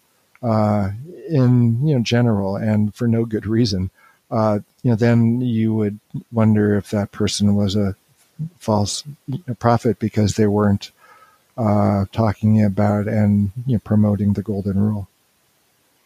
uh, 0.44 0.92
in 1.30 1.86
you 1.86 1.96
know 1.96 2.02
general 2.02 2.56
and 2.56 2.94
for 2.96 3.08
no 3.08 3.26
good 3.26 3.46
reason, 3.46 3.90
uh, 4.32 4.60
you 4.84 4.92
know, 4.92 4.96
then 4.96 5.42
you 5.42 5.74
would 5.74 6.00
wonder 6.32 6.76
if 6.76 6.90
that 6.92 7.12
person 7.12 7.56
was 7.56 7.76
a 7.76 7.96
false 8.60 9.04
prophet 9.60 10.00
because 10.00 10.36
they 10.36 10.48
weren't 10.48 10.92
uh, 11.58 12.06
talking 12.12 12.64
about 12.64 13.08
and 13.08 13.52
you 13.66 13.74
know, 13.74 13.80
promoting 13.80 14.34
the 14.34 14.44
golden 14.44 14.80
rule. 14.80 15.08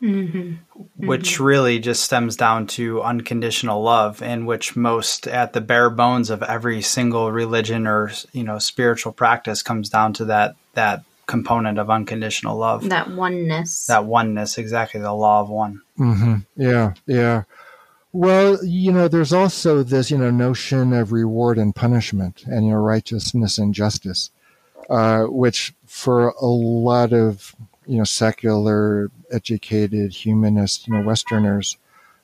Mm-hmm. 0.02 0.38
Mm-hmm. 0.38 1.08
Which 1.08 1.40
really 1.40 1.78
just 1.78 2.04
stems 2.04 2.36
down 2.36 2.66
to 2.68 3.04
unconditional 3.04 3.84
love, 3.84 4.24
in 4.24 4.48
which 4.48 4.76
most, 4.76 5.28
at 5.28 5.54
the 5.54 5.62
bare 5.62 5.92
bones 5.92 6.32
of 6.32 6.42
every 6.42 6.82
single 6.82 7.32
religion 7.32 7.86
or 7.86 8.12
you 8.32 8.44
know 8.44 8.58
spiritual 8.58 9.12
practice, 9.12 9.62
comes 9.62 9.90
down 9.90 10.14
to 10.14 10.26
that 10.26 10.56
that 10.74 11.04
component 11.32 11.80
of 11.80 11.90
unconditional 11.90 12.58
love. 12.58 12.90
That 12.90 13.10
oneness. 13.10 13.88
That 13.88 14.04
oneness, 14.04 14.58
exactly, 14.58 15.00
the 15.00 15.14
law 15.14 15.40
of 15.40 15.50
one. 15.50 15.82
Mm-hmm. 15.98 16.36
Yeah, 16.58 16.94
yeah. 17.08 17.44
Well, 18.12 18.64
you 18.66 18.92
know, 18.92 19.08
there's 19.08 19.32
also 19.32 19.82
this, 19.82 20.12
you 20.12 20.18
know, 20.18 20.30
notion 20.30 20.92
of 20.92 21.14
reward 21.14 21.58
and 21.58 21.74
punishment, 21.74 22.44
and 22.46 22.66
you 22.66 22.72
know, 22.72 22.78
righteousness 22.78 23.58
and 23.58 23.74
justice, 23.74 24.30
uh, 24.90 25.24
which 25.24 25.74
for 25.86 26.30
a 26.42 26.46
lot 26.46 27.14
of 27.14 27.56
you 27.88 27.98
know 27.98 28.04
secular, 28.04 29.10
educated, 29.32 30.12
humanist, 30.12 30.86
you 30.86 30.94
know, 30.94 31.02
Westerners, 31.02 31.78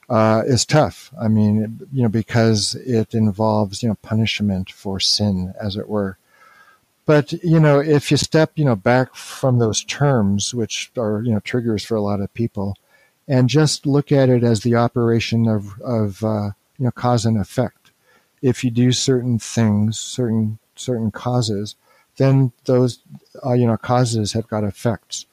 uh, 0.10 0.44
is 0.46 0.66
tough. 0.66 1.14
I 1.18 1.30
mean, 1.30 1.80
you 1.94 2.04
know, 2.04 2.10
because 2.10 2.76
it 2.76 3.14
involves 3.14 3.82
you 3.82 3.88
know 3.88 3.98
punishment 4.02 4.70
for 4.70 5.00
sin, 5.00 5.54
as 5.62 5.78
it 5.78 5.88
were. 5.88 6.18
But 7.08 7.32
you 7.42 7.62
know, 7.62 7.80
if 7.80 8.12
you 8.12 8.18
step 8.18 8.52
you 8.56 8.66
know 8.66 8.76
back 8.76 9.16
from 9.16 9.58
those 9.58 9.84
terms, 9.86 10.54
which 10.54 10.92
are 10.98 11.22
you 11.24 11.32
know 11.32 11.40
triggers 11.40 11.84
for 11.84 11.96
a 11.96 12.02
lot 12.02 12.20
of 12.20 12.34
people, 12.34 12.76
and 13.28 13.50
just 13.50 13.88
look 13.88 14.12
at 14.12 14.30
it 14.30 14.44
as 14.44 14.60
the 14.60 14.76
operation 14.76 15.48
of 15.48 15.80
of 15.82 16.22
uh, 16.24 16.52
you 16.78 16.86
know 16.86 16.92
cause 16.92 17.26
and 17.26 17.40
effect. 17.40 17.92
If 18.42 18.64
you 18.64 18.70
do 18.70 18.92
certain 18.92 19.40
things, 19.40 19.98
certain 19.98 20.60
certain 20.76 21.10
causes, 21.10 21.76
then 22.18 22.52
those 22.66 23.00
uh, 23.44 23.54
you 23.54 23.66
know 23.66 23.78
causes 23.78 24.34
have 24.34 24.50
got 24.50 24.66
effects. 24.66 25.26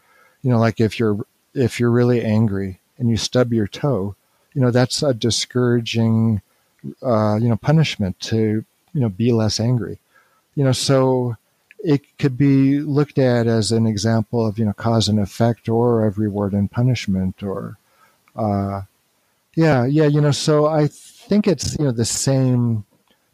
You 0.43 0.51
know, 0.51 0.61
like 0.61 0.81
if 0.81 1.01
you're 1.01 1.27
if 1.55 1.81
you're 1.81 1.91
really 1.91 2.25
angry 2.25 2.79
and 2.99 3.11
you 3.11 3.17
stub 3.17 3.53
your 3.53 3.67
toe, 3.67 4.15
you 4.55 4.61
know 4.61 4.71
that's 4.71 5.03
a 5.03 5.13
discouraging 5.13 6.41
uh, 7.03 7.37
you 7.43 7.49
know 7.49 7.57
punishment 7.57 8.21
to 8.21 8.65
you 8.93 9.01
know 9.01 9.09
be 9.09 9.33
less 9.33 9.59
angry. 9.59 9.99
You 10.55 10.63
know, 10.63 10.73
so 10.73 11.37
it 11.85 12.19
could 12.19 12.37
be 12.37 12.81
looked 12.81 13.19
at 13.19 13.47
as 13.47 13.71
an 13.71 13.87
example 13.87 14.47
of 14.47 14.59
you 14.59 14.65
know 14.65 14.73
cause 14.73 15.09
and 15.09 15.21
effect 15.21 15.69
or 15.69 16.07
of 16.07 16.19
reward 16.19 16.53
and 16.53 16.71
punishment 16.71 17.43
or 17.43 17.79
uh, 18.37 18.83
yeah 19.55 19.85
yeah 19.85 20.07
you 20.07 20.21
know 20.21 20.33
so 20.33 20.67
i 20.67 20.89
think 20.89 21.47
it's 21.47 21.79
you 21.79 21.85
know 21.85 21.93
the 21.93 22.05
same 22.05 22.85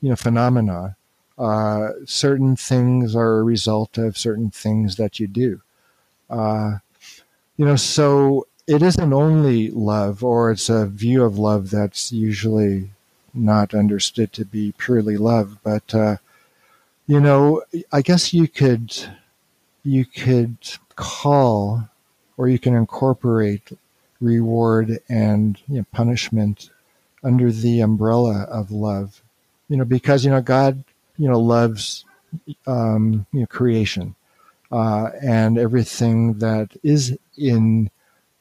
you 0.01 0.09
know 0.09 0.17
phenomena. 0.17 0.97
Uh, 1.39 1.93
certain 2.05 2.55
things 2.55 3.17
are 3.17 3.39
a 3.39 3.43
result 3.43 3.97
of 3.97 4.19
certain 4.19 4.51
things 4.51 4.97
that 4.97 5.19
you 5.19 5.27
do. 5.27 5.61
Uh, 6.29 6.73
you 7.57 7.65
know, 7.65 7.77
so 7.77 8.47
it 8.67 8.83
isn't 8.83 9.13
only 9.13 9.71
love, 9.71 10.23
or 10.23 10.51
it's 10.51 10.69
a 10.69 10.87
view 10.87 11.25
of 11.25 11.39
love 11.39 11.71
that's 11.71 12.13
usually 12.13 12.91
not 13.33 13.75
understood 13.75 14.33
to 14.35 14.45
be 14.45 14.75
purely 14.77 15.17
love, 15.17 15.57
but 15.63 15.95
uh, 15.95 16.17
you 17.11 17.19
know, 17.19 17.65
I 17.91 18.03
guess 18.03 18.33
you 18.33 18.47
could 18.47 18.97
you 19.83 20.05
could 20.05 20.57
call 20.95 21.89
or 22.37 22.49
you 22.49 22.57
can 22.61 22.77
incorporate 22.77 23.73
reward 24.21 25.01
and 25.09 25.61
you 25.67 25.79
know, 25.79 25.87
punishment 25.91 26.71
under 27.25 27.51
the 27.51 27.81
umbrella 27.81 28.43
of 28.45 28.71
love. 28.71 29.23
You 29.69 29.79
know, 29.79 29.85
because 29.85 30.25
you 30.25 30.31
know 30.31 30.41
God, 30.41 30.85
you 31.19 31.29
know, 31.29 31.41
loves 31.41 32.05
um, 32.69 33.27
you 33.33 33.41
know 33.41 33.47
creation 33.47 34.15
uh, 34.71 35.11
and 35.21 35.59
everything 35.59 36.39
that 36.39 36.71
is 36.85 37.19
in 37.37 37.91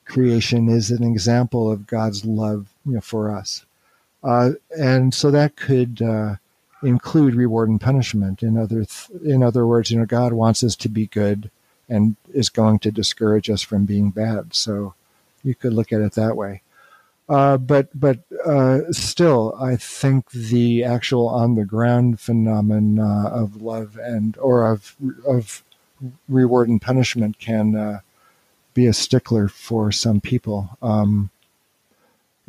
creation 0.06 0.70
is 0.70 0.92
an 0.92 1.04
example 1.04 1.72
of 1.72 1.88
God's 1.88 2.24
love, 2.24 2.68
you 2.86 2.94
know, 2.94 3.02
for 3.02 3.36
us. 3.36 3.66
Uh, 4.24 4.52
and 4.78 5.12
so 5.12 5.32
that 5.32 5.56
could 5.56 6.04
uh, 6.04 6.36
include 6.84 7.36
reward 7.36 7.70
and 7.70 7.82
punishment. 7.82 8.44
In 8.44 8.58
other 8.58 8.86
th- 8.86 9.22
in 9.24 9.44
other 9.44 9.66
words, 9.66 9.92
you 9.92 10.00
know, 10.00 10.06
God 10.06 10.34
wants 10.34 10.64
us 10.64 10.76
to 10.78 10.90
be 10.90 11.08
good 11.08 11.50
and 11.88 12.16
is 12.34 12.50
going 12.50 12.80
to 12.80 12.92
discourage 12.92 13.50
us 13.50 13.62
from 13.62 13.86
being 13.86 14.12
bad. 14.12 14.54
So 14.54 14.94
you 15.44 15.56
could 15.56 15.74
look 15.74 15.92
at 15.92 16.02
it 16.02 16.14
that 16.14 16.36
way. 16.36 16.62
Uh, 17.28 17.58
but 17.58 17.88
but 17.98 18.20
uh, 18.44 18.80
still, 18.92 19.56
I 19.62 19.76
think 19.76 20.32
the 20.32 20.84
actual 20.84 21.28
on 21.28 21.56
the 21.56 21.66
ground 21.66 22.20
phenomena 22.20 23.28
of 23.28 23.62
love 23.62 24.00
and 24.02 24.36
or 24.38 24.66
of 24.72 24.96
of 25.28 25.64
reward 26.28 26.70
and 26.70 26.82
punishment 26.82 27.38
can 27.38 27.76
uh, 27.76 28.00
be 28.74 28.88
a 28.88 28.94
stickler 28.94 29.48
for 29.48 29.92
some 29.92 30.22
people. 30.22 30.78
Um, 30.82 31.30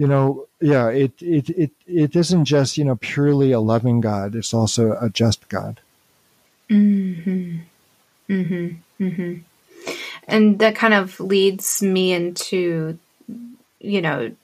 you 0.00 0.06
know, 0.06 0.46
yeah, 0.62 0.88
it, 0.88 1.12
it 1.20 1.50
it 1.50 1.70
it 1.86 2.16
isn't 2.16 2.46
just 2.46 2.78
you 2.78 2.84
know 2.86 2.96
purely 2.96 3.52
a 3.52 3.60
loving 3.60 4.00
God; 4.00 4.34
it's 4.34 4.54
also 4.54 4.96
a 4.98 5.10
just 5.10 5.46
God. 5.50 5.78
Hmm. 6.70 7.58
Hmm. 8.26 8.68
Hmm. 8.96 9.34
And 10.26 10.58
that 10.60 10.74
kind 10.74 10.94
of 10.94 11.20
leads 11.20 11.82
me 11.82 12.14
into, 12.14 12.98
you 13.78 14.00
know, 14.00 14.34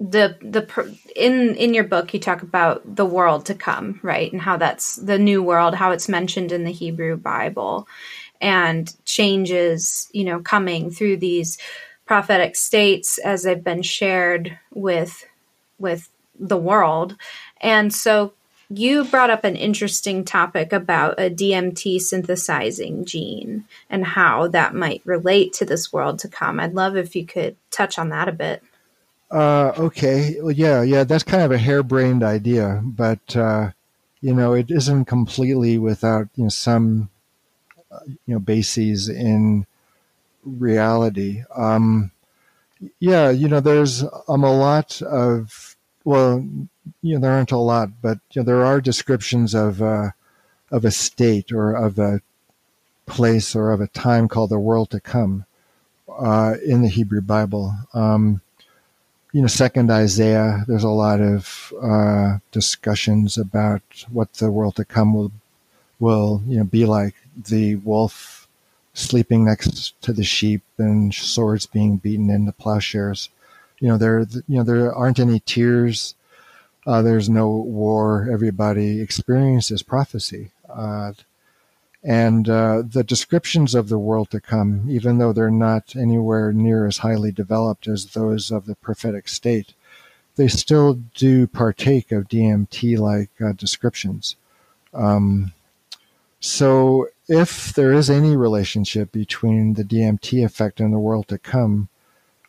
the 0.00 0.36
the 0.40 0.98
in 1.14 1.54
in 1.54 1.72
your 1.72 1.84
book 1.84 2.12
you 2.12 2.18
talk 2.18 2.42
about 2.42 2.82
the 2.96 3.06
world 3.06 3.46
to 3.46 3.54
come 3.54 4.00
right 4.02 4.32
and 4.32 4.42
how 4.42 4.56
that's 4.56 4.96
the 4.96 5.18
new 5.18 5.44
world 5.44 5.76
how 5.76 5.92
it's 5.92 6.08
mentioned 6.08 6.52
in 6.52 6.64
the 6.64 6.70
hebrew 6.70 7.16
bible 7.16 7.88
and 8.42 8.94
changes 9.06 10.10
you 10.12 10.22
know 10.22 10.38
coming 10.40 10.90
through 10.90 11.16
these 11.16 11.56
prophetic 12.06 12.56
states 12.56 13.18
as 13.18 13.42
they've 13.42 13.64
been 13.64 13.82
shared 13.82 14.58
with 14.72 15.26
with 15.78 16.08
the 16.38 16.56
world 16.56 17.16
and 17.60 17.92
so 17.92 18.32
you 18.68 19.04
brought 19.04 19.30
up 19.30 19.44
an 19.44 19.56
interesting 19.56 20.24
topic 20.24 20.72
about 20.72 21.20
a 21.20 21.30
DMT 21.30 22.00
synthesizing 22.00 23.04
gene 23.04 23.64
and 23.88 24.04
how 24.04 24.48
that 24.48 24.74
might 24.74 25.02
relate 25.04 25.52
to 25.54 25.64
this 25.64 25.92
world 25.92 26.18
to 26.20 26.28
come. 26.28 26.58
I'd 26.58 26.74
love 26.74 26.96
if 26.96 27.14
you 27.14 27.24
could 27.24 27.56
touch 27.70 27.98
on 27.98 28.08
that 28.08 28.28
a 28.28 28.32
bit. 28.32 28.62
Uh, 29.30 29.72
okay. 29.78 30.36
Well, 30.40 30.52
yeah, 30.52 30.82
yeah, 30.82 31.04
that's 31.04 31.22
kind 31.22 31.42
of 31.42 31.52
a 31.52 31.58
harebrained 31.58 32.22
idea, 32.22 32.80
but 32.84 33.36
uh, 33.36 33.70
you 34.20 34.34
know, 34.34 34.52
it 34.52 34.70
isn't 34.70 35.06
completely 35.06 35.78
without 35.78 36.28
you 36.36 36.44
know 36.44 36.48
some 36.48 37.10
uh, 37.90 37.98
you 38.06 38.34
know 38.34 38.38
bases 38.38 39.08
in 39.08 39.66
reality. 40.46 41.42
Um, 41.54 42.10
yeah, 43.00 43.30
you 43.30 43.48
know, 43.48 43.60
there's 43.60 44.04
um, 44.28 44.44
a 44.44 44.52
lot 44.52 45.02
of 45.02 45.76
well, 46.04 46.46
you 47.02 47.14
know, 47.14 47.20
there 47.20 47.32
aren't 47.32 47.52
a 47.52 47.58
lot, 47.58 47.90
but 48.00 48.18
you 48.32 48.40
know, 48.40 48.46
there 48.46 48.64
are 48.64 48.80
descriptions 48.80 49.54
of 49.54 49.82
uh, 49.82 50.10
of 50.70 50.84
a 50.84 50.90
state 50.90 51.52
or 51.52 51.74
of 51.74 51.98
a 51.98 52.20
place 53.06 53.54
or 53.54 53.72
of 53.72 53.80
a 53.80 53.88
time 53.88 54.28
called 54.28 54.50
the 54.50 54.58
world 54.58 54.90
to 54.90 55.00
come 55.00 55.44
uh, 56.18 56.54
in 56.64 56.82
the 56.82 56.88
Hebrew 56.88 57.20
Bible. 57.20 57.74
Um, 57.94 58.40
you 59.32 59.40
know, 59.42 59.48
Second 59.48 59.90
Isaiah, 59.90 60.64
there's 60.66 60.84
a 60.84 60.88
lot 60.88 61.20
of 61.20 61.72
uh, 61.82 62.38
discussions 62.52 63.36
about 63.36 63.82
what 64.10 64.32
the 64.34 64.50
world 64.50 64.76
to 64.76 64.84
come 64.84 65.12
will 65.14 65.32
will 65.98 66.42
you 66.46 66.58
know 66.58 66.64
be 66.64 66.84
like. 66.86 67.14
The 67.36 67.76
wolf 67.76 68.35
sleeping 68.96 69.44
next 69.44 70.00
to 70.00 70.12
the 70.12 70.24
sheep 70.24 70.62
and 70.78 71.12
swords 71.14 71.66
being 71.66 71.98
beaten 71.98 72.30
into 72.30 72.50
plowshares. 72.52 73.28
You 73.78 73.88
know, 73.88 73.98
there 73.98 74.20
you 74.48 74.56
know 74.56 74.64
there 74.64 74.92
aren't 74.92 75.20
any 75.20 75.40
tears. 75.40 76.14
Uh, 76.86 77.02
there's 77.02 77.28
no 77.28 77.48
war. 77.48 78.28
Everybody 78.32 79.00
experiences 79.00 79.82
prophecy. 79.82 80.50
Uh, 80.68 81.12
and 82.02 82.48
uh, 82.48 82.84
the 82.88 83.02
descriptions 83.02 83.74
of 83.74 83.88
the 83.88 83.98
world 83.98 84.30
to 84.30 84.40
come, 84.40 84.86
even 84.88 85.18
though 85.18 85.32
they're 85.32 85.50
not 85.50 85.96
anywhere 85.96 86.52
near 86.52 86.86
as 86.86 86.98
highly 86.98 87.32
developed 87.32 87.88
as 87.88 88.06
those 88.06 88.52
of 88.52 88.66
the 88.66 88.76
prophetic 88.76 89.28
state, 89.28 89.74
they 90.36 90.46
still 90.46 90.94
do 91.14 91.48
partake 91.48 92.12
of 92.12 92.28
DMT 92.28 92.96
like 92.98 93.30
uh, 93.44 93.52
descriptions. 93.52 94.36
Um, 94.94 95.52
so, 96.38 97.08
if 97.28 97.72
there 97.72 97.92
is 97.92 98.08
any 98.08 98.36
relationship 98.36 99.12
between 99.12 99.74
the 99.74 99.84
DMT 99.84 100.44
effect 100.44 100.80
and 100.80 100.92
the 100.92 100.98
world 100.98 101.28
to 101.28 101.38
come, 101.38 101.88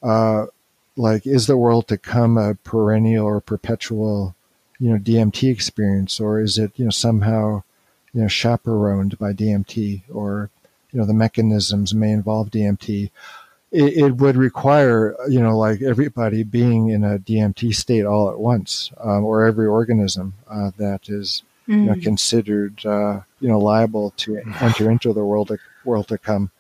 uh, 0.03 0.47
like 0.95 1.25
is 1.25 1.47
the 1.47 1.57
world 1.57 1.87
to 1.87 1.97
come 1.97 2.37
a 2.37 2.55
perennial 2.55 3.25
or 3.25 3.41
perpetual, 3.41 4.35
you 4.79 4.89
know, 4.91 4.97
DMT 4.97 5.51
experience, 5.51 6.19
or 6.19 6.39
is 6.39 6.57
it 6.57 6.71
you 6.75 6.85
know 6.85 6.91
somehow 6.91 7.63
you 8.17 8.23
know, 8.23 8.27
chaperoned 8.27 9.17
by 9.19 9.31
DMT 9.31 10.01
or, 10.11 10.49
you 10.91 10.99
know, 10.99 11.05
the 11.05 11.13
mechanisms 11.13 11.93
may 11.93 12.11
involve 12.11 12.49
DMT. 12.49 13.11
It, 13.71 13.93
it 13.97 14.11
would 14.15 14.35
require, 14.35 15.15
you 15.29 15.39
know, 15.39 15.55
like 15.55 15.83
everybody 15.83 16.41
being 16.41 16.89
in 16.89 17.03
a 17.03 17.19
DMT 17.19 17.75
state 17.75 18.05
all 18.05 18.31
at 18.31 18.39
once, 18.39 18.91
um, 18.99 19.23
or 19.23 19.45
every 19.45 19.67
organism 19.67 20.33
uh, 20.49 20.71
that 20.77 21.09
is, 21.09 21.43
mm. 21.67 21.73
you 21.73 21.85
know, 21.85 21.93
mm. 21.93 22.03
considered, 22.03 22.85
uh, 22.85 23.21
you 23.39 23.47
know, 23.47 23.59
liable 23.59 24.11
to 24.17 24.37
enter 24.61 24.89
into 24.89 25.13
the 25.13 25.23
world 25.23 25.49
to, 25.49 25.57
world 25.85 26.07
to 26.09 26.17
come. 26.17 26.51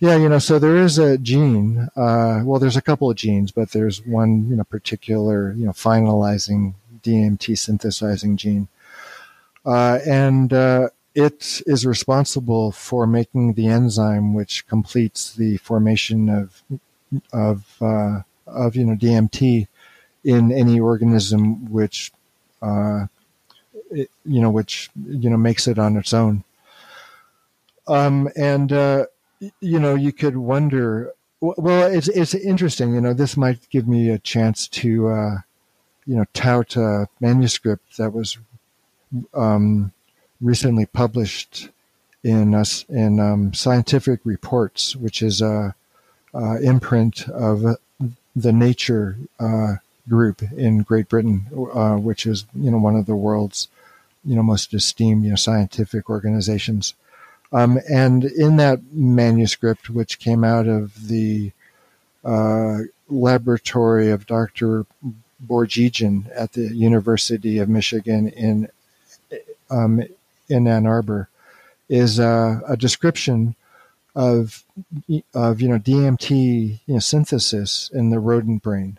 Yeah, 0.00 0.16
you 0.16 0.28
know, 0.28 0.40
so 0.40 0.58
there 0.58 0.76
is 0.76 0.98
a 0.98 1.16
gene. 1.16 1.88
Uh, 1.94 2.42
well, 2.44 2.58
there's 2.58 2.76
a 2.76 2.82
couple 2.82 3.08
of 3.08 3.16
genes, 3.16 3.52
but 3.52 3.70
there's 3.70 4.04
one, 4.04 4.48
you 4.48 4.56
know, 4.56 4.64
particular, 4.64 5.52
you 5.52 5.64
know, 5.64 5.72
finalizing 5.72 6.74
DMT 7.04 7.56
synthesizing 7.56 8.36
gene 8.36 8.68
uh, 9.64 9.98
and 10.06 10.52
uh, 10.52 10.88
it 11.14 11.62
is 11.66 11.86
responsible 11.86 12.72
for 12.72 13.06
making 13.06 13.54
the 13.54 13.68
enzyme 13.68 14.34
which 14.34 14.66
completes 14.66 15.34
the 15.34 15.56
formation 15.58 16.28
of 16.28 16.62
of 17.32 17.76
uh, 17.80 18.20
of 18.46 18.76
you 18.76 18.84
know 18.84 18.94
DMT 18.94 19.66
in 20.24 20.52
any 20.52 20.80
organism 20.80 21.70
which 21.70 22.12
uh, 22.60 23.06
you 23.92 24.40
know 24.40 24.50
which 24.50 24.90
you 25.06 25.30
know 25.30 25.36
makes 25.36 25.68
it 25.68 25.78
on 25.78 25.96
its 25.96 26.12
own. 26.12 26.44
Um, 27.88 28.28
and 28.36 28.72
uh, 28.72 29.06
you 29.60 29.78
know 29.78 29.94
you 29.94 30.12
could 30.12 30.36
wonder. 30.36 31.12
Well, 31.40 31.92
it's 31.92 32.08
it's 32.08 32.34
interesting. 32.34 32.94
You 32.94 33.00
know, 33.00 33.14
this 33.14 33.36
might 33.36 33.68
give 33.70 33.88
me 33.88 34.10
a 34.10 34.18
chance 34.18 34.68
to 34.68 35.08
uh, 35.08 35.36
you 36.06 36.16
know 36.16 36.24
tout 36.34 36.76
a 36.76 37.08
manuscript 37.20 37.96
that 37.96 38.12
was 38.12 38.38
um, 39.34 39.92
recently 40.40 40.86
published 40.86 41.68
in 42.24 42.54
us 42.54 42.84
in 42.88 43.18
um, 43.18 43.52
Scientific 43.52 44.20
Reports, 44.24 44.94
which 44.96 45.22
is 45.22 45.40
a, 45.40 45.74
a 46.34 46.60
imprint 46.62 47.28
of 47.28 47.76
the 48.36 48.52
Nature 48.52 49.16
uh, 49.40 49.74
group 50.08 50.42
in 50.56 50.82
Great 50.82 51.08
Britain, 51.08 51.46
uh, 51.74 51.96
which 51.96 52.26
is 52.26 52.44
you 52.54 52.70
know 52.70 52.78
one 52.78 52.96
of 52.96 53.06
the 53.06 53.16
world's 53.16 53.68
you 54.24 54.36
know 54.36 54.42
most 54.42 54.74
esteemed 54.74 55.24
you 55.24 55.30
know 55.30 55.36
scientific 55.36 56.08
organizations. 56.08 56.94
Um, 57.52 57.78
and 57.90 58.24
in 58.24 58.56
that 58.56 58.80
manuscript, 58.92 59.90
which 59.90 60.18
came 60.18 60.42
out 60.42 60.66
of 60.66 61.08
the 61.08 61.52
uh, 62.24 62.78
laboratory 63.10 64.10
of 64.10 64.26
Dr. 64.26 64.86
Borjigin 65.46 66.30
at 66.34 66.52
the 66.52 66.74
University 66.74 67.58
of 67.58 67.68
Michigan 67.68 68.28
in 68.28 68.68
um, 69.70 70.02
in 70.48 70.66
Ann 70.66 70.86
Arbor 70.86 71.28
is 71.88 72.18
a 72.18 72.76
description 72.78 73.54
of 74.14 74.64
of 75.34 75.60
you 75.60 75.68
know 75.68 75.78
DMT 75.78 76.80
you 76.86 76.94
know, 76.94 77.00
synthesis 77.00 77.90
in 77.92 78.10
the 78.10 78.18
rodent 78.18 78.62
brain, 78.62 78.98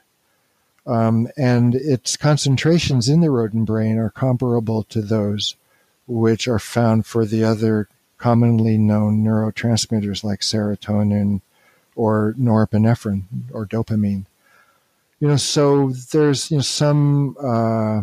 um, 0.86 1.28
and 1.38 1.76
its 1.76 2.18
concentrations 2.18 3.10
in 3.10 3.22
the 3.22 3.32
rodent 3.32 3.66
brain 3.66 3.98
are 3.98 4.10
comparable 4.10 4.84
to 4.84 5.02
those 5.02 5.56
which 6.08 6.48
are 6.48 6.60
found 6.60 7.06
for 7.06 7.26
the 7.26 7.44
other 7.44 7.88
commonly 8.18 8.78
known 8.78 9.24
neurotransmitters 9.24 10.24
like 10.24 10.42
serotonin, 10.42 11.42
or 11.96 12.34
norepinephrine 12.40 13.24
or 13.52 13.66
dopamine. 13.66 14.26
You 15.20 15.30
know, 15.30 15.36
so 15.38 15.92
there's 16.12 16.52
you 16.52 16.58
know 16.58 16.64
some 16.64 17.38
uh, 17.40 18.02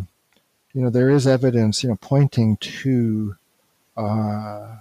you 0.73 0.83
know 0.83 0.91
there 0.91 1.11
is 1.11 1.27
evidence 1.27 1.83
you 1.83 1.91
know 1.91 1.99
pointing 2.01 2.57
to 2.57 3.37
uh, 3.97 4.77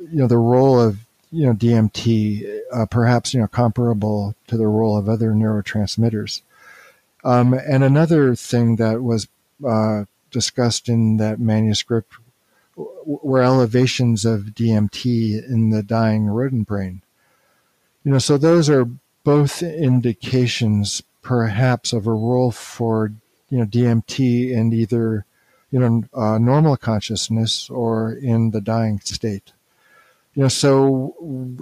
you 0.00 0.18
know 0.18 0.26
the 0.26 0.38
role 0.38 0.80
of 0.80 0.98
you 1.30 1.46
know 1.46 1.54
DMT, 1.54 2.60
uh, 2.72 2.86
perhaps 2.86 3.32
you 3.32 3.40
know 3.40 3.46
comparable 3.46 4.34
to 4.48 4.56
the 4.56 4.66
role 4.66 4.98
of 4.98 5.08
other 5.08 5.30
neurotransmitters. 5.30 6.42
Um, 7.24 7.54
and 7.54 7.84
another 7.84 8.34
thing 8.34 8.76
that 8.76 9.02
was 9.02 9.28
uh, 9.66 10.04
discussed 10.30 10.88
in 10.88 11.18
that 11.18 11.38
manuscript 11.38 12.14
were 12.76 13.42
elevations 13.42 14.24
of 14.24 14.54
DMT 14.54 15.48
in 15.48 15.70
the 15.70 15.82
dying 15.82 16.26
rodent 16.26 16.66
brain. 16.66 17.02
You 18.04 18.12
know, 18.12 18.18
so 18.18 18.38
those 18.38 18.68
are 18.68 18.88
both 19.24 19.62
indications, 19.62 21.02
perhaps, 21.22 21.92
of 21.92 22.06
a 22.06 22.12
role 22.12 22.50
for 22.50 23.12
you 23.50 23.58
know 23.58 23.66
DMT 23.66 24.50
in 24.50 24.72
either 24.72 25.24
you 25.70 25.78
know 25.78 26.04
uh, 26.14 26.38
normal 26.38 26.76
consciousness 26.76 27.70
or 27.70 28.12
in 28.12 28.50
the 28.50 28.60
dying 28.60 28.98
state. 29.00 29.52
You 30.34 30.42
know, 30.44 30.48
so 30.48 31.14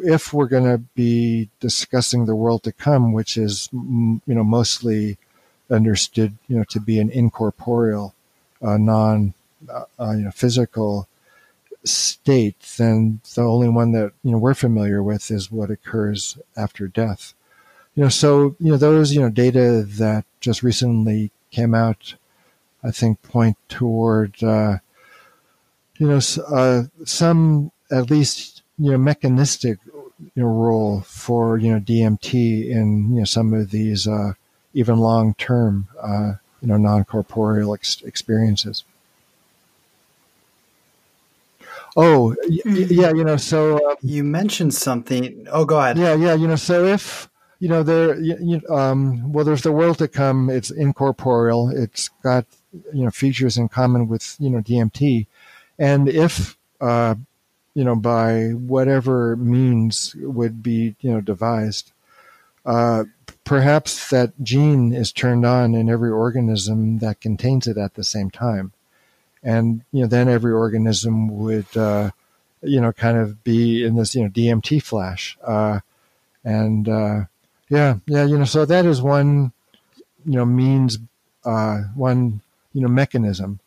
if 0.04 0.32
we're 0.32 0.46
going 0.46 0.70
to 0.70 0.78
be 0.78 1.50
discussing 1.58 2.24
the 2.24 2.36
world 2.36 2.62
to 2.62 2.72
come, 2.72 3.12
which 3.12 3.36
is 3.36 3.68
you 3.72 4.20
know 4.26 4.44
mostly 4.44 5.18
understood 5.70 6.36
you 6.48 6.56
know 6.56 6.64
to 6.64 6.80
be 6.80 6.98
an 6.98 7.10
incorporeal, 7.10 8.14
uh, 8.62 8.76
non 8.76 9.34
uh, 9.68 9.84
uh 9.98 10.12
you 10.12 10.24
know 10.24 10.30
physical 10.30 11.08
state, 11.84 12.56
then 12.76 13.20
the 13.34 13.42
only 13.42 13.68
one 13.68 13.92
that 13.92 14.12
you 14.22 14.30
know 14.30 14.38
we're 14.38 14.54
familiar 14.54 15.02
with 15.02 15.30
is 15.30 15.50
what 15.50 15.70
occurs 15.70 16.38
after 16.56 16.88
death. 16.88 17.34
You 17.94 18.04
know, 18.04 18.08
so 18.08 18.56
you 18.60 18.70
know 18.72 18.76
those 18.76 19.12
you 19.12 19.20
know 19.20 19.30
data 19.30 19.82
that 19.82 20.24
just 20.40 20.62
recently 20.62 21.30
came 21.50 21.74
out, 21.74 22.14
I 22.84 22.90
think 22.90 23.22
point 23.22 23.56
toward 23.68 24.42
uh, 24.42 24.78
you 25.98 26.08
know 26.08 26.20
uh, 26.48 26.84
some 27.04 27.72
at 27.90 28.10
least 28.10 28.62
you 28.78 28.92
know 28.92 28.98
mechanistic 28.98 29.78
you 30.34 30.42
know 30.42 30.48
role 30.48 31.00
for 31.02 31.58
you 31.58 31.72
know 31.72 31.80
DMT 31.80 32.70
in 32.70 33.14
you 33.14 33.18
know 33.20 33.24
some 33.24 33.52
of 33.54 33.70
these 33.70 34.06
uh, 34.06 34.32
even 34.74 34.98
long 34.98 35.34
term 35.34 35.88
uh, 36.00 36.34
you 36.60 36.68
know 36.68 36.76
non 36.76 37.04
corporeal 37.04 37.74
ex- 37.74 38.02
experiences. 38.02 38.84
Oh, 41.96 42.36
mm-hmm. 42.46 42.84
yeah, 42.88 43.12
you 43.12 43.24
know, 43.24 43.36
so 43.36 43.90
uh, 43.90 43.96
you 44.00 44.22
mentioned 44.22 44.74
something. 44.74 45.46
Oh, 45.50 45.64
go 45.64 45.80
ahead. 45.80 45.98
Yeah, 45.98 46.14
yeah, 46.14 46.34
you 46.34 46.46
know, 46.46 46.56
so 46.56 46.84
if 46.84 47.28
you 47.58 47.68
know 47.68 47.82
there, 47.82 48.18
you, 48.18 48.36
you, 48.40 48.74
um, 48.74 49.32
well, 49.32 49.44
there's 49.44 49.62
the 49.62 49.72
world 49.72 49.98
to 49.98 50.08
come. 50.08 50.48
It's 50.50 50.70
incorporeal. 50.70 51.70
It's 51.70 52.08
got 52.22 52.46
you 52.92 53.04
know 53.04 53.10
features 53.10 53.56
in 53.56 53.68
common 53.68 54.08
with 54.08 54.36
you 54.38 54.50
know 54.50 54.60
DMT, 54.60 55.26
and 55.78 56.08
if 56.08 56.56
uh, 56.80 57.16
you 57.74 57.84
know 57.84 57.96
by 57.96 58.50
whatever 58.50 59.36
means 59.36 60.14
would 60.16 60.62
be 60.62 60.94
you 61.00 61.12
know 61.12 61.20
devised, 61.20 61.90
uh, 62.64 63.04
perhaps 63.50 64.10
that 64.10 64.30
gene 64.42 64.92
is 64.92 65.10
turned 65.10 65.44
on 65.44 65.74
in 65.74 65.90
every 65.90 66.10
organism 66.10 66.98
that 67.00 67.20
contains 67.20 67.66
it 67.66 67.76
at 67.76 67.94
the 67.94 68.04
same 68.04 68.30
time 68.30 68.72
and 69.42 69.82
you 69.92 70.02
know 70.02 70.06
then 70.06 70.28
every 70.28 70.52
organism 70.52 71.28
would 71.38 71.76
uh, 71.76 72.10
you 72.62 72.80
know 72.80 72.92
kind 72.92 73.16
of 73.16 73.42
be 73.44 73.84
in 73.84 73.96
this 73.96 74.14
you 74.14 74.22
know 74.22 74.28
DMT 74.28 74.82
flash, 74.82 75.38
uh, 75.44 75.80
and 76.44 76.88
uh, 76.88 77.24
yeah, 77.68 77.96
yeah, 78.06 78.24
you 78.24 78.38
know, 78.38 78.44
so 78.44 78.64
that 78.64 78.84
is 78.84 79.00
one 79.00 79.52
you 80.26 80.36
know 80.36 80.44
means 80.44 80.98
uh, 81.44 81.78
one 81.94 82.40
you 82.72 82.82
know 82.82 82.88
mechanism. 82.88 83.60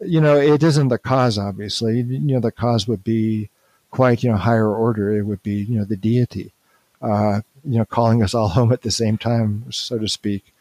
You 0.00 0.20
know, 0.20 0.36
it 0.36 0.62
isn't 0.62 0.88
the 0.88 0.98
cause, 0.98 1.38
obviously. 1.38 2.02
You 2.02 2.20
know, 2.20 2.40
the 2.40 2.52
cause 2.52 2.86
would 2.86 3.02
be 3.02 3.50
quite 3.90 4.22
you 4.22 4.30
know 4.30 4.36
higher 4.36 4.68
order. 4.68 5.16
It 5.16 5.22
would 5.22 5.42
be 5.42 5.64
you 5.64 5.78
know 5.78 5.84
the 5.84 5.96
deity, 5.96 6.52
uh, 7.02 7.40
you 7.64 7.78
know, 7.78 7.84
calling 7.84 8.22
us 8.22 8.34
all 8.34 8.48
home 8.58 8.72
at 8.72 8.82
the 8.82 8.90
same 8.90 9.18
time, 9.18 9.64
so 9.70 9.98
to 9.98 10.08
speak 10.08 10.52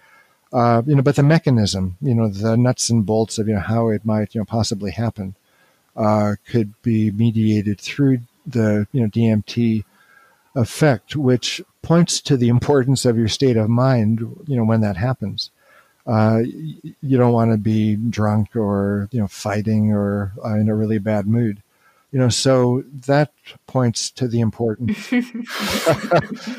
uh, 0.54 0.82
you 0.86 0.96
know, 0.96 1.02
but 1.02 1.16
the 1.16 1.24
mechanism, 1.24 1.98
you 2.02 2.16
know, 2.16 2.30
the 2.30 2.56
nuts 2.56 2.90
and 2.90 3.06
bolts 3.06 3.38
of 3.38 3.48
you 3.48 3.56
know 3.56 3.60
how 3.60 3.90
it 3.90 4.06
might 4.06 4.34
you 4.34 4.42
know 4.42 4.46
possibly 4.46 4.92
happen, 4.92 5.36
uh, 5.96 6.36
could 6.46 6.80
be 6.82 7.12
mediated 7.12 7.80
through 7.80 8.20
the 8.46 8.88
you 8.92 9.02
know 9.02 9.08
DMT 9.08 9.84
effect, 10.56 11.16
which 11.16 11.62
points 11.82 12.22
to 12.22 12.38
the 12.38 12.50
importance 12.50 13.06
of 13.06 13.18
your 13.18 13.28
state 13.28 13.58
of 13.58 13.70
mind. 13.70 14.20
You 14.48 14.56
know, 14.56 14.64
when 14.64 14.82
that 14.82 14.96
happens, 14.96 15.52
uh, 16.06 16.42
you 17.02 17.18
don't 17.18 17.34
want 17.34 17.52
to 17.52 17.58
be 17.58 17.96
drunk 17.96 18.56
or 18.56 19.10
you 19.12 19.20
know 19.20 19.28
fighting 19.28 19.92
or 19.92 20.32
uh, 20.44 20.56
in 20.56 20.70
a 20.70 20.76
really 20.76 20.98
bad 20.98 21.28
mood 21.28 21.62
you 22.12 22.20
know 22.20 22.30
so 22.30 22.84
that 23.06 23.32
points 23.66 24.10
to 24.12 24.28
the 24.28 24.40
importance 24.40 25.12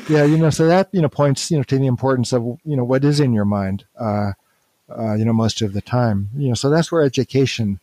yeah 0.09 0.23
you 0.23 0.37
know 0.37 0.49
so 0.49 0.67
that 0.67 0.89
you 0.91 1.01
know 1.01 1.09
points 1.09 1.49
you 1.49 1.57
know 1.57 1.63
to 1.63 1.77
the 1.77 1.87
importance 1.87 2.33
of 2.33 2.43
you 2.63 2.75
know 2.75 2.83
what 2.83 3.03
is 3.03 3.19
in 3.19 3.33
your 3.33 3.45
mind 3.45 3.85
uh, 3.99 4.31
uh, 4.95 5.13
you 5.13 5.25
know 5.25 5.33
most 5.33 5.61
of 5.61 5.73
the 5.73 5.81
time 5.81 6.29
you 6.35 6.49
know 6.49 6.53
so 6.53 6.69
that's 6.69 6.91
where 6.91 7.03
education 7.03 7.79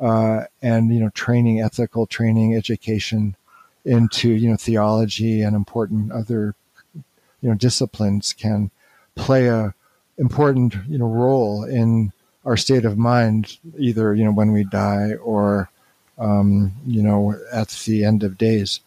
uh, 0.00 0.44
and 0.60 0.92
you 0.92 1.00
know 1.00 1.10
training 1.10 1.60
ethical 1.60 2.06
training 2.06 2.54
education 2.54 3.36
into 3.84 4.30
you 4.30 4.50
know 4.50 4.56
theology 4.56 5.40
and 5.40 5.54
important 5.54 6.10
other 6.10 6.54
you 6.94 7.48
know 7.48 7.54
disciplines 7.54 8.32
can 8.32 8.70
play 9.14 9.46
a 9.46 9.74
important 10.18 10.74
you 10.88 10.98
know 10.98 11.06
role 11.06 11.64
in 11.64 12.12
our 12.44 12.56
state 12.56 12.84
of 12.84 12.98
mind 12.98 13.58
either 13.78 14.14
you 14.14 14.24
know 14.24 14.32
when 14.32 14.52
we 14.52 14.64
die 14.64 15.12
or 15.22 15.70
um, 16.18 16.72
you 16.86 17.02
know, 17.02 17.34
at 17.52 17.68
the 17.86 18.04
end 18.04 18.22
of 18.22 18.38
days, 18.38 18.80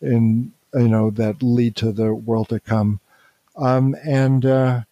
in 0.00 0.52
you 0.74 0.88
know 0.88 1.10
that 1.10 1.42
lead 1.42 1.76
to 1.76 1.92
the 1.92 2.14
world 2.14 2.48
to 2.48 2.60
come. 2.60 3.00
Um, 3.56 3.94
and 4.04 4.44
uh, 4.44 4.82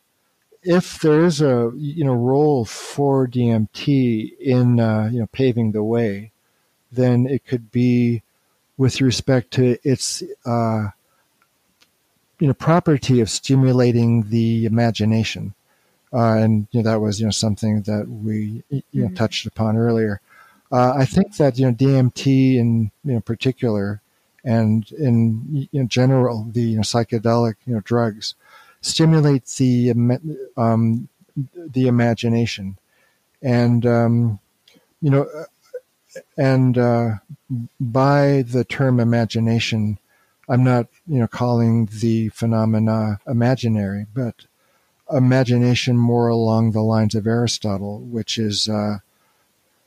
if 0.63 1.01
there 1.01 1.25
is 1.25 1.41
a 1.41 1.73
you 1.77 2.05
know 2.05 2.15
role 2.15 2.65
for 2.65 3.27
DMT 3.27 4.39
in 4.39 4.81
uh, 4.81 5.09
you 5.13 5.21
know 5.21 5.27
paving 5.33 5.73
the 5.73 5.83
way, 5.83 6.31
then 6.91 7.27
it 7.27 7.45
could 7.45 7.71
be 7.73 8.23
with 8.77 9.01
respect 9.01 9.51
to 9.53 9.79
its 9.83 10.23
uh, 10.47 10.89
you 12.39 12.47
know 12.47 12.55
property 12.55 13.21
of 13.21 13.31
stimulating 13.31 14.29
the 14.31 14.65
imagination, 14.65 15.55
uh, 16.13 16.35
and 16.35 16.69
you 16.71 16.83
know 16.83 16.91
that 16.91 17.01
was 17.01 17.21
you 17.21 17.27
know 17.27 17.33
something 17.33 17.83
that 17.83 18.09
we 18.09 18.63
you 18.71 18.83
know 18.93 19.07
mm-hmm. 19.07 19.15
touched 19.15 19.47
upon 19.47 19.77
earlier. 19.77 20.21
Uh, 20.73 20.95
I 20.97 21.05
think 21.05 21.37
that 21.37 21.59
you 21.59 21.67
know 21.67 21.73
DMT 21.73 22.57
in 22.57 22.91
you 23.05 23.13
know 23.13 23.21
particular, 23.21 24.01
and 24.43 24.91
in 24.93 25.69
know, 25.73 25.87
general 25.87 26.49
the 26.51 26.63
you 26.63 26.77
know, 26.77 26.83
psychedelic 26.83 27.57
you 27.67 27.75
know 27.75 27.81
drugs 27.81 28.35
stimulate 28.81 29.45
the 29.59 29.91
um, 30.57 31.09
the 31.55 31.87
imagination, 31.87 32.79
and 33.43 33.85
um, 33.85 34.41
you 35.03 35.11
know, 35.11 35.29
and 36.39 36.79
uh, 36.79 37.11
by 37.79 38.43
the 38.43 38.65
term 38.65 38.99
imagination, 38.99 39.99
I'm 40.49 40.65
not 40.65 40.87
you 41.07 41.19
know 41.19 41.29
calling 41.29 41.91
the 42.01 42.31
phenomena 42.31 43.21
imaginary, 43.27 44.07
but 44.15 44.47
imagination 45.11 45.99
more 45.99 46.29
along 46.29 46.73
the 46.73 46.81
lines 46.81 47.15
of 47.15 47.27
Aristotle, 47.27 48.01
which 48.01 48.39
is 48.39 48.71
uh, 48.71 49.01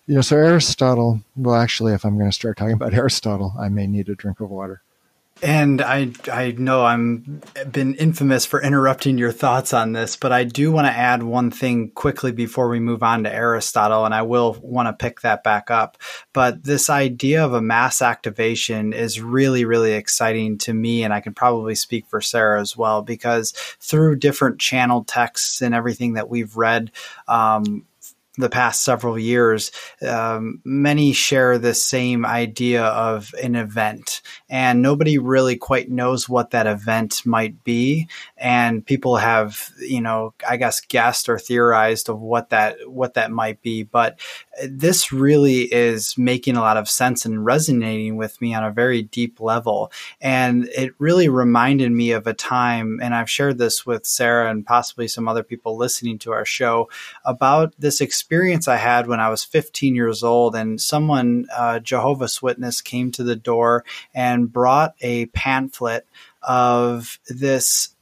you 0.07 0.15
know, 0.15 0.21
so 0.21 0.37
Aristotle, 0.37 1.21
well, 1.35 1.55
actually, 1.55 1.93
if 1.93 2.05
I'm 2.05 2.17
going 2.17 2.29
to 2.29 2.35
start 2.35 2.57
talking 2.57 2.73
about 2.73 2.93
Aristotle, 2.95 3.53
I 3.59 3.69
may 3.69 3.87
need 3.87 4.09
a 4.09 4.15
drink 4.15 4.39
of 4.39 4.49
water. 4.49 4.81
And 5.43 5.81
I 5.81 6.13
I 6.31 6.51
know 6.51 6.85
I'm 6.85 7.41
been 7.69 7.95
infamous 7.95 8.45
for 8.45 8.61
interrupting 8.61 9.17
your 9.17 9.33
thoughts 9.33 9.73
on 9.73 9.91
this, 9.91 10.15
but 10.15 10.31
I 10.31 10.45
do 10.45 10.71
want 10.71 10.87
to 10.87 10.93
add 10.93 11.23
one 11.23 11.51
thing 11.51 11.91
quickly 11.91 12.31
before 12.31 12.69
we 12.69 12.79
move 12.79 13.03
on 13.03 13.25
to 13.25 13.33
Aristotle, 13.33 14.05
and 14.05 14.15
I 14.15 14.21
will 14.21 14.57
want 14.61 14.87
to 14.87 14.93
pick 14.93 15.21
that 15.21 15.43
back 15.43 15.69
up. 15.69 15.97
But 16.31 16.63
this 16.63 16.89
idea 16.89 17.43
of 17.43 17.53
a 17.53 17.61
mass 17.61 18.01
activation 18.01 18.93
is 18.93 19.19
really, 19.19 19.65
really 19.65 19.91
exciting 19.91 20.57
to 20.59 20.73
me, 20.73 21.03
and 21.03 21.13
I 21.13 21.19
can 21.19 21.33
probably 21.33 21.75
speak 21.75 22.07
for 22.07 22.21
Sarah 22.21 22.61
as 22.61 22.77
well, 22.77 23.01
because 23.01 23.51
through 23.81 24.15
different 24.15 24.61
channel 24.61 25.03
texts 25.03 25.61
and 25.61 25.75
everything 25.75 26.13
that 26.13 26.29
we've 26.29 26.55
read, 26.55 26.91
um, 27.27 27.85
the 28.37 28.49
past 28.49 28.83
several 28.83 29.17
years, 29.17 29.71
um, 30.07 30.61
many 30.63 31.13
share 31.13 31.57
the 31.57 31.73
same 31.73 32.25
idea 32.25 32.83
of 32.83 33.33
an 33.41 33.55
event, 33.55 34.21
and 34.49 34.81
nobody 34.81 35.17
really 35.17 35.55
quite 35.55 35.89
knows 35.89 36.27
what 36.27 36.51
that 36.51 36.67
event 36.67 37.25
might 37.25 37.63
be. 37.63 38.07
And 38.37 38.85
people 38.85 39.17
have, 39.17 39.71
you 39.79 40.01
know, 40.01 40.33
I 40.47 40.57
guess 40.57 40.81
guessed 40.81 41.29
or 41.29 41.39
theorized 41.39 42.09
of 42.09 42.19
what 42.19 42.49
that 42.49 42.77
what 42.89 43.13
that 43.15 43.31
might 43.31 43.61
be. 43.61 43.83
But 43.83 44.19
this 44.67 45.11
really 45.11 45.61
is 45.63 46.17
making 46.17 46.57
a 46.57 46.61
lot 46.61 46.77
of 46.77 46.89
sense 46.89 47.25
and 47.25 47.45
resonating 47.45 48.17
with 48.17 48.39
me 48.41 48.53
on 48.53 48.63
a 48.63 48.71
very 48.71 49.01
deep 49.01 49.39
level. 49.39 49.91
And 50.21 50.67
it 50.75 50.93
really 50.99 51.29
reminded 51.29 51.91
me 51.91 52.11
of 52.11 52.27
a 52.27 52.33
time, 52.33 52.99
and 53.01 53.15
I've 53.15 53.29
shared 53.29 53.57
this 53.57 53.85
with 53.85 54.05
Sarah 54.05 54.49
and 54.49 54.65
possibly 54.65 55.07
some 55.07 55.27
other 55.27 55.43
people 55.43 55.77
listening 55.77 56.19
to 56.19 56.31
our 56.31 56.45
show 56.45 56.89
about 57.23 57.73
this 57.79 58.01
experience 58.01 58.24
I 58.67 58.77
had 58.77 59.07
when 59.07 59.19
I 59.19 59.29
was 59.29 59.43
15 59.43 59.95
years 59.95 60.23
old. 60.23 60.55
And 60.55 60.79
someone, 60.79 61.47
uh, 61.55 61.79
Jehovah's 61.79 62.41
Witness, 62.41 62.81
came 62.81 63.11
to 63.13 63.23
the 63.23 63.35
door 63.35 63.83
and 64.13 64.51
brought 64.51 64.95
a 65.01 65.27
pamphlet 65.27 66.07
of 66.41 67.19
this 67.27 67.94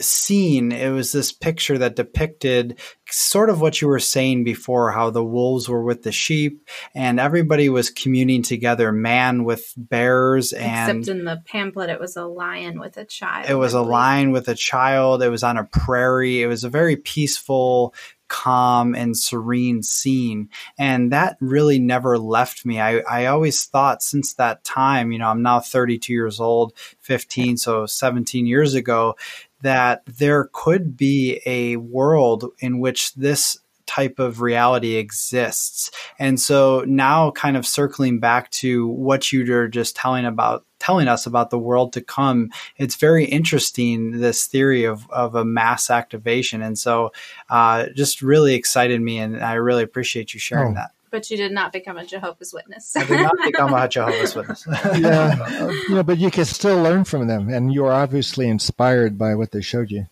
scene. 0.00 0.72
It 0.72 0.90
was 0.90 1.12
this 1.12 1.32
picture 1.32 1.78
that 1.78 1.96
depicted 1.96 2.78
sort 3.10 3.50
of 3.50 3.60
what 3.60 3.80
you 3.80 3.88
were 3.88 3.98
saying 3.98 4.44
before 4.44 4.92
how 4.92 5.10
the 5.10 5.24
wolves 5.24 5.68
were 5.68 5.82
with 5.82 6.02
the 6.02 6.12
sheep 6.12 6.68
and 6.94 7.18
everybody 7.18 7.68
was 7.68 7.90
communing 7.90 8.42
together, 8.42 8.92
man 8.92 9.44
with 9.44 9.72
bears. 9.76 10.52
And 10.52 11.00
except 11.00 11.16
in 11.16 11.24
the 11.24 11.42
pamphlet, 11.46 11.90
it 11.90 12.00
was 12.00 12.16
a 12.16 12.26
lion 12.26 12.78
with 12.78 12.96
a 12.96 13.04
child. 13.04 13.48
It 13.48 13.54
was 13.54 13.74
a 13.74 13.82
lion 13.82 14.30
with 14.30 14.48
a 14.48 14.54
child. 14.54 15.22
It 15.22 15.30
was 15.30 15.42
on 15.42 15.56
a 15.56 15.64
prairie. 15.64 16.42
It 16.42 16.46
was 16.46 16.64
a 16.64 16.68
very 16.68 16.96
peaceful, 16.96 17.94
calm 18.28 18.94
and 18.94 19.16
serene 19.16 19.82
scene. 19.82 20.50
And 20.78 21.12
that 21.12 21.36
really 21.40 21.78
never 21.78 22.18
left 22.18 22.64
me. 22.64 22.80
I, 22.80 22.98
I 22.98 23.26
always 23.26 23.64
thought 23.64 24.02
since 24.02 24.34
that 24.34 24.64
time, 24.64 25.10
you 25.10 25.18
know, 25.18 25.28
I'm 25.28 25.42
now 25.42 25.60
32 25.60 26.12
years 26.12 26.38
old, 26.38 26.74
15, 27.00 27.56
so 27.56 27.86
17 27.86 28.46
years 28.46 28.74
ago, 28.74 29.16
that 29.62 30.02
there 30.06 30.48
could 30.52 30.96
be 30.96 31.40
a 31.46 31.76
world 31.76 32.44
in 32.60 32.78
which 32.78 33.14
this 33.14 33.58
type 33.88 34.18
of 34.18 34.40
reality 34.40 34.96
exists. 34.96 35.90
And 36.18 36.38
so 36.38 36.84
now 36.86 37.30
kind 37.32 37.56
of 37.56 37.66
circling 37.66 38.20
back 38.20 38.50
to 38.50 38.86
what 38.86 39.32
you 39.32 39.50
were 39.50 39.66
just 39.66 39.96
telling 39.96 40.26
about 40.26 40.64
telling 40.78 41.08
us 41.08 41.26
about 41.26 41.50
the 41.50 41.58
world 41.58 41.92
to 41.92 42.00
come, 42.00 42.50
it's 42.76 42.94
very 42.94 43.24
interesting 43.24 44.20
this 44.20 44.46
theory 44.46 44.84
of, 44.84 45.10
of 45.10 45.34
a 45.34 45.44
mass 45.44 45.90
activation. 45.90 46.62
And 46.62 46.78
so 46.78 47.10
uh, 47.50 47.86
just 47.96 48.22
really 48.22 48.54
excited 48.54 49.00
me 49.00 49.18
and 49.18 49.42
I 49.42 49.54
really 49.54 49.82
appreciate 49.82 50.34
you 50.34 50.38
sharing 50.38 50.72
oh. 50.72 50.74
that. 50.74 50.90
But 51.10 51.30
you 51.30 51.36
did 51.36 51.52
not 51.52 51.72
become 51.72 51.96
a 51.96 52.04
Jehovah's 52.04 52.52
Witness. 52.52 52.96
I 52.96 53.04
did 53.04 53.20
not 53.20 53.34
become 53.44 53.74
a 53.74 53.88
Jehovah's 53.88 54.34
Witness. 54.34 54.66
yeah, 54.98 55.70
you 55.88 55.94
know, 55.94 56.02
but 56.02 56.18
you 56.18 56.30
can 56.30 56.44
still 56.44 56.82
learn 56.82 57.04
from 57.04 57.26
them, 57.26 57.48
and 57.48 57.72
you're 57.72 57.92
obviously 57.92 58.48
inspired 58.48 59.18
by 59.18 59.34
what 59.34 59.52
they 59.52 59.60
showed 59.60 59.90
you. 59.90 60.06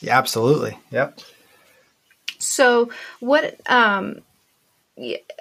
Yeah, 0.00 0.18
absolutely. 0.18 0.78
Yep. 0.90 1.20
So, 2.38 2.90
what 3.20 3.60
um, 3.70 4.20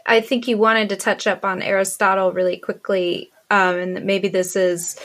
I 0.06 0.22
think 0.22 0.47
you 0.47 0.58
wanted 0.58 0.89
to 0.89 0.95
touch 0.95 1.28
up 1.28 1.45
on 1.45 1.62
Aristotle 1.62 2.32
really 2.32 2.58
quickly, 2.58 3.32
um, 3.51 3.76
and 3.76 4.06
maybe 4.06 4.28
this 4.28 4.56
is 4.56 4.99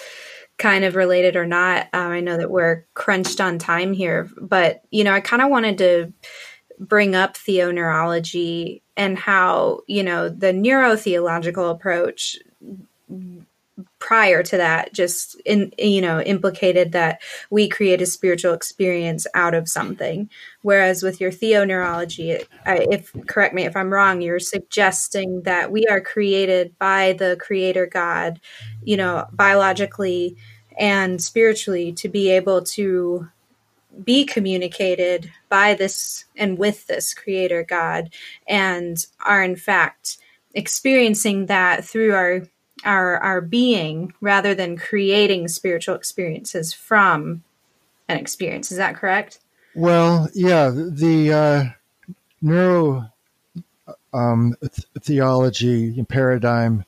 kind 0.59 0.85
of 0.85 0.95
related 0.95 1.37
or 1.37 1.47
not. 1.47 1.89
Um, 1.93 2.13
I 2.13 2.21
know 2.21 2.37
that 2.37 2.51
we're 2.51 2.85
crunched 2.95 3.41
on 3.41 3.59
time 3.59 3.93
here, 3.93 4.29
but 4.41 4.83
you 4.91 5.05
know, 5.05 5.13
I 5.13 5.21
kind 5.21 5.43
of 5.43 5.51
wanted 5.51 5.79
to 5.79 6.13
bring 6.79 7.15
up 7.15 7.35
theoneurology 7.35 8.83
and 9.01 9.19
how 9.19 9.81
you 9.87 10.03
know 10.03 10.29
the 10.29 10.53
neurotheological 10.53 11.71
approach 11.71 12.37
prior 13.99 14.43
to 14.43 14.59
that 14.59 14.93
just 14.93 15.41
in 15.47 15.73
you 15.79 16.03
know 16.03 16.21
implicated 16.21 16.93
that 16.93 17.23
we 17.49 17.67
create 17.67 18.03
a 18.03 18.07
spiritual 18.07 18.53
experience 18.53 19.27
out 19.33 19.55
of 19.55 19.71
something. 19.71 20.29
Whereas 20.61 21.03
with 21.03 21.19
your 21.19 21.33
theo 21.33 21.65
neurology 21.65 22.37
if 22.67 23.11
correct 23.27 23.55
me 23.55 23.65
if 23.65 23.75
i'm 23.75 23.91
wrong 23.91 24.21
you're 24.21 24.39
suggesting 24.39 25.43
that 25.43 25.73
we 25.73 25.87
are 25.87 26.03
created 26.03 26.79
by 26.79 27.15
the 27.15 27.39
creator 27.41 27.87
god 27.87 28.39
you 28.83 28.99
know 28.99 29.27
biologically 29.33 30.37
and 30.79 31.23
spiritually 31.23 31.91
to 31.93 32.09
be 32.09 32.29
able 32.29 32.63
to 32.63 33.27
be 34.05 34.25
communicated 34.25 35.31
by 35.49 35.75
this 35.75 36.25
and 36.37 36.59
with 36.59 36.87
this 36.87 37.15
creator 37.15 37.63
God 37.63 38.13
and 38.47 39.05
are 39.25 39.43
in 39.43 39.57
fact 39.57 40.19
experiencing 40.55 41.47
that 41.47 41.85
through 41.85 42.15
our 42.15 42.43
our 42.85 43.19
our 43.19 43.41
being 43.41 44.13
rather 44.21 44.55
than 44.55 44.77
creating 44.77 45.49
spiritual 45.49 45.95
experiences 45.95 46.73
from 46.73 47.43
an 48.09 48.17
experience. 48.17 48.71
Is 48.71 48.79
that 48.79 48.97
correct? 48.97 49.41
Well 49.75 50.29
yeah 50.35 50.71
the 50.71 51.33
uh, 51.33 51.65
neuro 52.43 53.11
um, 54.13 54.57
th- 54.61 54.87
theology 55.01 56.03
paradigm 56.05 56.85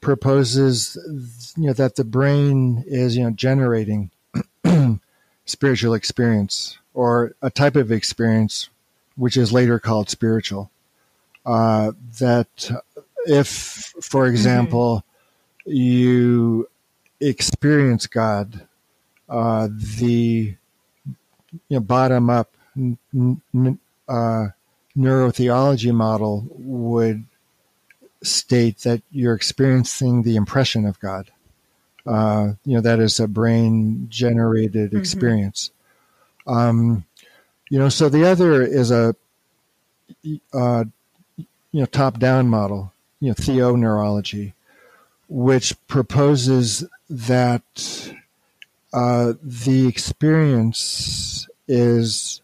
proposes 0.00 1.54
you 1.56 1.66
know 1.66 1.72
that 1.72 1.96
the 1.96 2.04
brain 2.04 2.84
is 2.86 3.16
you 3.16 3.24
know 3.24 3.30
generating 3.30 4.10
spiritual 5.48 5.94
experience 5.94 6.78
or 6.94 7.34
a 7.42 7.50
type 7.50 7.76
of 7.76 7.90
experience 7.90 8.68
which 9.18 9.36
is 9.36 9.52
later 9.52 9.78
called 9.78 10.08
spiritual. 10.08 10.70
Uh, 11.44 11.92
that 12.20 12.70
if, 13.26 13.48
for 13.48 14.24
mm-hmm. 14.24 14.30
example, 14.30 15.04
mm-hmm. 15.66 15.76
you 15.76 16.68
experience 17.20 18.06
God, 18.06 18.66
uh, 19.28 19.68
the 19.70 20.54
you 21.50 21.60
know, 21.68 21.80
bottom 21.80 22.30
up 22.30 22.52
n- 22.76 22.98
n- 23.12 23.78
uh, 24.08 24.48
neurotheology 24.96 25.92
model 25.92 26.46
would 26.50 27.24
state 28.22 28.78
that 28.78 29.02
you're 29.10 29.34
experiencing 29.34 30.22
the 30.22 30.36
impression 30.36 30.86
of 30.86 31.00
God. 31.00 31.30
Uh, 32.08 32.54
you 32.64 32.74
know, 32.74 32.80
that 32.80 33.00
is 33.00 33.20
a 33.20 33.28
brain 33.28 34.06
generated 34.08 34.90
mm-hmm. 34.90 34.98
experience. 34.98 35.70
Um, 36.46 37.04
you 37.68 37.78
know, 37.78 37.90
so 37.90 38.08
the 38.08 38.24
other 38.24 38.62
is 38.62 38.90
a, 38.90 39.14
uh, 40.54 40.84
you 41.36 41.50
know, 41.80 41.84
top 41.84 42.18
down 42.18 42.48
model, 42.48 42.94
you 43.20 43.28
know, 43.28 43.34
theoneurology, 43.34 44.54
which 45.28 45.74
proposes 45.86 46.82
that 47.10 48.14
uh, 48.94 49.34
the 49.42 49.86
experience 49.86 51.46
is, 51.66 52.40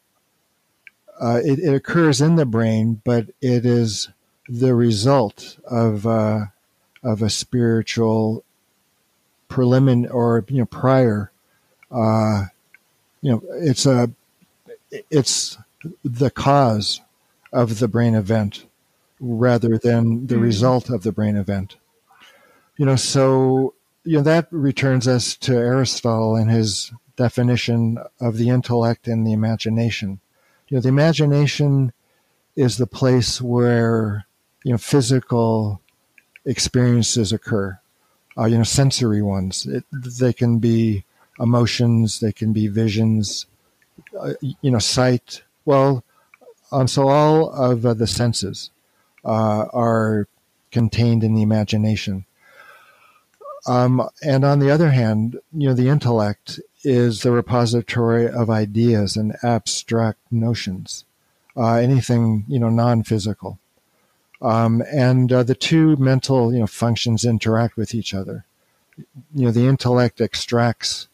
uh, 1.19 1.41
it, 1.43 1.59
it, 1.59 1.75
occurs 1.75 2.21
in 2.21 2.37
the 2.37 2.45
brain, 2.45 3.01
but 3.03 3.29
it 3.41 3.65
is 3.65 4.11
the 4.47 4.75
result 4.75 5.57
of, 5.65 6.07
uh, 6.07 6.45
of 7.03 7.23
a 7.23 7.31
spiritual 7.31 8.45
preliminary 9.55 10.11
or 10.11 10.45
you 10.49 10.59
know 10.59 10.67
prior 10.67 11.31
uh, 11.93 12.47
you 13.23 13.31
know 13.31 13.41
it's 13.53 13.87
a 13.87 14.11
it's 15.13 15.57
the 16.05 16.29
cause 16.29 17.01
of 17.53 17.79
the 17.79 17.87
brain 17.87 18.17
event 18.17 18.67
rather 19.21 19.79
than 19.79 20.27
the 20.27 20.35
mm-hmm. 20.35 20.43
result 20.43 20.91
of 20.91 21.05
the 21.05 21.13
brain 21.13 21.37
event. 21.37 21.77
You 22.77 22.85
know 22.85 22.97
so 22.97 23.75
you 24.03 24.17
know 24.17 24.25
that 24.25 24.49
returns 24.51 25.07
us 25.07 25.37
to 25.37 25.55
aristotle 25.55 26.35
and 26.35 26.51
his 26.51 26.91
definition 27.15 27.99
of 28.19 28.37
the 28.39 28.49
intellect 28.49 29.07
and 29.07 29.25
the 29.25 29.33
imagination. 29.33 30.19
You 30.67 30.79
know 30.79 30.81
the 30.81 30.89
imagination 30.89 31.93
is 32.57 32.77
the 32.77 32.89
place 32.89 33.41
where 33.41 34.27
you 34.65 34.73
know 34.73 34.79
physical 34.79 35.81
experiences 36.45 37.33
occur 37.33 37.79
uh, 38.39 38.47
you 38.47 38.59
know, 38.59 38.65
sensory 38.65 39.23
ones. 39.23 39.67
It, 39.67 39.85
they 39.93 40.33
can 40.33 40.59
be 40.59 41.05
emotions, 41.39 42.21
they 42.21 42.33
can 42.33 42.53
be 42.53 42.69
visions, 42.69 43.47
uh, 44.19 44.35
you 44.41 44.71
know, 44.71 44.79
sight. 44.79 45.43
Well, 45.65 46.05
um, 46.73 46.89
so 46.89 47.09
all 47.09 47.51
of 47.51 47.87
uh, 47.87 47.95
the 47.95 48.07
senses 48.07 48.71
uh, 49.25 49.67
are 49.73 50.29
contained 50.71 51.23
in 51.25 51.35
the 51.35 51.43
imagination. 51.43 52.25
Um, 53.67 54.09
and 54.23 54.45
on 54.45 54.59
the 54.59 54.71
other 54.71 54.91
hand, 54.91 55.41
you 55.53 55.69
know, 55.69 55.75
the 55.75 55.89
intellect 55.89 56.61
is 56.83 57.23
the 57.23 57.33
repository 57.33 58.29
of 58.29 58.51
ideas 58.51 59.17
and 59.17 59.37
abstract 59.43 60.19
notions, 60.31 61.05
uh, 61.57 61.77
anything, 61.77 62.45
you 62.47 62.59
know, 62.59 62.69
non-physical. 62.69 63.59
Um, 64.45 64.83
and 64.93 65.33
uh, 65.33 65.43
the 65.43 65.55
two 65.55 65.97
mental 65.97 66.53
you 66.53 66.61
know 66.61 66.67
functions 66.67 67.25
interact 67.25 67.77
with 67.77 67.95
each 67.95 68.13
other. 68.13 68.45
You 69.35 69.47
know, 69.47 69.51
the 69.51 69.67
intellect 69.67 70.21
extracts 70.21 71.09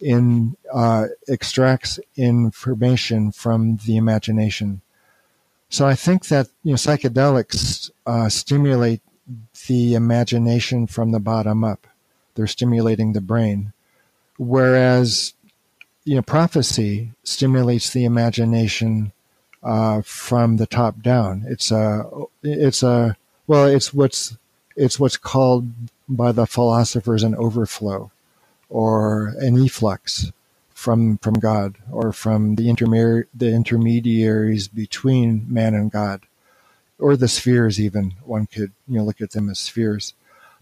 in 0.00 0.56
uh, 0.74 1.06
extracts 1.28 2.00
information 2.16 3.30
from 3.30 3.78
the 3.86 3.96
imagination. 3.96 4.82
So 5.70 5.86
I 5.86 5.94
think 5.94 6.26
that 6.26 6.48
you 6.64 6.72
know 6.72 6.76
psychedelics 6.76 7.90
uh, 8.04 8.28
stimulate 8.28 9.00
the 9.68 9.94
imagination 9.94 10.88
from 10.88 11.12
the 11.12 11.20
bottom 11.20 11.62
up. 11.62 11.86
They're 12.34 12.48
stimulating 12.48 13.12
the 13.12 13.20
brain, 13.20 13.72
whereas 14.38 15.34
you 16.04 16.16
know 16.16 16.22
prophecy 16.22 17.12
stimulates 17.22 17.90
the 17.90 18.04
imagination 18.04 19.12
uh, 19.62 20.02
from 20.02 20.56
the 20.56 20.66
top 20.66 21.02
down. 21.02 21.44
It's 21.46 21.70
a 21.70 22.04
it's 22.42 22.82
a 22.82 23.16
well, 23.46 23.66
it's 23.66 23.92
what's 23.94 24.36
it's 24.76 24.98
what's 24.98 25.16
called 25.16 25.68
by 26.08 26.32
the 26.32 26.46
philosophers 26.46 27.22
an 27.22 27.34
overflow 27.34 28.10
or 28.68 29.34
an 29.38 29.62
efflux 29.62 30.32
from 30.74 31.18
from 31.18 31.34
God 31.34 31.76
or 31.90 32.12
from 32.12 32.56
the 32.56 32.68
intermediary 32.68 33.26
the 33.34 33.52
intermediaries 33.52 34.68
between 34.68 35.44
man 35.48 35.74
and 35.74 35.90
God 35.90 36.22
or 36.98 37.16
the 37.16 37.28
spheres 37.28 37.80
even. 37.80 38.14
One 38.24 38.46
could 38.46 38.72
you 38.88 38.98
know 38.98 39.04
look 39.04 39.20
at 39.20 39.32
them 39.32 39.50
as 39.50 39.58
spheres. 39.58 40.14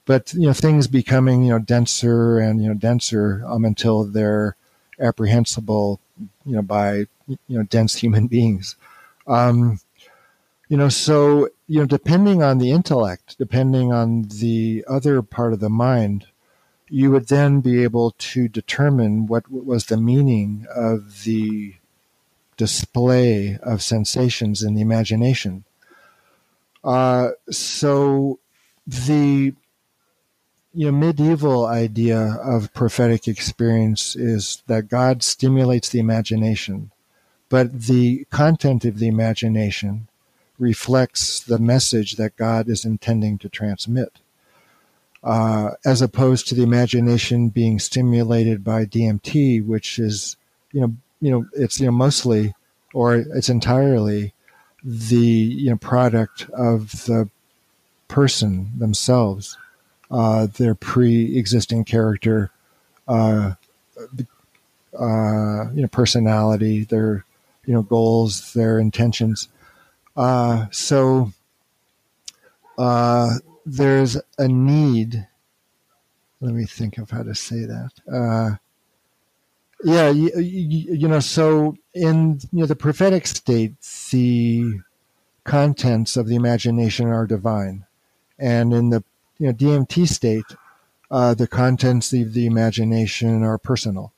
But 0.07 0.35
you 0.35 0.47
know 0.47 0.53
things 0.53 0.87
becoming 0.87 1.45
you 1.45 1.51
know 1.51 1.59
denser 1.59 2.39
and 2.39 2.63
you 2.63 2.69
know 2.69 2.75
denser 2.75 3.43
um, 3.47 3.65
until 3.65 4.05
they're 4.05 4.57
apprehensible 4.99 6.01
you 6.45 6.57
know 6.57 6.63
by 6.63 7.07
you 7.27 7.39
know 7.49 7.63
dense 7.63 7.95
human 7.97 8.27
beings 8.35 8.77
um, 9.31 9.81
you 10.69 10.77
know 10.77 10.89
so 10.89 11.49
you 11.67 11.81
know 11.81 11.87
depending 11.87 12.43
on 12.43 12.59
the 12.59 12.71
intellect 12.71 13.37
depending 13.39 13.93
on 13.93 14.23
the 14.23 14.85
other 14.89 15.23
part 15.23 15.53
of 15.53 15.61
the 15.61 15.71
mind 15.71 16.27
you 16.91 17.11
would 17.13 17.29
then 17.29 17.61
be 17.61 17.85
able 17.85 18.11
to 18.19 18.49
determine 18.49 19.27
what 19.27 19.51
was 19.51 19.87
the 19.87 19.97
meaning 19.97 20.67
of 20.75 21.23
the 21.23 21.75
display 22.57 23.57
of 23.63 23.81
sensations 23.81 24.63
in 24.63 24.75
the 24.75 24.83
imagination. 24.83 25.65
Uh, 26.83 27.31
so 27.49 28.39
the 28.87 29.55
you 30.75 30.87
know 30.87 30.93
medieval 30.93 31.65
idea 31.65 32.37
of 32.43 32.75
prophetic 32.75 33.29
experience 33.29 34.17
is 34.17 34.63
that 34.67 34.89
God 34.89 35.23
stimulates 35.23 35.89
the 35.89 36.01
imagination, 36.01 36.91
but 37.51 37.83
the 37.83 38.25
content 38.31 38.87
of 38.87 38.99
the 38.99 39.09
imagination 39.09 40.09
reflects 40.59 41.41
the 41.41 41.59
message 41.59 42.17
that 42.17 42.37
God 42.37 42.69
is 42.69 42.87
intending 42.87 43.37
to 43.39 43.49
transmit 43.51 44.21
uh, 45.23 45.73
as 45.85 46.01
opposed 46.01 46.49
to 46.49 46.55
the 46.55 46.63
imagination 46.63 47.49
being 47.49 47.79
stimulated 47.79 48.65
by 48.65 48.85
DMT, 48.85 49.65
which 49.67 49.99
is, 49.99 50.37
you 50.73 50.81
know, 50.81 50.95
you 51.21 51.31
know, 51.31 51.47
it's 51.53 51.79
you 51.79 51.87
know 51.87 51.93
mostly 51.93 52.55
or 52.95 53.17
it's 53.17 53.51
entirely 53.51 54.33
the 54.83 55.17
you 55.17 55.71
know 55.71 55.77
product 55.77 56.49
of 56.51 56.93
the 57.05 57.29
person 58.09 58.71
themselves, 58.79 59.59
uh, 60.11 60.47
their 60.47 60.75
pre-existing 60.75 61.85
character, 61.85 62.51
uh, 63.07 63.53
uh, 64.99 65.71
you 65.73 65.83
know, 65.83 65.89
personality, 65.93 66.85
their 66.85 67.25
you 67.71 67.77
know 67.77 67.83
goals, 67.83 68.53
their 68.53 68.81
intentions. 68.81 69.47
Uh, 70.17 70.67
so 70.73 71.33
uh, 72.77 73.35
there's 73.65 74.17
a 74.39 74.49
need. 74.49 75.29
Let 76.41 76.53
me 76.53 76.65
think 76.65 76.99
of 76.99 77.11
how 77.11 77.23
to 77.23 77.33
say 77.33 77.67
that. 77.67 77.91
Uh, 78.13 78.57
yeah, 79.85 80.11
you, 80.11 80.33
you, 80.37 80.95
you, 80.97 81.07
know, 81.07 81.21
so 81.21 81.77
in 81.95 82.41
you 82.51 82.59
know 82.59 82.67
the 82.67 82.75
prophetic 82.75 83.25
state, 83.29 83.75
the 84.11 84.81
contents 85.45 86.17
of 86.17 86.27
the 86.27 86.35
imagination 86.35 87.07
are 87.07 87.25
divine, 87.25 87.87
and 88.37 88.73
in 88.73 88.91
the 88.91 89.05
you 89.39 89.47
know 89.47 89.53
DMT 89.53 90.09
state, 90.09 90.57
uh, 91.09 91.35
the 91.35 91.47
contents 91.47 92.13
of 92.13 92.35
the 92.35 92.47
imagination 92.47 93.45
are 93.45 93.59
personal. 93.59 94.13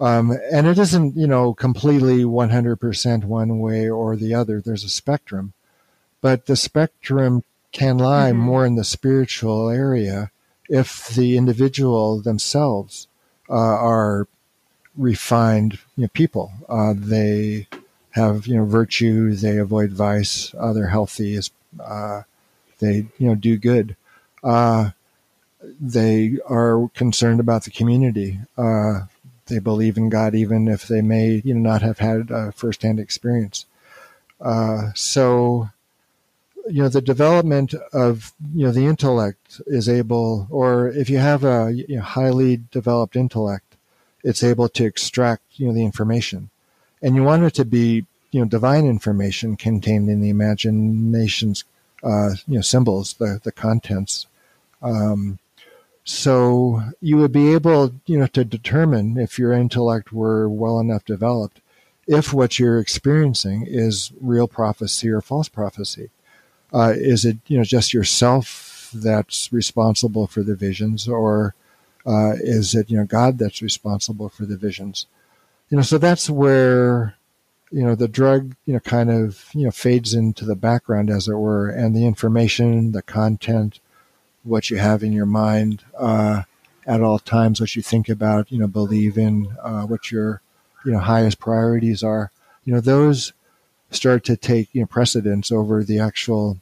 Um, 0.00 0.32
and 0.50 0.66
it 0.66 0.78
isn't, 0.78 1.16
you 1.16 1.26
know, 1.26 1.52
completely 1.52 2.24
100% 2.24 3.24
one 3.24 3.58
way 3.58 3.88
or 3.88 4.16
the 4.16 4.32
other. 4.34 4.60
There's 4.60 4.84
a 4.84 4.88
spectrum, 4.88 5.52
but 6.22 6.46
the 6.46 6.56
spectrum 6.56 7.44
can 7.72 7.98
lie 7.98 8.30
mm-hmm. 8.30 8.40
more 8.40 8.66
in 8.66 8.76
the 8.76 8.84
spiritual 8.84 9.68
area 9.68 10.30
if 10.68 11.08
the 11.08 11.36
individual 11.36 12.20
themselves 12.22 13.08
uh, 13.48 13.52
are 13.52 14.26
refined 14.96 15.78
you 15.96 16.02
know, 16.02 16.08
people. 16.14 16.52
Uh, 16.68 16.94
they 16.96 17.66
have 18.12 18.46
you 18.46 18.56
know 18.56 18.64
virtue. 18.64 19.34
They 19.34 19.58
avoid 19.58 19.92
vice. 19.92 20.54
Uh, 20.58 20.72
they're 20.72 20.88
healthy. 20.88 21.38
Uh, 21.78 22.22
they 22.78 23.06
you 23.18 23.28
know 23.28 23.34
do 23.34 23.56
good. 23.56 23.96
Uh, 24.42 24.90
they 25.80 26.38
are 26.48 26.88
concerned 26.94 27.40
about 27.40 27.64
the 27.64 27.70
community. 27.70 28.38
Uh, 28.56 29.00
they 29.50 29.58
believe 29.58 29.98
in 29.98 30.08
God 30.08 30.34
even 30.34 30.66
if 30.68 30.88
they 30.88 31.02
may 31.02 31.42
you 31.44 31.52
know 31.54 31.70
not 31.70 31.82
have 31.82 31.98
had 31.98 32.30
a 32.30 32.52
firsthand 32.52 32.98
experience. 32.98 33.66
so 34.94 35.68
you 36.68 36.82
know 36.82 36.88
the 36.88 37.00
development 37.00 37.74
of 37.92 38.32
you 38.54 38.64
know 38.64 38.72
the 38.72 38.86
intellect 38.86 39.60
is 39.66 39.88
able 39.88 40.46
or 40.50 40.88
if 40.88 41.10
you 41.10 41.18
have 41.18 41.44
a 41.44 41.72
you 41.72 41.96
know, 41.96 42.02
highly 42.02 42.60
developed 42.70 43.16
intellect 43.16 43.76
it's 44.22 44.42
able 44.42 44.68
to 44.68 44.84
extract 44.84 45.42
you 45.54 45.66
know 45.66 45.74
the 45.74 45.84
information 45.84 46.50
and 47.02 47.16
you 47.16 47.22
want 47.22 47.42
it 47.42 47.54
to 47.54 47.64
be 47.64 48.06
you 48.30 48.40
know 48.40 48.46
divine 48.46 48.86
information 48.86 49.56
contained 49.56 50.08
in 50.08 50.20
the 50.20 50.30
imagination's 50.30 51.64
uh, 52.02 52.30
you 52.46 52.56
know 52.56 52.60
symbols 52.60 53.14
the 53.14 53.40
the 53.42 53.52
contents 53.52 54.26
um, 54.82 55.38
so 56.10 56.82
you 57.00 57.16
would 57.16 57.32
be 57.32 57.52
able 57.52 57.94
you 58.06 58.18
know 58.18 58.26
to 58.26 58.44
determine 58.44 59.16
if 59.16 59.38
your 59.38 59.52
intellect 59.52 60.12
were 60.12 60.48
well 60.48 60.78
enough 60.78 61.04
developed 61.04 61.60
if 62.06 62.32
what 62.32 62.58
you're 62.58 62.78
experiencing 62.78 63.64
is 63.66 64.12
real 64.20 64.48
prophecy 64.48 65.08
or 65.08 65.20
false 65.20 65.48
prophecy 65.48 66.10
uh, 66.72 66.92
is 66.96 67.24
it 67.24 67.38
you 67.46 67.56
know 67.56 67.64
just 67.64 67.92
yourself 67.92 68.90
that's 68.92 69.52
responsible 69.52 70.26
for 70.26 70.42
the 70.42 70.54
visions, 70.54 71.08
or 71.08 71.54
uh, 72.06 72.32
is 72.40 72.74
it 72.74 72.90
you 72.90 72.96
know 72.96 73.04
God 73.04 73.38
that's 73.38 73.62
responsible 73.62 74.28
for 74.28 74.46
the 74.46 74.56
visions? 74.56 75.06
You 75.68 75.76
know, 75.76 75.82
so 75.82 75.98
that's 75.98 76.28
where 76.30 77.16
you 77.70 77.84
know 77.84 77.94
the 77.94 78.08
drug 78.08 78.54
you 78.66 78.74
know 78.74 78.80
kind 78.80 79.10
of 79.10 79.48
you 79.52 79.64
know 79.64 79.70
fades 79.70 80.14
into 80.14 80.44
the 80.44 80.56
background, 80.56 81.10
as 81.10 81.28
it 81.28 81.34
were, 81.34 81.68
and 81.68 81.94
the 81.94 82.06
information, 82.06 82.92
the 82.92 83.02
content, 83.02 83.80
what 84.42 84.70
you 84.70 84.78
have 84.78 85.02
in 85.02 85.12
your 85.12 85.26
mind 85.26 85.84
uh, 85.98 86.42
at 86.86 87.02
all 87.02 87.18
times, 87.18 87.60
what 87.60 87.76
you 87.76 87.82
think 87.82 88.08
about, 88.08 88.50
you 88.50 88.58
know, 88.58 88.66
believe 88.66 89.18
in, 89.18 89.54
uh, 89.62 89.82
what 89.82 90.10
your 90.10 90.40
you 90.84 90.92
know 90.92 90.98
highest 90.98 91.38
priorities 91.38 92.02
are. 92.02 92.30
You 92.64 92.74
know, 92.74 92.80
those 92.80 93.32
start 93.90 94.24
to 94.24 94.36
take 94.36 94.74
you 94.74 94.80
know 94.80 94.86
precedence 94.86 95.50
over 95.50 95.84
the 95.84 95.98
actual 95.98 96.58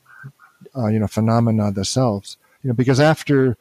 uh, 0.77 0.89
you 0.89 0.99
know 0.99 1.07
phenomena 1.07 1.73
themselves. 1.73 2.37
You 2.63 2.69
know, 2.69 2.75
because 2.75 3.01
after 3.01 3.57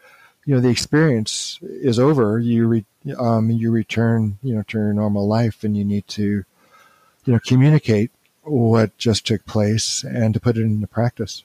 you 0.45 0.55
know 0.55 0.61
the 0.61 0.69
experience 0.69 1.59
is 1.61 1.99
over, 1.99 2.39
you 2.39 2.67
re, 2.67 2.85
um, 3.17 3.51
you 3.51 3.71
return 3.71 4.37
you 4.41 4.55
know 4.55 4.63
to 4.63 4.77
your 4.77 4.93
normal 4.93 5.27
life, 5.27 5.63
and 5.63 5.77
you 5.77 5.85
need 5.85 6.07
to 6.09 6.43
you 7.25 7.33
know 7.33 7.39
communicate 7.45 8.11
what 8.43 8.97
just 8.97 9.27
took 9.27 9.45
place 9.45 10.03
and 10.03 10.33
to 10.33 10.39
put 10.39 10.57
it 10.57 10.61
into 10.61 10.87
practice. 10.87 11.43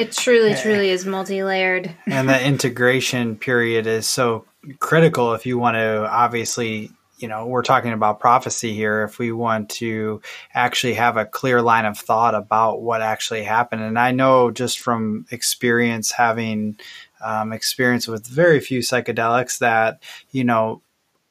It 0.00 0.12
truly, 0.12 0.54
truly 0.54 0.90
is 0.90 1.04
multi 1.04 1.42
layered. 1.42 1.94
and 2.06 2.28
the 2.28 2.42
integration 2.42 3.36
period 3.36 3.86
is 3.86 4.06
so 4.06 4.46
critical 4.78 5.34
if 5.34 5.46
you 5.46 5.58
want 5.58 5.76
to 5.76 6.08
obviously 6.10 6.90
you 7.20 7.28
know, 7.28 7.46
we're 7.46 7.62
talking 7.62 7.92
about 7.92 8.18
prophecy 8.18 8.72
here. 8.72 9.02
If 9.02 9.18
we 9.18 9.30
want 9.30 9.68
to 9.70 10.22
actually 10.54 10.94
have 10.94 11.16
a 11.16 11.26
clear 11.26 11.60
line 11.60 11.84
of 11.84 11.98
thought 11.98 12.34
about 12.34 12.80
what 12.80 13.02
actually 13.02 13.44
happened, 13.44 13.82
and 13.82 13.98
I 13.98 14.10
know 14.10 14.50
just 14.50 14.78
from 14.78 15.26
experience, 15.30 16.12
having 16.12 16.78
um, 17.22 17.52
experience 17.52 18.08
with 18.08 18.26
very 18.26 18.58
few 18.58 18.80
psychedelics, 18.80 19.58
that 19.58 20.02
you 20.30 20.44
know, 20.44 20.82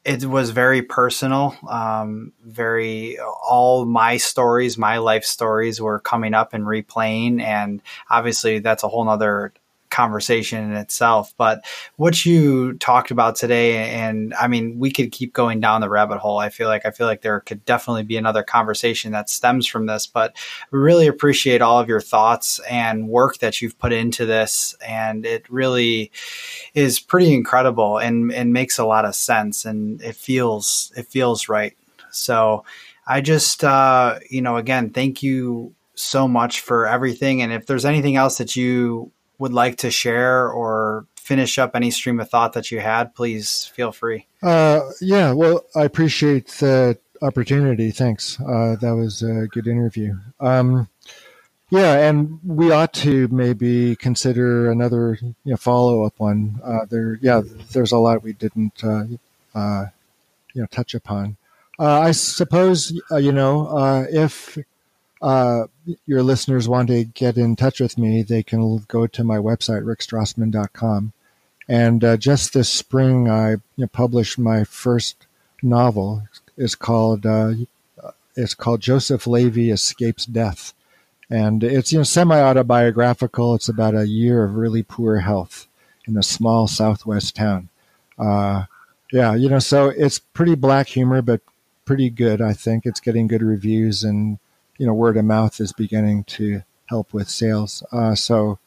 it 0.04 0.24
was 0.24 0.50
very 0.50 0.82
personal. 0.82 1.56
Um, 1.68 2.32
very 2.44 3.18
all 3.18 3.84
my 3.84 4.16
stories, 4.16 4.78
my 4.78 4.98
life 4.98 5.24
stories, 5.24 5.80
were 5.80 6.00
coming 6.00 6.34
up 6.34 6.54
and 6.54 6.64
replaying, 6.64 7.42
and 7.42 7.82
obviously 8.08 8.60
that's 8.60 8.82
a 8.82 8.88
whole 8.88 9.04
nother 9.04 9.52
conversation 9.90 10.64
in 10.64 10.72
itself. 10.72 11.34
But 11.36 11.64
what 11.96 12.24
you 12.24 12.74
talked 12.74 13.10
about 13.10 13.36
today, 13.36 13.90
and 13.90 14.32
I 14.34 14.48
mean, 14.48 14.78
we 14.78 14.90
could 14.90 15.12
keep 15.12 15.32
going 15.32 15.60
down 15.60 15.80
the 15.80 15.88
rabbit 15.88 16.18
hole. 16.18 16.38
I 16.38 16.48
feel 16.48 16.68
like 16.68 16.86
I 16.86 16.90
feel 16.90 17.06
like 17.06 17.22
there 17.22 17.40
could 17.40 17.64
definitely 17.64 18.04
be 18.04 18.16
another 18.16 18.42
conversation 18.42 19.12
that 19.12 19.28
stems 19.28 19.66
from 19.66 19.86
this. 19.86 20.06
But 20.06 20.36
we 20.70 20.78
really 20.78 21.06
appreciate 21.06 21.62
all 21.62 21.78
of 21.78 21.88
your 21.88 22.00
thoughts 22.00 22.60
and 22.70 23.08
work 23.08 23.38
that 23.38 23.60
you've 23.60 23.78
put 23.78 23.92
into 23.92 24.26
this, 24.26 24.74
and 24.86 25.26
it 25.26 25.48
really 25.50 26.10
is 26.74 27.00
pretty 27.00 27.34
incredible 27.34 27.98
and 27.98 28.32
and 28.32 28.52
makes 28.52 28.78
a 28.78 28.86
lot 28.86 29.04
of 29.04 29.14
sense, 29.14 29.64
and 29.64 30.00
it 30.02 30.16
feels 30.16 30.92
it 30.96 31.06
feels 31.06 31.48
right. 31.48 31.76
So 32.12 32.64
I 33.06 33.20
just, 33.20 33.64
uh, 33.64 34.18
you 34.28 34.40
know, 34.40 34.56
again, 34.56 34.90
thank 34.90 35.22
you 35.22 35.74
so 35.94 36.28
much 36.28 36.60
for 36.60 36.86
everything. 36.86 37.42
And 37.42 37.52
if 37.52 37.66
there's 37.66 37.84
anything 37.84 38.16
else 38.16 38.38
that 38.38 38.56
you 38.56 39.10
would 39.40 39.52
like 39.52 39.76
to 39.78 39.90
share 39.90 40.48
or 40.48 41.06
finish 41.16 41.58
up 41.58 41.74
any 41.74 41.90
stream 41.90 42.20
of 42.20 42.28
thought 42.28 42.52
that 42.52 42.70
you 42.70 42.78
had, 42.78 43.14
please 43.14 43.64
feel 43.74 43.90
free. 43.90 44.26
Uh, 44.42 44.80
yeah, 45.00 45.32
well, 45.32 45.64
I 45.74 45.84
appreciate 45.84 46.48
the 46.48 46.98
opportunity. 47.22 47.90
Thanks. 47.90 48.38
Uh, 48.38 48.76
that 48.80 48.94
was 48.94 49.22
a 49.22 49.48
good 49.50 49.66
interview. 49.66 50.14
Um, 50.40 50.88
yeah, 51.70 52.08
and 52.08 52.38
we 52.44 52.70
ought 52.70 52.92
to 52.94 53.28
maybe 53.28 53.96
consider 53.96 54.70
another 54.70 55.18
you 55.22 55.34
know, 55.44 55.56
follow 55.56 56.04
up 56.04 56.14
one. 56.18 56.60
Uh, 56.62 56.84
there, 56.90 57.18
yeah, 57.22 57.40
there's 57.72 57.92
a 57.92 57.98
lot 57.98 58.22
we 58.22 58.34
didn't 58.34 58.84
uh, 58.84 59.04
uh, 59.54 59.86
you 60.52 60.60
know 60.60 60.66
touch 60.70 60.94
upon. 60.94 61.36
Uh, 61.78 62.00
I 62.00 62.10
suppose 62.10 63.00
uh, 63.10 63.16
you 63.16 63.32
know 63.32 64.04
uh, 65.20 65.66
your 66.06 66.22
listeners 66.22 66.68
want 66.68 66.88
to 66.88 67.04
get 67.04 67.36
in 67.36 67.56
touch 67.56 67.80
with 67.80 67.98
me, 67.98 68.22
they 68.22 68.42
can 68.42 68.78
go 68.88 69.06
to 69.06 69.24
my 69.24 69.36
website 69.36 69.84
rickstrassman.com. 69.84 71.12
And 71.68 72.20
just 72.20 72.52
this 72.52 72.68
spring, 72.68 73.28
I 73.28 73.52
you 73.52 73.60
know, 73.76 73.86
published 73.86 74.38
my 74.38 74.64
first 74.64 75.26
novel. 75.62 76.24
It's 76.56 76.74
called 76.74 77.24
it's 78.36 78.54
called 78.54 78.80
Joseph 78.80 79.26
Levy 79.26 79.70
Escapes 79.70 80.26
Death 80.26 80.72
and 81.30 81.62
it's 81.62 81.92
you 81.92 81.98
know 81.98 82.02
semi 82.04 82.38
autobiographical. 82.40 83.54
It's 83.54 83.68
about 83.68 83.94
a 83.94 84.06
year 84.06 84.44
of 84.44 84.56
really 84.56 84.82
poor 84.82 85.18
health 85.18 85.68
in 86.06 86.16
a 86.16 86.22
small 86.22 86.66
southwest 86.66 87.36
town. 87.36 87.68
Uh, 88.18 88.64
yeah, 89.12 89.34
you 89.34 89.48
know, 89.48 89.60
so 89.60 89.88
it's 89.88 90.18
pretty 90.18 90.56
black 90.56 90.88
humor, 90.88 91.22
but 91.22 91.40
pretty 91.84 92.10
good. 92.10 92.40
I 92.42 92.52
think 92.52 92.84
it's 92.84 93.00
getting 93.00 93.28
good 93.28 93.42
reviews, 93.42 94.02
and 94.02 94.38
you 94.80 94.86
know, 94.86 94.94
word 94.94 95.18
of 95.18 95.26
mouth 95.26 95.60
is 95.60 95.74
beginning 95.74 96.24
to 96.24 96.62
help 96.86 97.12
with 97.12 97.28
sales. 97.28 97.82
Uh, 97.92 98.14
so, 98.14 98.58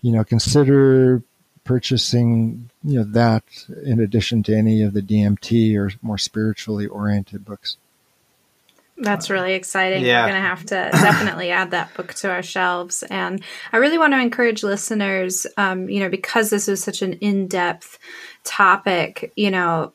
you 0.00 0.10
know, 0.10 0.24
consider 0.24 1.22
purchasing 1.64 2.70
you 2.82 2.98
know 2.98 3.04
that 3.04 3.42
in 3.84 3.98
addition 4.00 4.42
to 4.42 4.54
any 4.54 4.82
of 4.82 4.92
the 4.92 5.00
DMT 5.02 5.76
or 5.76 5.90
more 6.00 6.16
spiritually 6.16 6.86
oriented 6.86 7.44
books. 7.44 7.76
That's 8.96 9.28
really 9.28 9.52
exciting. 9.52 10.02
Yeah. 10.04 10.22
We're 10.22 10.30
going 10.30 10.42
to 10.42 10.48
have 10.48 10.60
to 10.66 10.90
definitely 11.02 11.50
add 11.50 11.72
that 11.72 11.92
book 11.94 12.14
to 12.14 12.30
our 12.30 12.42
shelves. 12.42 13.02
And 13.02 13.42
I 13.72 13.78
really 13.78 13.98
want 13.98 14.14
to 14.14 14.20
encourage 14.20 14.62
listeners, 14.62 15.46
um, 15.58 15.90
you 15.90 16.00
know, 16.00 16.08
because 16.08 16.48
this 16.48 16.68
is 16.68 16.82
such 16.82 17.02
an 17.02 17.14
in 17.14 17.48
depth 17.48 17.98
topic, 18.44 19.32
you 19.36 19.50
know, 19.50 19.92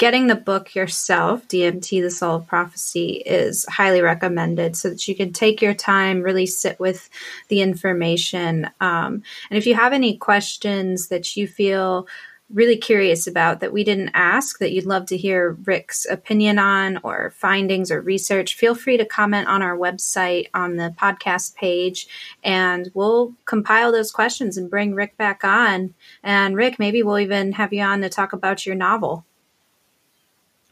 getting 0.00 0.28
the 0.28 0.34
book 0.34 0.74
yourself, 0.74 1.46
DMT, 1.48 2.00
The 2.00 2.10
Soul 2.10 2.36
of 2.36 2.46
Prophecy, 2.46 3.22
is 3.26 3.66
highly 3.66 4.00
recommended 4.00 4.74
so 4.74 4.88
that 4.88 5.06
you 5.06 5.14
can 5.14 5.30
take 5.30 5.60
your 5.60 5.74
time, 5.74 6.22
really 6.22 6.46
sit 6.46 6.80
with 6.80 7.10
the 7.48 7.60
information. 7.60 8.70
Um, 8.80 9.22
and 9.50 9.58
if 9.58 9.66
you 9.66 9.74
have 9.74 9.92
any 9.92 10.16
questions 10.16 11.08
that 11.08 11.36
you 11.36 11.46
feel, 11.46 12.08
really 12.48 12.78
curious 12.78 13.26
about 13.26 13.60
that 13.60 13.72
we 13.72 13.84
didn't 13.84 14.10
ask 14.12 14.58
that 14.58 14.72
you'd 14.72 14.86
love 14.86 15.06
to 15.06 15.16
hear 15.16 15.56
Rick's 15.66 16.04
opinion 16.06 16.58
on 16.58 16.98
or 17.04 17.32
findings 17.36 17.92
or 17.92 18.00
research, 18.00 18.54
feel 18.54 18.74
free 18.74 18.96
to 18.96 19.04
comment 19.04 19.48
on 19.48 19.62
our 19.62 19.76
website 19.76 20.46
on 20.52 20.76
the 20.76 20.92
podcast 20.98 21.54
page 21.54 22.08
and 22.42 22.90
we'll 22.94 23.34
compile 23.44 23.92
those 23.92 24.10
questions 24.10 24.56
and 24.56 24.70
bring 24.70 24.94
Rick 24.94 25.16
back 25.16 25.44
on. 25.44 25.94
And 26.24 26.56
Rick, 26.56 26.78
maybe 26.80 27.02
we'll 27.02 27.20
even 27.20 27.52
have 27.52 27.72
you 27.72 27.82
on 27.82 28.00
to 28.00 28.08
talk 28.08 28.32
about 28.32 28.66
your 28.66 28.74
novel. 28.74 29.26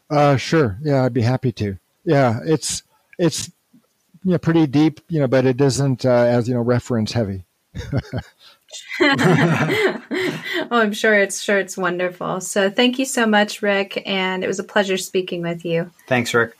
Uh, 0.09 0.37
sure. 0.37 0.77
Yeah, 0.81 1.05
I'd 1.05 1.13
be 1.13 1.21
happy 1.21 1.51
to. 1.53 1.77
Yeah, 2.03 2.39
it's 2.43 2.83
it's 3.17 3.51
you 4.23 4.31
know 4.31 4.37
pretty 4.37 4.67
deep, 4.67 5.01
you 5.09 5.19
know, 5.19 5.27
but 5.27 5.45
it 5.45 5.61
isn't 5.61 6.05
uh, 6.05 6.09
as 6.09 6.47
you 6.47 6.55
know 6.55 6.61
reference 6.61 7.11
heavy. 7.11 7.45
oh, 9.01 10.01
I'm 10.71 10.93
sure 10.93 11.15
it's 11.15 11.41
sure 11.41 11.59
it's 11.59 11.77
wonderful. 11.77 12.41
So 12.41 12.69
thank 12.69 12.99
you 12.99 13.05
so 13.05 13.25
much, 13.25 13.61
Rick, 13.61 14.01
and 14.05 14.43
it 14.43 14.47
was 14.47 14.59
a 14.59 14.63
pleasure 14.63 14.97
speaking 14.97 15.41
with 15.41 15.65
you. 15.65 15.91
Thanks, 16.07 16.33
Rick. 16.33 16.55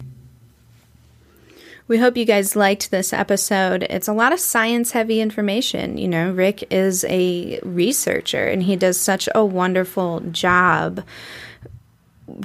We 1.88 1.98
hope 1.98 2.18
you 2.18 2.26
guys 2.26 2.56
liked 2.56 2.92
this 2.92 3.12
episode. 3.14 3.82
It's 3.90 4.08
a 4.08 4.14
lot 4.14 4.32
of 4.32 4.40
science 4.40 4.92
heavy 4.92 5.22
information. 5.22 5.98
You 5.98 6.08
know, 6.08 6.32
Rick 6.32 6.72
is 6.72 7.04
a 7.10 7.60
researcher 7.64 8.46
and 8.46 8.62
he 8.62 8.76
does 8.76 9.00
such 9.00 9.28
a 9.34 9.44
wonderful 9.44 10.20
job 10.20 11.04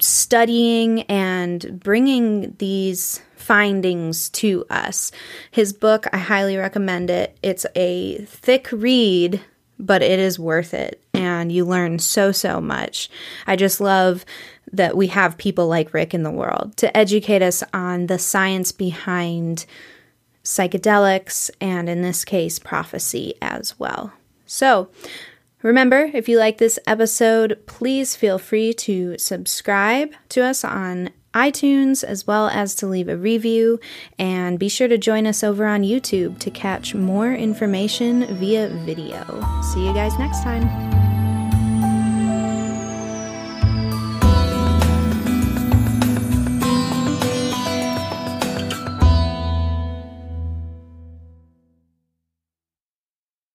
studying 0.00 1.02
and 1.02 1.80
bringing 1.80 2.54
these 2.58 3.20
findings 3.36 4.30
to 4.30 4.64
us. 4.70 5.12
His 5.50 5.72
book, 5.72 6.06
I 6.12 6.18
highly 6.18 6.56
recommend 6.56 7.10
it. 7.10 7.36
It's 7.42 7.66
a 7.76 8.24
thick 8.24 8.68
read 8.72 9.40
but 9.78 10.02
it 10.02 10.18
is 10.18 10.38
worth 10.38 10.72
it 10.72 11.02
and 11.12 11.50
you 11.50 11.64
learn 11.64 11.98
so 11.98 12.32
so 12.32 12.60
much. 12.60 13.10
I 13.46 13.56
just 13.56 13.80
love 13.80 14.24
that 14.72 14.96
we 14.96 15.08
have 15.08 15.38
people 15.38 15.68
like 15.68 15.94
Rick 15.94 16.14
in 16.14 16.22
the 16.22 16.30
world 16.30 16.76
to 16.78 16.96
educate 16.96 17.42
us 17.42 17.62
on 17.72 18.06
the 18.06 18.18
science 18.18 18.72
behind 18.72 19.66
psychedelics 20.42 21.50
and 21.60 21.88
in 21.88 22.02
this 22.02 22.24
case 22.24 22.58
prophecy 22.58 23.34
as 23.40 23.78
well. 23.78 24.12
So, 24.46 24.88
remember 25.64 26.10
if 26.14 26.28
you 26.28 26.38
like 26.38 26.58
this 26.58 26.78
episode, 26.86 27.58
please 27.66 28.14
feel 28.14 28.38
free 28.38 28.72
to 28.74 29.18
subscribe 29.18 30.12
to 30.28 30.44
us 30.44 30.64
on 30.64 31.10
iTunes, 31.34 32.04
as 32.04 32.26
well 32.26 32.48
as 32.48 32.76
to 32.76 32.86
leave 32.86 33.08
a 33.08 33.16
review. 33.16 33.80
And 34.18 34.58
be 34.58 34.68
sure 34.68 34.88
to 34.88 34.96
join 34.96 35.26
us 35.26 35.42
over 35.42 35.66
on 35.66 35.82
YouTube 35.82 36.38
to 36.38 36.50
catch 36.50 36.94
more 36.94 37.32
information 37.32 38.36
via 38.36 38.68
video. 38.68 39.24
See 39.72 39.84
you 39.84 39.92
guys 39.92 40.16
next 40.18 40.42
time. 40.44 41.03